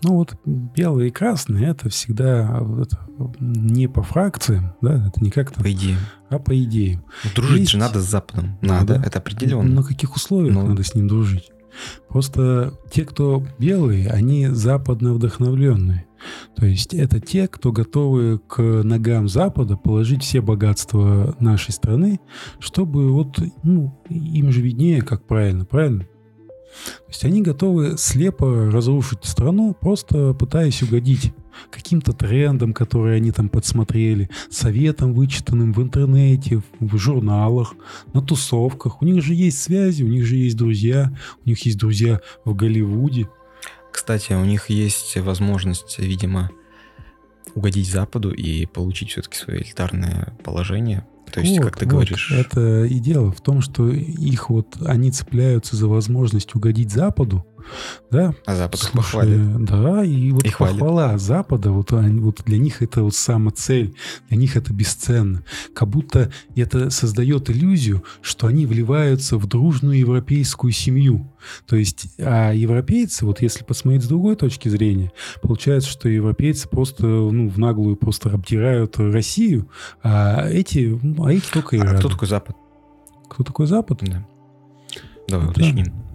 [0.03, 3.09] Ну вот белые и красные это всегда это
[3.41, 5.61] не по фракциям, да, это не как-то...
[5.61, 5.97] По идее.
[6.29, 7.03] А по идее.
[7.35, 7.73] Дружить Есть...
[7.73, 8.59] же надо с Западом.
[8.63, 9.09] Надо, надо.
[9.09, 9.69] это определенно.
[9.69, 11.51] На каких условиях ну, надо с ним дружить?
[12.09, 16.07] Просто те, кто белые, они западно вдохновленные.
[16.57, 22.21] То есть это те, кто готовы к ногам Запада положить все богатства нашей страны,
[22.59, 26.05] чтобы вот, ну, им же виднее, как правильно, правильно?
[26.05, 31.33] То есть они готовы слепо разрушить страну, просто пытаясь угодить
[31.71, 37.75] каким-то трендам, которые они там подсмотрели, советам, вычитанным в интернете, в журналах,
[38.13, 39.03] на тусовках.
[39.03, 41.13] У них же есть связи, у них же есть друзья,
[41.45, 43.29] у них есть друзья в Голливуде.
[43.93, 46.51] Кстати, у них есть возможность, видимо,
[47.55, 52.31] угодить Западу и получить все-таки свое элитарное положение то есть, вот, как ты вот, говоришь...
[52.33, 57.47] Это и дело в том, что их вот, они цепляются за возможность угодить Западу,
[58.11, 58.35] да?
[58.47, 59.65] А Запад Слушай, похвалит.
[59.65, 61.21] Да, и вот и похвала хвалит.
[61.21, 63.95] Запада, вот, они, вот для них это вот сама цель,
[64.29, 65.43] для них это бесценно.
[65.75, 71.31] Как будто это создает иллюзию, что они вливаются в дружную европейскую семью.
[71.67, 75.13] То есть, а европейцы, вот если посмотреть с другой точки зрения,
[75.43, 79.69] получается, что европейцы просто, ну, в наглую просто обдирают Россию,
[80.03, 81.99] а эти, ну, а эти только и А рады.
[81.99, 82.57] кто такой Запад?
[83.29, 83.99] Кто такой Запад?
[84.03, 84.27] Да.
[85.29, 85.53] Давай да.
[85.53, 86.08] уточним.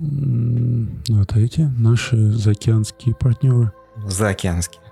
[0.00, 3.72] Ну, это эти наши заокеанские партнеры.
[4.06, 4.82] Заокеанские.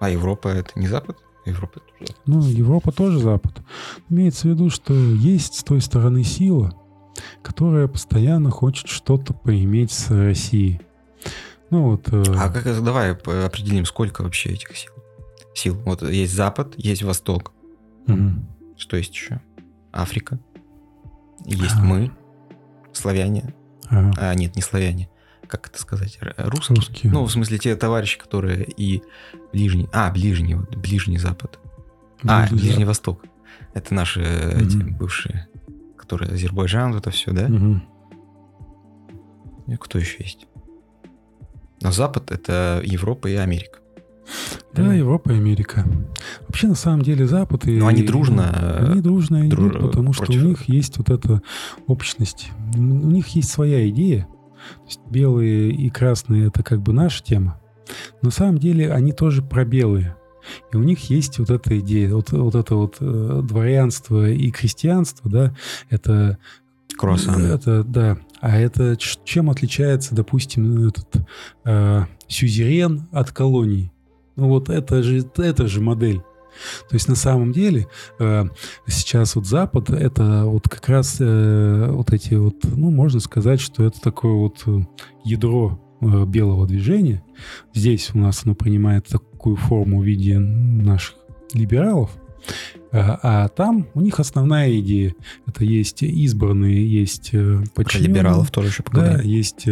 [0.00, 1.16] А Европа это не Запад?
[1.46, 2.12] Европа тоже.
[2.26, 3.62] Ну, Европа тоже Запад.
[4.08, 6.72] Имеется в виду, что есть с той стороны сила,
[7.42, 10.80] которая постоянно хочет что-то поиметь с Россией.
[11.70, 12.08] Ну вот.
[12.12, 12.22] Э...
[12.36, 14.92] А как давай определим, сколько вообще этих сил?
[15.54, 15.80] Сил.
[15.84, 17.52] Вот есть Запад, есть Восток.
[18.06, 18.76] Угу.
[18.76, 19.40] Что есть еще?
[19.92, 20.38] Африка.
[21.46, 21.82] Есть а.
[21.82, 22.12] мы,
[22.92, 23.54] славяне,
[23.90, 24.12] Ага.
[24.16, 25.08] А, нет, не славяне.
[25.46, 26.18] Как это сказать?
[26.36, 26.76] Русские?
[26.76, 27.12] Русские.
[27.12, 29.02] Ну, в смысле, те товарищи, которые и
[29.52, 29.88] ближний...
[29.92, 31.58] А, ближний, вот, ближний Запад.
[32.22, 32.86] Ближний а, Ближний Запад.
[32.86, 33.24] Восток.
[33.74, 34.64] Это наши угу.
[34.64, 35.48] эти бывшие,
[35.96, 37.46] которые Азербайджан, вот это все, да?
[37.46, 37.80] Угу.
[39.68, 40.46] И кто еще есть?
[41.82, 43.79] Но Запад— это Европа и Америка.
[44.74, 45.84] Да, да, Европа и Америка.
[46.46, 47.78] Вообще, на самом деле, Запад и...
[47.78, 48.88] Но они дружно...
[48.90, 49.72] Они дружно друж...
[49.72, 50.34] идут, потому против...
[50.34, 51.42] что у них есть вот эта
[51.86, 52.50] общность.
[52.74, 54.28] У них есть своя идея.
[54.76, 57.60] То есть белые и красные— это как бы наша тема.
[58.22, 60.16] На самом деле они тоже про белые.
[60.72, 65.30] И у них есть вот эта идея, вот, вот это вот э, дворянство и крестьянство,
[65.30, 65.54] да,
[65.90, 66.38] это...
[66.96, 67.46] Круассаны.
[67.46, 68.18] Это, да.
[68.40, 71.26] А это чем отличается, допустим, этот
[71.64, 73.92] э, сюзерен от колонии?
[74.36, 76.22] Ну вот это же, это же модель.
[76.88, 77.86] То есть на самом деле
[78.18, 78.44] э,
[78.86, 83.84] сейчас вот Запад это вот как раз э, вот эти вот, ну можно сказать, что
[83.84, 84.80] это такое вот э,
[85.24, 87.22] ядро белого движения.
[87.74, 91.16] Здесь у нас оно принимает такую форму в виде наших
[91.52, 92.10] либералов.
[92.90, 95.14] А, а там у них основная идея.
[95.46, 97.74] Это есть избранные, есть подчиненные.
[97.74, 99.18] Про либералов тоже еще поговорим.
[99.18, 99.66] Да, есть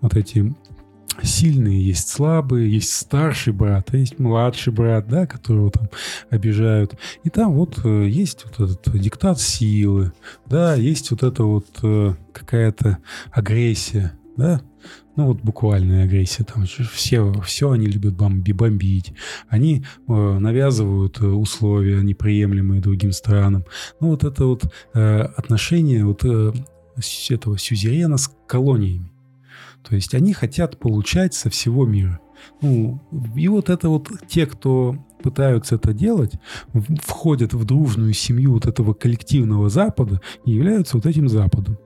[0.00, 0.54] вот эти
[1.22, 5.88] сильные, есть слабые, есть старший брат, а есть младший брат, да, которого там
[6.30, 6.96] обижают.
[7.24, 10.12] И там вот э, есть вот этот диктат силы,
[10.46, 12.98] да, есть вот это вот э, какая-то
[13.32, 14.60] агрессия, да,
[15.16, 19.14] ну вот буквальная агрессия, там все, все они любят бомби, бомбить,
[19.48, 23.64] они э, навязывают э, условия, неприемлемые другим странам.
[24.00, 26.52] Ну вот это вот э, отношение вот э,
[27.30, 29.15] этого сюзерена с колониями.
[29.88, 32.20] То есть они хотят получать со всего мира.
[32.60, 33.00] Ну,
[33.36, 36.32] и вот это вот те, кто пытаются это делать,
[37.02, 41.78] входят в дружную семью вот этого коллективного Запада и являются вот этим Западом.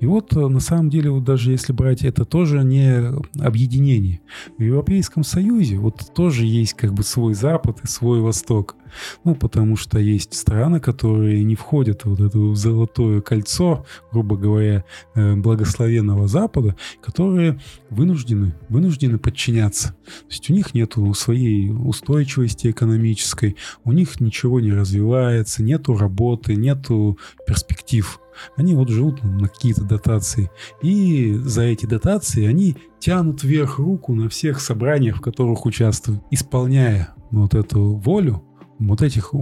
[0.00, 4.20] И вот э, на самом деле, вот даже если брать это тоже не объединение.
[4.58, 8.76] В Европейском Союзе вот тоже есть как бы свой Запад и свой Восток.
[9.24, 14.84] Ну, потому что есть страны, которые не входят в вот это золотое кольцо, грубо говоря,
[15.14, 17.60] э, благословенного Запада, которые
[17.90, 19.88] вынуждены, вынуждены подчиняться.
[20.04, 26.54] То есть у них нет своей устойчивости экономической, у них ничего не развивается, нету работы,
[26.54, 28.20] нету перспектив.
[28.56, 30.50] Они вот живут на какие-то дотации.
[30.82, 37.14] И за эти дотации они тянут вверх руку на всех собраниях, в которых участвуют, исполняя
[37.30, 38.42] вот эту волю
[38.78, 39.32] вот этих,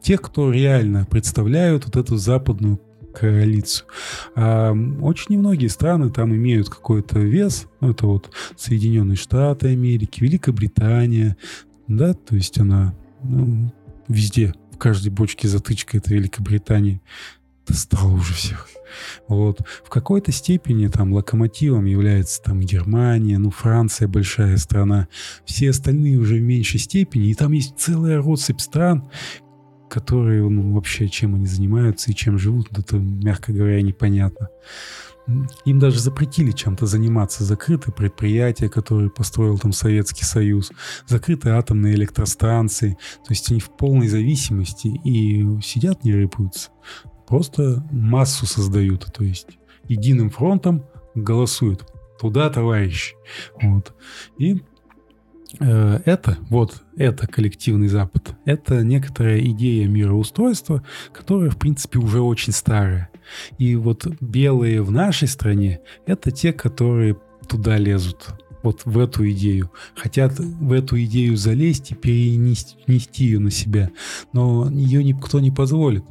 [0.00, 2.80] тех, кто реально представляют вот эту западную
[3.14, 3.86] коалицию.
[4.34, 7.66] А очень немногие страны там имеют какой-то вес.
[7.80, 11.36] Ну, это вот Соединенные Штаты Америки, Великобритания,
[11.88, 13.72] да, то есть она ну,
[14.08, 17.00] везде, в каждой бочке затычка это Великобритания
[17.66, 18.68] достало уже всех.
[19.28, 19.60] Вот.
[19.84, 25.08] В какой-то степени там локомотивом является там Германия, ну Франция большая страна,
[25.44, 29.10] все остальные уже в меньшей степени, и там есть целая россыпь стран,
[29.88, 34.48] которые, ну, вообще, чем они занимаются и чем живут, это, мягко говоря, непонятно.
[35.64, 37.42] Им даже запретили чем-то заниматься.
[37.44, 40.70] Закрыты предприятия, которые построил там Советский Союз,
[41.06, 42.96] закрыты атомные электростанции.
[43.26, 46.70] То есть они в полной зависимости и сидят, не рыпаются
[47.26, 49.58] просто массу создают, то есть
[49.88, 50.84] единым фронтом
[51.14, 51.84] голосуют.
[52.20, 53.14] Туда, товарищи.
[53.60, 53.94] Вот.
[54.38, 54.62] И
[55.60, 58.34] э, это, вот, это коллективный Запад.
[58.46, 60.82] Это некоторая идея мироустройства,
[61.12, 63.10] которая, в принципе, уже очень старая.
[63.58, 69.70] И вот белые в нашей стране— это те, которые туда лезут вот в эту идею,
[69.94, 73.90] хотят в эту идею залезть и перенести ее на себя,
[74.32, 76.04] но ее никто не позволит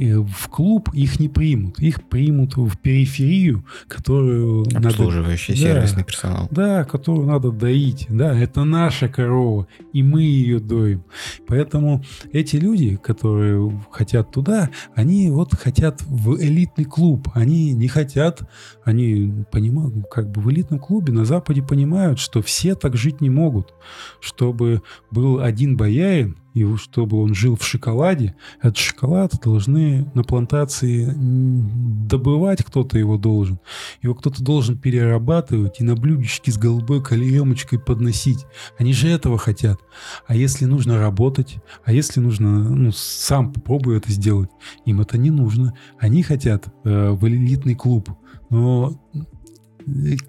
[0.00, 1.78] в клуб их не примут.
[1.78, 5.62] Их примут в периферию, которую Обслуживающий надо...
[5.62, 6.48] сервисный да, персонал.
[6.50, 8.06] Да, которую надо доить.
[8.08, 11.04] Да, это наша корова, и мы ее доим.
[11.46, 12.02] Поэтому
[12.32, 17.28] эти люди, которые хотят туда, они вот хотят в элитный клуб.
[17.34, 18.40] Они не хотят,
[18.84, 23.30] они понимают, как бы в элитном клубе на Западе понимают, что все так жить не
[23.30, 23.74] могут.
[24.20, 31.12] Чтобы был один боярин, и чтобы он жил в шоколаде, этот шоколад должны на плантации
[31.16, 33.60] добывать кто-то его должен.
[34.02, 38.46] Его кто-то должен перерабатывать и на блюдечке с голубой каемочкой подносить.
[38.78, 39.80] Они же этого хотят.
[40.26, 44.50] А если нужно работать, а если нужно, ну, сам попробуй это сделать,
[44.84, 45.74] им это не нужно.
[45.98, 48.10] Они хотят э, в элитный клуб.
[48.48, 49.00] Но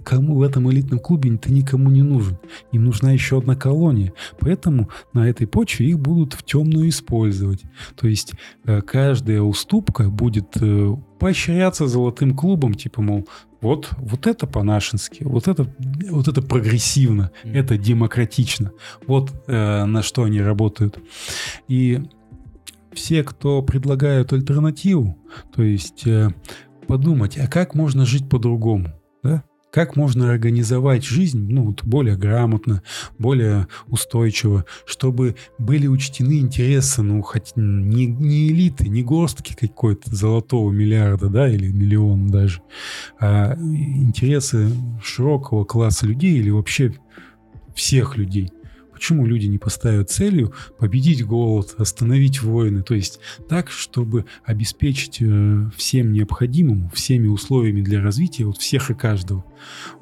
[0.04, 2.38] кому в этом элитном клубе ты никому не нужен.
[2.72, 4.14] Им нужна еще одна колония.
[4.40, 7.64] Поэтому на этой почве их будут в темную использовать.
[7.96, 8.34] То есть
[8.66, 13.28] э, каждая уступка будет э, поощряться золотым клубом, типа, мол,
[13.62, 15.68] вот, вот это по-нашенски, вот это,
[16.10, 17.54] вот это прогрессивно, mm.
[17.54, 18.72] это демократично.
[19.06, 20.98] Вот э, на что они работают.
[21.68, 22.02] И
[22.94, 25.18] все, кто предлагают альтернативу,
[25.56, 26.30] то есть э,
[26.88, 28.94] подумать, а как можно жить по-другому?
[29.72, 32.84] Как можно организовать жизнь ну, вот более грамотно,
[33.18, 40.72] более устойчиво, чтобы были учтены интересы, ну, хоть не, не элиты, не горстки какой-то золотого
[40.72, 42.62] миллиарда, да, или миллиона даже,
[43.18, 44.72] а интересы
[45.02, 46.94] широкого класса людей или вообще
[47.74, 48.52] всех людей.
[49.02, 52.84] Почему люди не поставят целью победить голод, остановить войны?
[52.84, 53.20] То есть
[53.50, 59.44] так, чтобы обеспечить э, всем необходимым, всеми условиями для развития вот всех и каждого.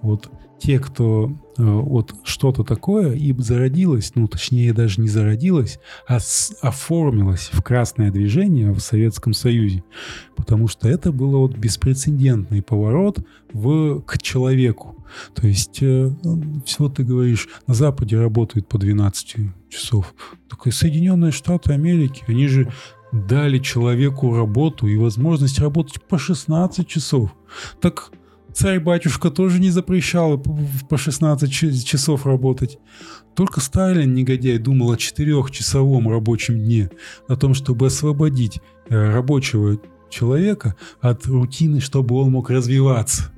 [0.01, 6.19] Вот те, кто э, вот что-то такое и зародилось, ну, точнее, даже не зародилось, а
[6.61, 9.83] оформилось в красное движение в Советском Союзе.
[10.35, 13.19] Потому что это было вот беспрецедентный поворот
[13.53, 15.03] в, к человеку.
[15.33, 16.11] То есть, э,
[16.77, 19.37] вот ты говоришь, на Западе работают по 12
[19.69, 20.13] часов.
[20.65, 22.71] И Соединенные Штаты Америки, они же
[23.11, 27.35] дали человеку работу и возможность работать по 16 часов.
[27.81, 28.11] Так
[28.59, 32.77] Царь-батюшка тоже не запрещал по 16 часов работать.
[33.33, 36.89] Только Сталин, негодяй, думал о четырехчасовом рабочем дне,
[37.29, 38.59] о том, чтобы освободить
[38.89, 39.79] э, рабочего
[40.09, 43.31] человека от рутины, чтобы он мог развиваться.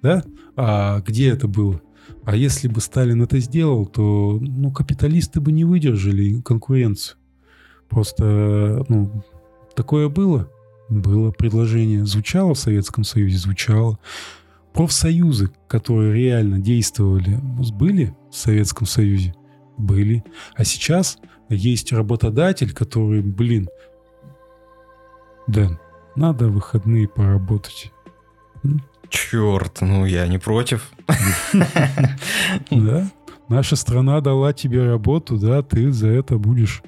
[0.00, 0.22] Да?
[0.54, 1.80] А где это было?
[2.22, 7.16] А если бы Сталин это сделал, то ну, капиталисты бы не выдержали конкуренцию.
[7.88, 9.24] Просто ну,
[9.74, 10.48] такое было.
[10.88, 12.06] Было предложение.
[12.06, 13.38] Звучало в Советском Союзе?
[13.38, 13.98] Звучало
[14.72, 17.38] профсоюзы, которые реально действовали,
[17.72, 19.34] были в Советском Союзе?
[19.78, 20.22] Были.
[20.54, 21.18] А сейчас
[21.48, 23.68] есть работодатель, который, блин,
[25.46, 25.78] Дэн,
[26.14, 27.92] надо выходные поработать.
[29.08, 30.90] Черт, ну я не против.
[32.70, 33.10] Да.
[33.48, 36.82] Наша страна дала тебе работу, да, ты за это будешь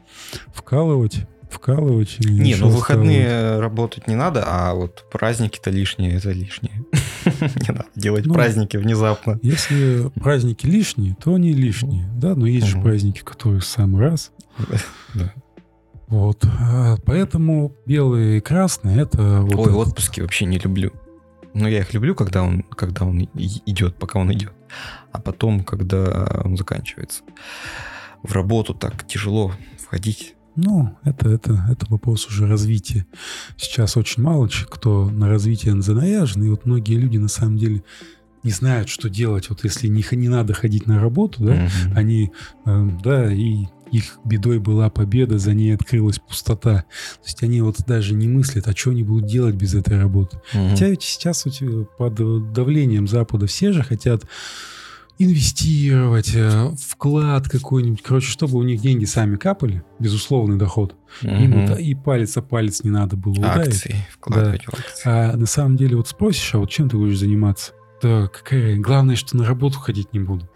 [0.54, 2.16] вкалывать вкалывать?
[2.18, 3.60] Или не, ну выходные вкалывать?
[3.60, 6.84] работать не надо, а вот праздники-то лишние, это лишнее.
[7.24, 9.38] Не надо делать ну, праздники внезапно.
[9.42, 14.30] Если праздники лишние, то они лишние, да, но есть же праздники, которые в самый раз.
[16.06, 19.40] Вот, а, поэтому белые и красные это...
[19.40, 19.76] Вот Ой, это.
[19.76, 20.92] отпуски вообще не люблю.
[21.54, 24.52] Ну, я их люблю, когда он, когда он идет, пока он идет.
[25.12, 27.22] А потом, когда он заканчивается.
[28.22, 30.34] В работу так тяжело входить.
[30.56, 33.06] Ну, это, это, это вопрос уже развития.
[33.56, 37.82] Сейчас очень мало кто на развитие занаряжен, и вот многие люди на самом деле
[38.44, 39.48] не знают, что делать.
[39.48, 41.94] Вот если не, не надо ходить на работу, да, mm-hmm.
[41.94, 42.30] они,
[42.66, 46.84] э, да, и их бедой была победа, за ней открылась пустота.
[47.22, 50.40] То есть они вот даже не мыслят, а что они будут делать без этой работы.
[50.52, 50.70] Mm-hmm.
[50.70, 54.24] Хотя ведь сейчас вот э, под давлением Запада все же хотят
[55.18, 60.96] инвестировать, э, вклад какой-нибудь, короче, чтобы у них деньги сами капали, безусловный доход.
[61.22, 61.30] Угу.
[61.30, 63.68] Им и палец о палец не надо было ударить.
[63.68, 64.76] Акции, вкладывать да.
[64.76, 65.02] в акции.
[65.04, 67.72] А на самом деле вот спросишь, а вот чем ты будешь заниматься?
[68.04, 68.76] Да, какая...
[68.76, 70.46] Главное, что на работу ходить не буду.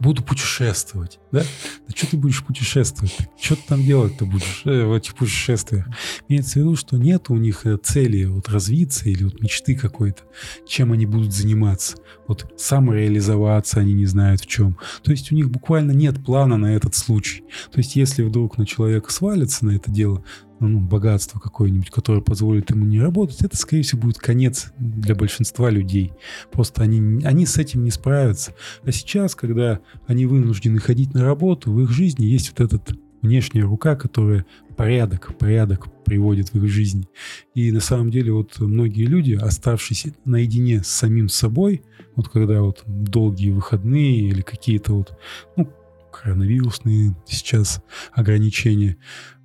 [0.00, 1.40] Буду путешествовать, да?
[1.86, 3.14] Да что ты будешь путешествовать?
[3.38, 5.86] Что ты там делать-то будешь э, в этих путешествиях?
[6.28, 10.22] Имеется в виду, что нет у них э, цели вот развиться или вот мечты какой-то,
[10.66, 11.98] чем они будут заниматься.
[12.26, 14.78] Вот самореализоваться они не знают в чем.
[15.02, 17.44] То есть у них буквально нет плана на этот случай.
[17.70, 20.24] То есть если вдруг на человека свалится на это дело,
[20.68, 25.70] ну, богатство какое-нибудь, которое позволит ему не работать, это, скорее всего, будет конец для большинства
[25.70, 26.12] людей.
[26.52, 28.54] Просто они, они с этим не справятся.
[28.82, 33.62] А сейчас, когда они вынуждены ходить на работу, в их жизни есть вот этот внешняя
[33.62, 34.44] рука, которая
[34.76, 37.06] порядок, порядок приводит в их жизнь.
[37.54, 41.82] И на самом деле вот многие люди, оставшись наедине с самим собой,
[42.16, 45.18] вот когда вот долгие выходные или какие-то вот,
[45.56, 45.72] ну,
[46.12, 47.82] коронавирусные сейчас
[48.12, 48.96] ограничения,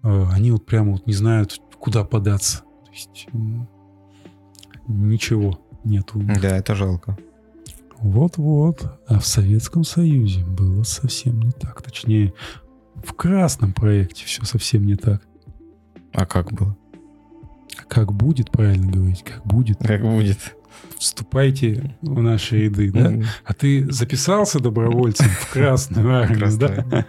[0.04, 2.60] они вот прямо вот не знают, куда податься.
[2.86, 3.28] То есть
[4.88, 6.20] ничего нету.
[6.20, 7.18] Да, это жалко.
[8.00, 9.00] Вот-вот.
[9.08, 11.82] А в Советском Союзе было совсем не так.
[11.82, 12.34] Точнее,
[12.96, 15.22] в красном проекте все совсем не так.
[16.14, 16.78] А как было?
[17.88, 19.80] Как будет, правильно говорить, как будет.
[19.80, 20.56] Как будет
[20.98, 23.14] вступайте в наши ряды, да?
[23.46, 27.06] А ты записался добровольцем в Красную Армию, да?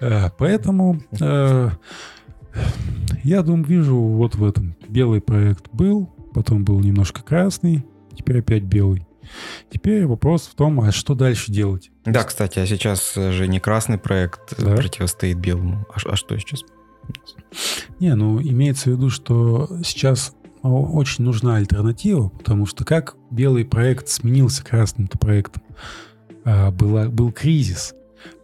[0.00, 1.70] А, поэтому э,
[3.24, 4.74] я думаю, вижу вот в этом.
[4.88, 7.84] Белый проект был, потом был немножко красный,
[8.16, 9.06] теперь опять белый.
[9.70, 11.90] Теперь вопрос в том, а что дальше делать?
[12.04, 14.76] Да, кстати, а сейчас же не красный проект да?
[14.76, 15.86] противостоит белому.
[15.90, 16.64] А, а что сейчас?
[18.00, 24.08] Не, ну имеется в виду, что сейчас очень нужна альтернатива, потому что как белый проект
[24.08, 25.62] сменился красным-то проектом?
[26.44, 27.94] А, была, был кризис,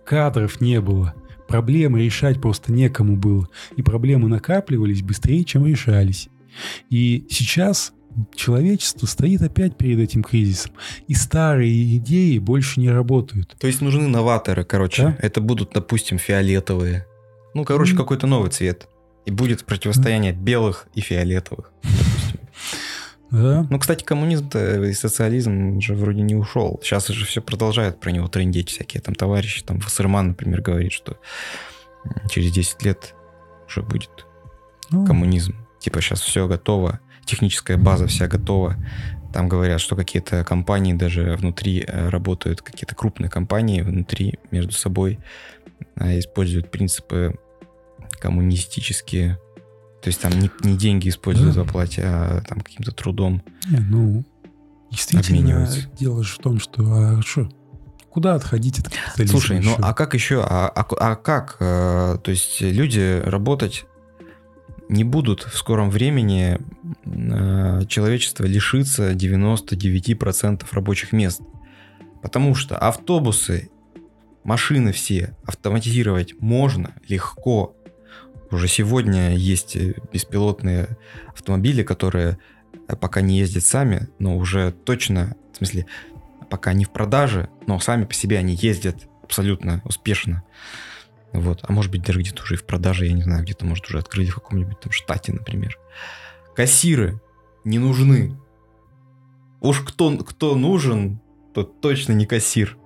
[0.05, 1.15] кадров не было,
[1.49, 6.29] проблемы решать просто некому было, и проблемы накапливались быстрее, чем решались.
[6.91, 7.93] И сейчас
[8.35, 10.73] человечество стоит опять перед этим кризисом,
[11.09, 13.57] и старые идеи больше не работают.
[13.59, 15.03] То есть нужны новаторы, короче.
[15.03, 15.17] Да?
[15.21, 17.07] Это будут, допустим, фиолетовые.
[17.55, 17.97] Ну, короче, mm.
[17.97, 18.89] какой-то новый цвет.
[19.27, 20.37] И будет противостояние mm.
[20.37, 21.73] белых и фиолетовых.
[23.31, 23.67] Да.
[23.69, 26.79] Ну, кстати, коммунизм-то и социализм же вроде не ушел.
[26.83, 29.63] Сейчас же все продолжают про него трендеть всякие там товарищи.
[29.65, 31.19] Там Вассерман, например, говорит, что
[32.31, 33.15] через 10 лет
[33.67, 34.27] уже будет
[34.91, 35.05] ну.
[35.07, 35.55] коммунизм.
[35.81, 38.77] Типа сейчас все готово, техническая база вся готова,
[39.33, 45.19] Там говорят, что какие-то компании даже внутри э, работают, какие-то крупные компании внутри между собой
[45.97, 47.35] э, используют принципы
[48.21, 49.39] коммунистические.
[50.05, 51.63] То есть там не, не деньги используют да.
[51.63, 53.43] в оплате, а там каким-то трудом.
[53.71, 54.25] Не, ну,
[54.91, 55.67] действительно,
[55.99, 57.49] дело же в том, что а, что,
[58.11, 59.41] куда отходить от капитализма?
[59.41, 59.71] Слушай, еще?
[59.71, 60.43] ну а как еще?
[60.47, 61.57] А, а, а как?
[61.59, 63.87] А, то есть люди работать
[64.91, 66.59] не будут в скором времени
[67.07, 71.41] э, человечество лишится 99% рабочих мест.
[72.21, 73.71] Потому что автобусы,
[74.45, 77.75] машины все автоматизировать можно легко.
[78.51, 79.77] Уже сегодня есть
[80.13, 80.97] беспилотные
[81.29, 82.39] автомобили, которые
[83.01, 85.87] пока не ездят сами, но уже точно, в смысле,
[86.51, 90.45] пока не в продаже, но сами по себе они ездят абсолютно успешно.
[91.33, 91.61] Вот.
[91.63, 93.99] А может быть, даже где-то уже и в продаже, я не знаю, где-то, может, уже
[93.99, 95.79] открыли в каком-нибудь там штате, например.
[96.55, 97.21] Кассиры
[97.65, 98.39] не нужны.
[99.61, 101.21] Уж кто, кто нужен,
[101.53, 102.77] тот точно не кассир.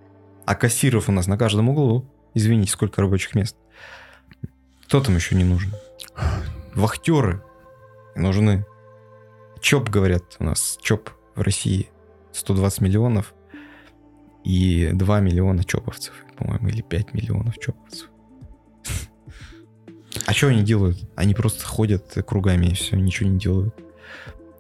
[0.47, 2.11] А кассиров у нас на каждом углу.
[2.33, 3.57] Извините, сколько рабочих мест.
[4.89, 5.71] Кто там еще не нужен?
[6.75, 7.43] Вахтеры
[8.17, 8.65] нужны.
[9.61, 11.91] ЧОП, говорят, у нас ЧОП в России
[12.33, 13.35] 120 миллионов
[14.45, 18.09] и 2 миллиона ЧОПовцев, по-моему, или 5 миллионов ЧОПовцев.
[20.25, 20.99] А что они делают?
[21.17, 23.75] Они просто ходят кругами и все, ничего не делают.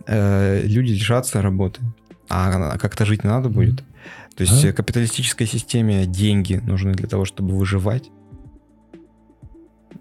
[0.06, 1.80] Э, люди лишатся работы.
[2.28, 3.82] А как-то жить надо будет.
[4.36, 4.74] То есть а?
[4.74, 8.10] капиталистической системе деньги нужны для того, чтобы выживать.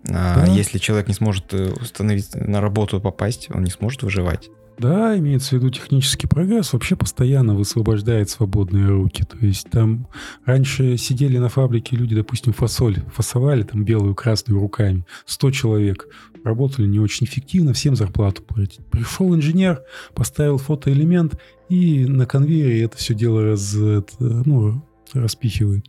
[0.09, 0.51] А да.
[0.51, 4.49] Если человек не сможет э, установить на работу попасть, он не сможет выживать.
[4.77, 9.23] Да, имеется в виду технический прогресс, вообще постоянно высвобождает свободные руки.
[9.23, 10.07] То есть там
[10.45, 15.03] раньше сидели на фабрике люди, допустим, фасоль фасовали там белую, красную руками.
[15.25, 16.07] 100 человек.
[16.43, 18.85] Работали не очень эффективно, всем зарплату платить.
[18.85, 19.81] Пришел инженер,
[20.13, 25.85] поставил фотоэлемент и на конвейере это все дело раз, это, ну, распихивает.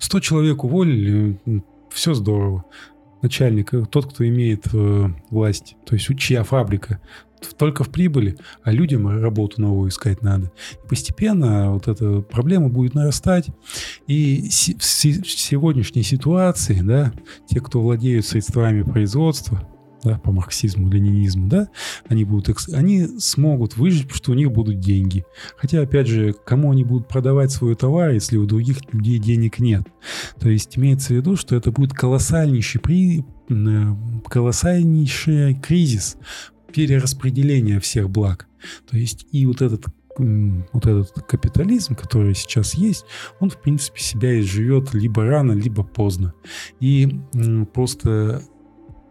[0.00, 1.40] 100 человек уволили,
[1.90, 2.64] все здорово
[3.22, 7.00] начальник, тот, кто имеет э, власть, то есть чья фабрика,
[7.56, 10.50] только в прибыли, а людям работу новую искать надо.
[10.84, 13.46] И постепенно вот эта проблема будет нарастать.
[14.06, 17.12] И в сегодняшней ситуации, да,
[17.48, 19.66] те, кто владеют средствами производства,
[20.02, 21.68] да, по марксизму, ленинизму, да,
[22.08, 25.24] они будут, они смогут выжить, потому что у них будут деньги.
[25.56, 29.84] Хотя, опять же, кому они будут продавать свой товар, если у других людей денег нет?
[30.38, 33.94] То есть имеется в виду, что это будет колоссальнейший при э,
[34.28, 36.16] колоссальнейший кризис
[36.72, 38.46] перераспределения всех благ.
[38.90, 39.86] То есть и вот этот
[40.18, 43.04] вот этот капитализм, который сейчас есть,
[43.38, 46.34] он, в принципе, себя изживет либо рано, либо поздно.
[46.80, 47.20] И
[47.72, 48.42] просто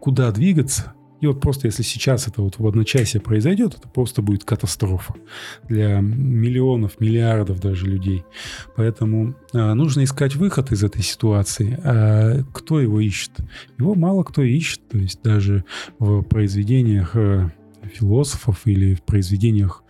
[0.00, 4.44] куда двигаться, и вот просто если сейчас это вот в одночасье произойдет, это просто будет
[4.44, 5.14] катастрофа
[5.68, 8.24] для миллионов, миллиардов даже людей.
[8.76, 11.78] Поэтому а, нужно искать выход из этой ситуации.
[11.82, 13.32] А кто его ищет?
[13.78, 14.88] Его мало кто ищет.
[14.88, 15.64] То есть даже
[15.98, 17.50] в произведениях а,
[17.92, 19.82] философов или в произведениях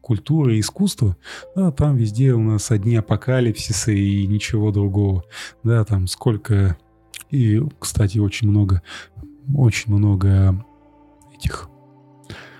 [0.00, 1.16] культуры и искусства,
[1.56, 5.24] да, там везде у нас одни апокалипсисы и ничего другого.
[5.64, 6.78] Да, там сколько...
[7.30, 8.82] И, кстати, очень много
[9.54, 10.64] очень много
[11.34, 11.68] этих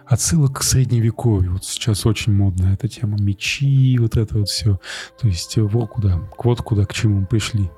[0.06, 1.52] отсылок к средневековью.
[1.52, 3.18] Вот сейчас очень модная эта тема.
[3.18, 4.80] Мечи, вот это вот все.
[5.20, 7.70] То есть э, вот куда, вот куда, к чему мы пришли.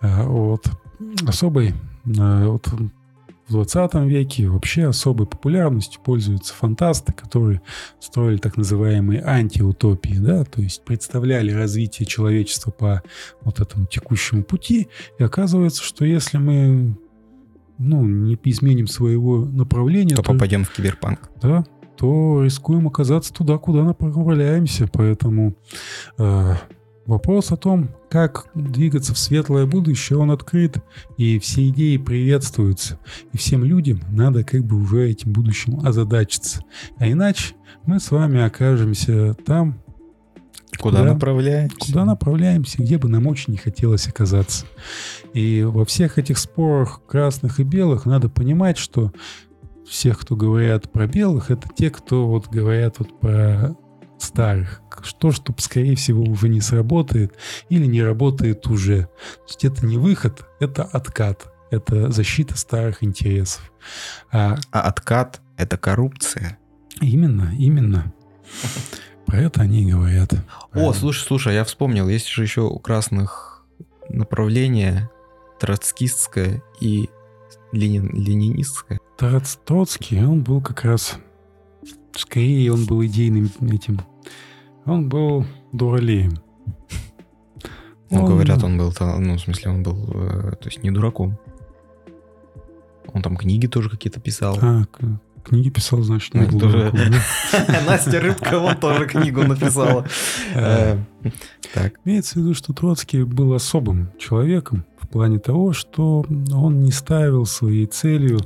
[0.00, 0.66] А, вот.
[1.26, 1.74] Особой
[2.18, 2.68] а, вот
[3.48, 7.60] в 20 веке вообще особой популярностью пользуются фантасты, которые
[8.00, 13.02] строили так называемые антиутопии, да, то есть представляли развитие человечества по
[13.42, 14.88] вот этому текущему пути,
[15.18, 16.96] и оказывается, что если мы
[17.78, 21.30] ну, не изменим своего направления, то, то попадем в киберпанк.
[21.40, 21.64] Да,
[21.96, 24.88] то рискуем оказаться туда, куда направляемся.
[24.92, 25.54] Поэтому
[26.18, 26.54] э,
[27.06, 30.76] вопрос о том, как двигаться в светлое будущее, он открыт,
[31.16, 32.98] и все идеи приветствуются.
[33.32, 36.62] И всем людям надо как бы уже этим будущим озадачиться.
[36.98, 37.54] А иначе
[37.84, 39.82] мы с вами окажемся там,
[40.80, 41.76] Куда, куда направляемся?
[41.78, 44.66] Куда направляемся, где бы нам очень не хотелось оказаться.
[45.34, 49.12] И во всех этих спорах красных и белых надо понимать, что
[49.86, 53.76] всех, кто говорят про белых, это те, кто вот говорят вот про
[54.22, 54.82] старых.
[55.02, 57.34] Что, что, скорее всего, уже не сработает
[57.68, 59.02] или не работает уже.
[59.02, 61.52] То есть это не выход, это откат.
[61.70, 63.72] Это защита старых интересов.
[64.30, 66.58] А, а откат— это коррупция.
[67.00, 68.12] Именно, именно.
[69.26, 70.34] Про это они и говорят.
[70.74, 73.64] О, слушай, слушай, я вспомнил, есть же еще у красных
[74.10, 75.10] направления
[75.58, 77.08] троцкистское и
[77.72, 79.00] ленин, ленинистское.
[79.16, 81.18] Троц, Троцкий, он был как раз...
[82.14, 84.02] Скорее, он был идейным этим
[84.84, 86.38] Он был дуралеем.
[88.10, 91.38] Ну, говорят, он был, ну, в смысле, он был, э, то есть не дураком.
[93.14, 94.58] Он там книги тоже какие-то писал.
[94.60, 94.84] А,
[95.42, 96.92] книги писал, значит, не был тоже...
[97.86, 100.06] Настя Рыбка вот тоже книгу написала.
[100.54, 100.98] Э,
[101.72, 101.94] так.
[102.04, 107.46] Имеется в виду, что Троцкий был особым человеком в плане того, что он не ставил
[107.46, 108.40] своей целью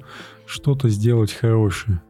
[0.46, 2.00] что-то сделать хорошее.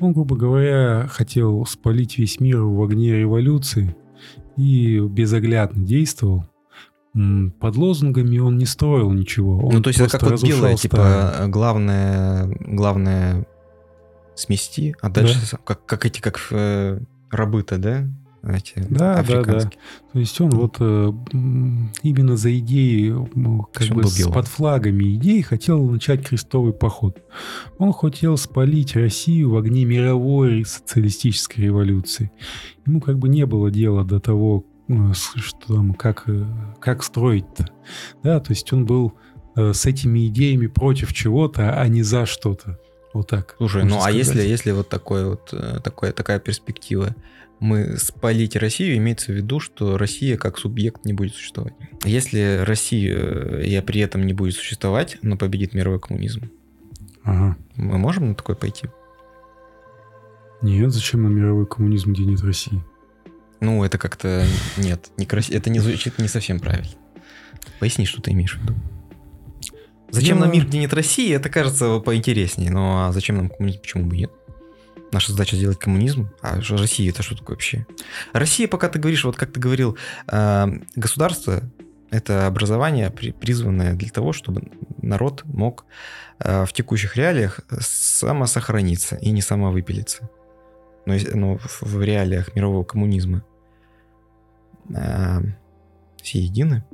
[0.00, 3.94] Он, грубо говоря, хотел спалить весь мир в огне революции
[4.56, 6.46] и безоглядно действовал.
[7.12, 9.58] Под лозунгами он не строил ничего.
[9.58, 13.46] Он ну, то есть это как вот делает, типа, главное, главное
[14.34, 15.58] смести, а дальше да.
[15.62, 16.98] как, как эти, как э,
[17.30, 18.08] рабы-то, да?
[18.42, 19.60] Эти да, да, да.
[20.12, 21.12] То есть он вот э,
[22.02, 23.12] именно за идеей,
[23.72, 27.22] как бы с под флагами идей хотел начать крестовый поход.
[27.78, 32.32] Он хотел спалить Россию в огне мировой социалистической революции.
[32.84, 36.44] Ему как бы не было дела до того, э, что там, как, э,
[36.80, 37.68] как строить-то.
[38.24, 39.12] Да, то есть он был
[39.54, 42.78] с этими идеями против чего-то, а не за что-то.
[43.12, 43.54] Вот так.
[43.58, 47.14] Слушай, ну а если, если вот такой вот такой, такая перспектива,
[47.62, 51.74] мы спалить Россию, имеется в виду, что Россия как субъект не будет существовать.
[52.04, 56.50] Если Россия э, и при этом не будет существовать, но победит мировой коммунизм,
[57.22, 57.56] ага.
[57.76, 58.88] мы можем на такое пойти?
[60.60, 62.82] Нет, зачем на мировой коммунизм, где нет России?
[63.60, 64.44] Ну, это как-то...
[64.76, 65.48] Нет, не крас...
[65.48, 66.90] это не звучит не совсем правильно.
[67.78, 68.74] Поясни, что ты имеешь в виду.
[70.12, 70.44] Зачем Я...
[70.44, 72.70] нам мир, где нет России, это кажется поинтереснее.
[72.70, 74.30] Ну, а зачем нам коммунизм, почему бы нет?
[75.10, 76.30] Наша задача сделать коммунизм.
[76.42, 77.86] А Россия это что такое вообще?
[78.34, 79.96] Россия, пока ты говоришь, вот как ты говорил,
[80.30, 80.66] э,
[80.96, 81.62] государство
[82.10, 84.70] это образование, призванное для того, чтобы
[85.00, 85.86] народ мог
[86.40, 90.28] э, в текущих реалиях самосохраниться и не самовыпилиться.
[91.06, 93.42] Но, но в реалиях мирового коммунизма
[94.94, 95.40] э,
[96.22, 96.84] все едины.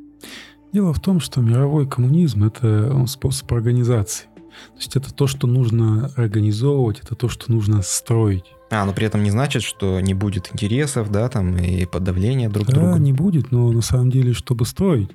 [0.72, 4.26] Дело в том, что мировой коммунизм– это способ организации.
[4.74, 8.44] То есть это то, что нужно организовывать, это то, что нужно строить.
[8.70, 12.66] А, но при этом не значит, что не будет интересов, да, там и подавления друг
[12.66, 12.92] да, друга.
[12.92, 15.10] Да, не будет, но на самом деле, чтобы строить,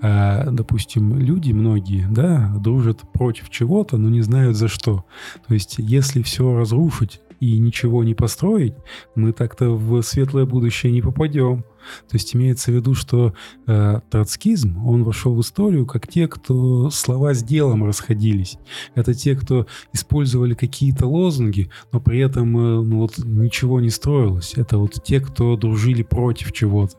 [0.00, 5.04] а, допустим, люди многие, да, дружат против чего-то, но не знают за что.
[5.46, 8.74] То есть, если все разрушить и ничего не построить,
[9.14, 11.64] мы так-то в светлое будущее не попадем.
[12.08, 13.34] То есть имеется в виду, что
[13.66, 18.58] э, троцкизм, он вошел в историю как те, кто слова с делом расходились.
[18.94, 24.54] Это те, кто использовали какие-то лозунги, но при этом э, ну, вот, ничего не строилось.
[24.56, 26.96] Это вот те, кто дружили против чего-то.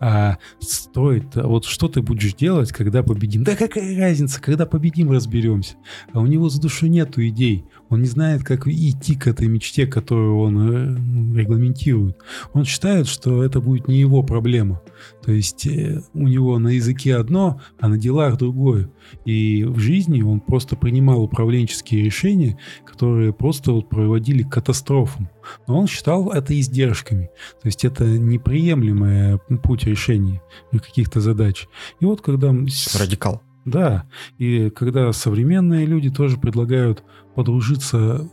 [0.00, 3.44] А стоит, вот что ты будешь делать, когда победим?
[3.44, 5.76] Да какая разница, когда победим, разберемся.
[6.12, 7.64] А у него с душой нету идей.
[7.92, 12.16] Он не знает, как идти к этой мечте, которую он э, регламентирует.
[12.54, 14.80] Он считает, что это будет не его проблема.
[15.22, 18.90] То есть э, у него на языке одно, а на делах другое.
[19.26, 25.28] И в жизни он просто принимал управленческие решения, которые просто вот проводили к катастрофам.
[25.68, 27.28] Но он считал это издержками.
[27.60, 30.40] То есть это неприемлемый путь решения
[30.70, 31.68] каких-то задач.
[32.00, 32.54] И вот когда...
[32.98, 33.42] Радикал.
[33.64, 34.06] Да,
[34.38, 38.28] и когда современные люди тоже предлагают подружиться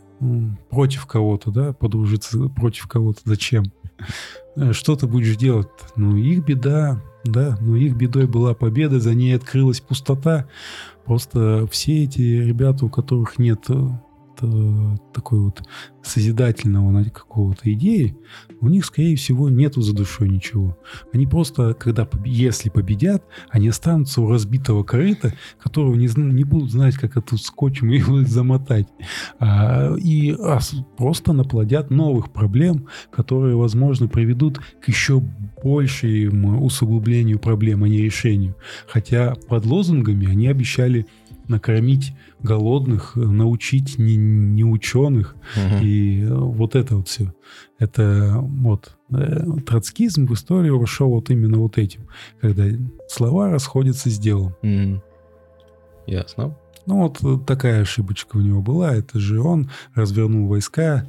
[0.68, 3.64] против кого-то, да, подружиться против кого-то, зачем?
[4.56, 5.68] Э, что ты будешь делать?
[5.96, 10.46] Ну, их беда, да, но их бедой была победа, за ней открылась пустота.
[11.04, 13.66] Просто все эти ребята, у которых нет
[14.42, 15.62] э, такой вот
[16.02, 18.16] созидательного какого-то идеи,
[18.60, 20.78] у них, скорее всего, нету за душой ничего.
[21.12, 26.94] Они просто, когда, если победят, они останутся у разбитого корыта, которого не, не будут знать,
[26.96, 28.88] как эту скотчем его замотать.
[29.38, 30.58] А, и а,
[30.96, 35.22] просто наплодят новых проблем, которые, возможно, приведут к еще
[35.62, 38.56] большему усугублению проблем, а не решению.
[38.86, 41.06] Хотя под лозунгами они обещали
[41.50, 45.34] накормить голодных, научить не, не ученых.
[45.56, 45.84] Угу.
[45.84, 47.34] И вот это вот все.
[47.78, 52.06] Это вот э, троцкизм в историю вошел вот именно вот этим,
[52.40, 52.64] когда
[53.08, 54.54] слова расходятся с делом.
[54.62, 55.02] Угу.
[56.06, 56.56] Ясно.
[56.86, 58.94] Ну вот такая ошибочка у него была.
[58.94, 61.06] Это же он развернул войска,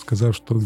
[0.00, 0.60] сказав, что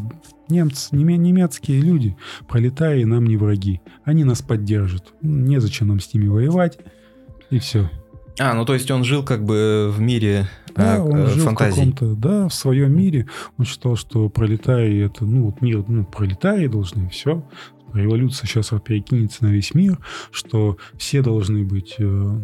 [0.48, 2.16] немцы, немецкие люди,
[2.48, 3.80] пролетарии нам не враги.
[4.05, 5.12] Они нас поддержат.
[5.22, 6.78] Незачем нам с ними воевать.
[7.51, 7.90] И все.
[8.42, 11.94] А, ну то есть он жил как бы в мире да, а, он жил фантазий.
[12.00, 13.26] В да, в своем мире.
[13.58, 17.44] Он считал, что пролетарии это, ну, вот мир, ну, пролетарии должны, все.
[17.92, 19.98] Революция сейчас перекинется на весь мир,
[20.30, 22.38] что все должны быть э,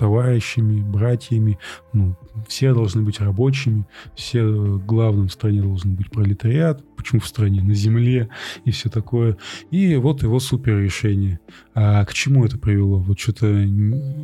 [0.00, 1.58] товарищами, братьями.
[1.92, 2.16] Ну,
[2.48, 4.42] все должны быть рабочими, все
[4.78, 6.82] главным в стране должен быть пролетариат.
[6.96, 7.60] Почему в стране?
[7.62, 8.30] На земле
[8.64, 9.36] и все такое.
[9.70, 11.38] И вот его супер решение.
[11.74, 12.98] А к чему это привело?
[13.00, 13.46] Вот что-то...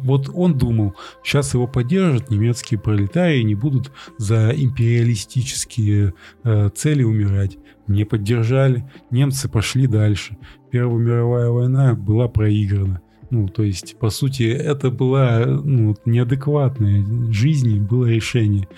[0.02, 7.58] Вот он думал, сейчас его поддержат немецкие пролетарии, не будут за империалистические э, цели умирать.
[7.86, 10.38] Не поддержали, немцы пошли дальше.
[10.70, 13.02] Первая мировая война была проиграна.
[13.30, 18.68] Ну, то есть, по сути, это была ну, неадекватная жизни, было решение.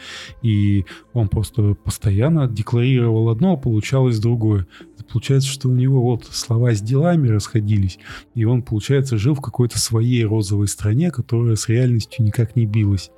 [0.43, 4.67] И он просто постоянно декларировал одно, а получалось другое.
[5.11, 7.99] Получается, что у него вот слова с делами расходились,
[8.35, 13.11] и он, получается, жил в какой-то своей розовой стране, которая с реальностью никак не билась.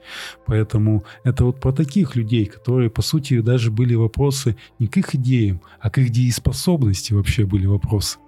[0.47, 5.15] Поэтому это вот про таких людей, которые, по сути, даже были вопросы не к их
[5.17, 8.19] идеям, а к их дееспособности вообще были вопросы.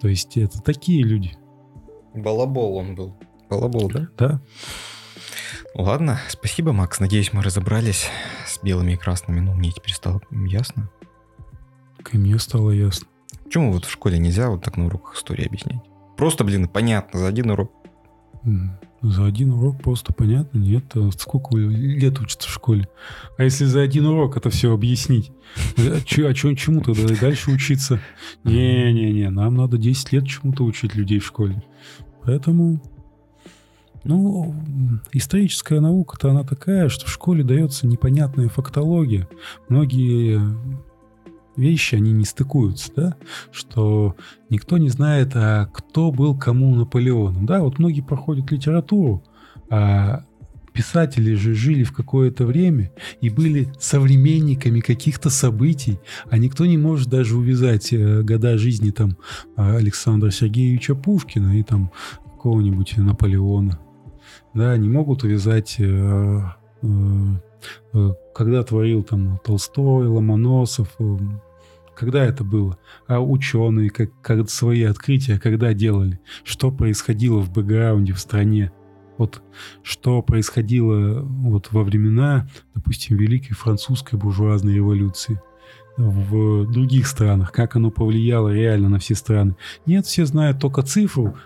[0.00, 1.32] То есть это такие люди.
[2.14, 3.16] Балабол он был.
[3.48, 4.08] Балабол, да?
[4.18, 4.40] Да.
[5.74, 7.00] Ладно, спасибо, Макс.
[7.00, 8.08] Надеюсь, мы разобрались
[8.46, 9.40] с белыми и красными.
[9.40, 10.90] Ну, мне теперь стало ясно.
[11.98, 13.06] Как и мне стало ясно.
[13.44, 15.82] Почему вот в школе нельзя вот так на уроках истории объяснять?
[16.16, 17.72] Просто, блин, понятно, за один урок.
[19.02, 20.58] За один урок просто понятно?
[20.58, 20.84] Нет.
[20.94, 22.86] А сколько лет учатся в школе?
[23.38, 25.32] А если за один урок это все объяснить?
[25.78, 28.00] А, чё, а чё, чему тогда дальше учиться?
[28.44, 31.62] Не-не-не, нам надо 10 лет чему-то учить людей в школе.
[32.22, 32.82] Поэтому,
[34.04, 34.54] ну,
[35.12, 39.26] историческая наука-то она такая, что в школе дается непонятная фактология.
[39.70, 40.42] Многие
[41.60, 43.16] вещи, они не стыкуются, да,
[43.52, 44.16] что
[44.48, 49.22] никто не знает, а кто был кому Наполеоном, да, вот многие проходят литературу,
[49.68, 50.24] а
[50.72, 57.08] писатели же жили в какое-то время и были современниками каких-то событий, а никто не может
[57.08, 59.16] даже увязать э, года жизни там
[59.56, 61.90] Александра Сергеевича Пушкина и там
[62.24, 63.78] какого-нибудь Наполеона.
[64.54, 66.40] Да, не могут увязать э,
[66.82, 70.96] э, когда творил там Толстой, Ломоносов,
[72.00, 72.78] когда это было?
[73.06, 76.18] А ученые, как, как свои открытия, когда делали?
[76.44, 78.72] Что происходило в бэкграунде, в стране?
[79.18, 79.42] Вот
[79.82, 85.42] что происходило вот во времена, допустим, Великой Французской буржуазной революции
[85.98, 89.56] в других странах, как оно повлияло реально на все страны.
[89.84, 91.36] Нет, все знают только цифру,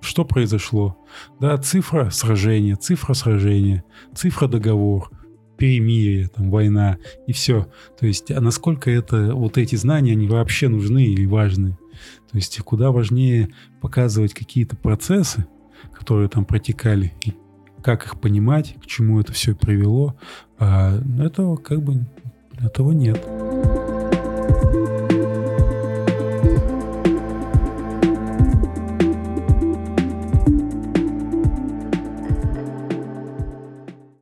[0.00, 0.96] что произошло.
[1.40, 3.82] Да, цифра сражения, цифра сражения,
[4.14, 5.10] цифра договор–
[5.56, 7.68] перемирие, там, война и все.
[7.98, 11.78] То есть, а насколько это, вот эти знания, они вообще нужны или важны?
[12.30, 13.50] То есть, куда важнее
[13.80, 15.46] показывать какие-то процессы,
[15.92, 17.32] которые там протекали, и
[17.82, 20.16] как их понимать, к чему это все привело,
[20.58, 22.06] а этого как бы
[22.60, 23.22] этого нет.